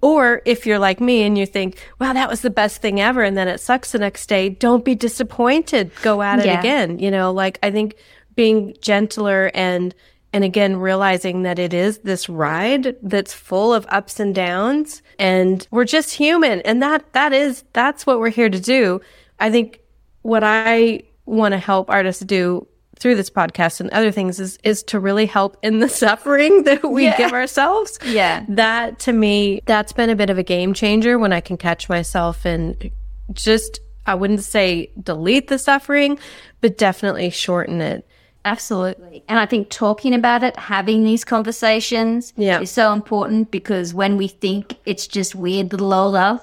Or 0.00 0.42
if 0.44 0.66
you're 0.66 0.78
like 0.78 1.00
me 1.00 1.22
and 1.22 1.36
you 1.36 1.46
think, 1.46 1.78
wow, 1.98 2.12
that 2.12 2.28
was 2.28 2.42
the 2.42 2.50
best 2.50 2.80
thing 2.82 3.00
ever. 3.00 3.22
And 3.22 3.36
then 3.36 3.48
it 3.48 3.58
sucks 3.58 3.92
the 3.92 3.98
next 3.98 4.26
day, 4.28 4.48
don't 4.50 4.84
be 4.84 4.94
disappointed. 4.94 5.90
Go 6.02 6.22
at 6.22 6.38
it 6.40 6.46
Yeah. 6.46 6.60
again. 6.60 6.98
You 6.98 7.10
know, 7.10 7.32
like 7.32 7.58
I 7.62 7.70
think 7.70 7.96
being 8.36 8.74
gentler 8.80 9.50
and 9.54 9.94
and 10.34 10.44
again 10.44 10.76
realizing 10.76 11.42
that 11.42 11.58
it 11.58 11.74
is 11.74 11.98
this 11.98 12.26
ride 12.28 12.96
that's 13.02 13.34
full 13.34 13.74
of 13.74 13.84
ups 13.90 14.18
and 14.18 14.34
downs 14.34 15.02
and 15.18 15.68
we're 15.70 15.84
just 15.84 16.14
human 16.14 16.62
and 16.62 16.82
that 16.82 17.12
that 17.12 17.34
is 17.34 17.64
that's 17.74 18.06
what 18.06 18.18
we're 18.18 18.30
here 18.30 18.48
to 18.48 18.58
do 18.58 18.98
i 19.40 19.50
think 19.50 19.80
what 20.22 20.42
i 20.44 21.02
want 21.26 21.52
to 21.52 21.58
help 21.58 21.88
artists 21.90 22.24
do 22.24 22.66
through 22.98 23.14
this 23.16 23.30
podcast 23.30 23.80
and 23.80 23.90
other 23.90 24.10
things 24.12 24.38
is 24.38 24.58
is 24.64 24.82
to 24.84 25.00
really 25.00 25.26
help 25.26 25.56
in 25.62 25.78
the 25.80 25.88
suffering 26.04 26.64
that 26.64 26.82
we 26.88 27.04
Yeah. 27.04 27.16
give 27.16 27.32
ourselves 27.32 27.98
Yeah. 28.04 28.44
that 28.50 28.98
to 29.00 29.12
me 29.12 29.60
that's 29.66 29.92
been 29.92 30.10
a 30.10 30.16
bit 30.16 30.30
of 30.30 30.38
a 30.38 30.42
game 30.42 30.72
changer 30.74 31.18
when 31.18 31.32
i 31.32 31.40
can 31.40 31.56
catch 31.56 31.88
myself 31.88 32.44
and 32.44 32.90
just 33.32 33.80
i 34.06 34.14
wouldn't 34.14 34.42
say 34.44 34.90
delete 35.02 35.48
the 35.48 35.58
suffering 35.58 36.18
but 36.60 36.78
definitely 36.78 37.30
shorten 37.30 37.80
it 37.80 38.06
Absolutely. 38.44 39.22
And 39.28 39.38
I 39.38 39.46
think 39.46 39.70
talking 39.70 40.12
about 40.14 40.42
it, 40.42 40.56
having 40.56 41.04
these 41.04 41.24
conversations 41.24 42.32
Yeah. 42.36 42.58
is 42.60 42.72
so 42.72 42.92
important 42.92 43.52
because 43.52 43.94
when 43.94 44.16
we 44.16 44.26
think 44.26 44.78
it's 44.84 45.06
just 45.06 45.36
weird 45.36 45.70
little 45.70 45.94
old 45.94 46.16
us 46.16 46.40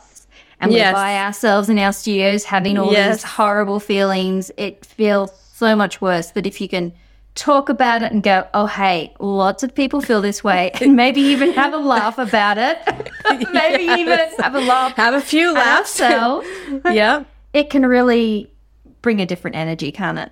and 0.59 0.71
Yes. 0.71 0.93
we're 0.93 0.99
by 0.99 1.17
ourselves 1.17 1.69
in 1.69 1.79
our 1.79 1.93
studios 1.93 2.43
having 2.45 2.77
all 2.77 2.91
Yes. 2.91 3.17
these 3.17 3.23
horrible 3.23 3.79
feelings, 3.79 4.51
it 4.57 4.85
feels 4.85 5.31
so 5.55 5.75
much 5.75 6.01
worse. 6.01 6.31
But 6.33 6.45
if 6.45 6.59
you 6.61 6.67
can 6.67 6.93
talk 7.35 7.69
about 7.69 8.01
it 8.01 8.11
and 8.11 8.21
go, 8.21 8.45
oh, 8.53 8.65
hey, 8.65 9.13
lots 9.19 9.63
of 9.63 9.73
people 9.73 10.01
feel 10.01 10.21
this 10.21 10.43
way, 10.43 10.71
and 10.81 10.95
maybe 10.95 11.21
even 11.21 11.53
have 11.53 11.73
a 11.73 11.77
laugh 11.77 12.17
about 12.17 12.57
it, 12.57 12.77
maybe 13.53 13.83
even 14.01 14.19
have 14.39 14.55
a 14.55 14.59
laugh 14.59 14.93
have 14.95 15.13
a 15.13 15.21
few 15.21 15.53
laughs 15.53 15.99
ourselves, 16.01 16.47
yeah 16.91 17.23
it 17.53 17.69
can 17.71 17.83
really 17.85 18.51
bring 19.01 19.19
a 19.21 19.25
different 19.25 19.55
energy, 19.55 19.91
can't 19.91 20.19
it? 20.19 20.31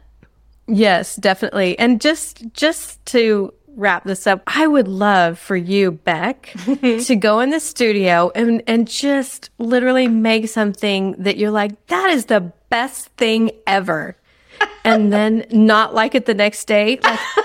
Yes, 0.67 1.15
definitely. 1.15 1.77
And 1.79 1.99
just 2.01 2.43
just 2.53 3.03
to 3.07 3.53
wrap 3.77 4.03
this 4.03 4.27
up, 4.27 4.41
I 4.47 4.67
would 4.67 4.87
love 4.89 5.39
for 5.39 5.55
you, 5.55 5.91
Bec, 5.91 6.53
to 6.81 7.15
go 7.15 7.39
in 7.39 7.51
the 7.51 7.59
studio 7.61 8.31
and 8.35 8.61
and 8.67 8.87
just 8.87 9.49
literally 9.59 10.07
make 10.09 10.49
something 10.49 11.15
that 11.19 11.37
you're 11.37 11.51
like, 11.51 11.85
that 11.87 12.09
is 12.09 12.25
the 12.25 12.51
best 12.69 13.07
thing 13.17 13.51
ever. 13.65 14.17
And 14.83 15.13
then 15.13 15.45
not 15.51 15.93
like 15.93 16.15
it 16.15 16.25
the 16.25 16.33
next 16.33 16.65
day. 16.65 16.97
Like, 17.03 17.19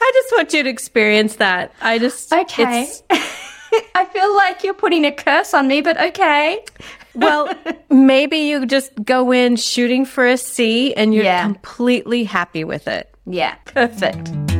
I 0.00 0.10
just 0.14 0.32
want 0.36 0.52
you 0.52 0.62
to 0.62 0.68
experience 0.70 1.36
that. 1.36 1.72
I 1.80 1.98
just 1.98 2.32
Okay. 2.32 2.86
I 3.96 4.04
feel 4.06 4.34
like 4.36 4.62
you're 4.62 4.74
putting 4.74 5.04
a 5.04 5.12
curse 5.12 5.52
on 5.54 5.66
me, 5.66 5.80
but 5.80 6.00
okay. 6.00 6.64
well, 7.14 7.50
maybe 7.90 8.36
you 8.38 8.64
just 8.66 8.92
go 9.04 9.32
in 9.32 9.56
shooting 9.56 10.04
for 10.04 10.26
a 10.26 10.36
C 10.36 10.94
and 10.94 11.12
you're 11.14 11.24
Yeah. 11.24 11.42
completely 11.42 12.24
happy 12.24 12.62
with 12.64 12.86
it. 12.86 13.12
Yeah, 13.26 13.54
perfect. 13.64 14.53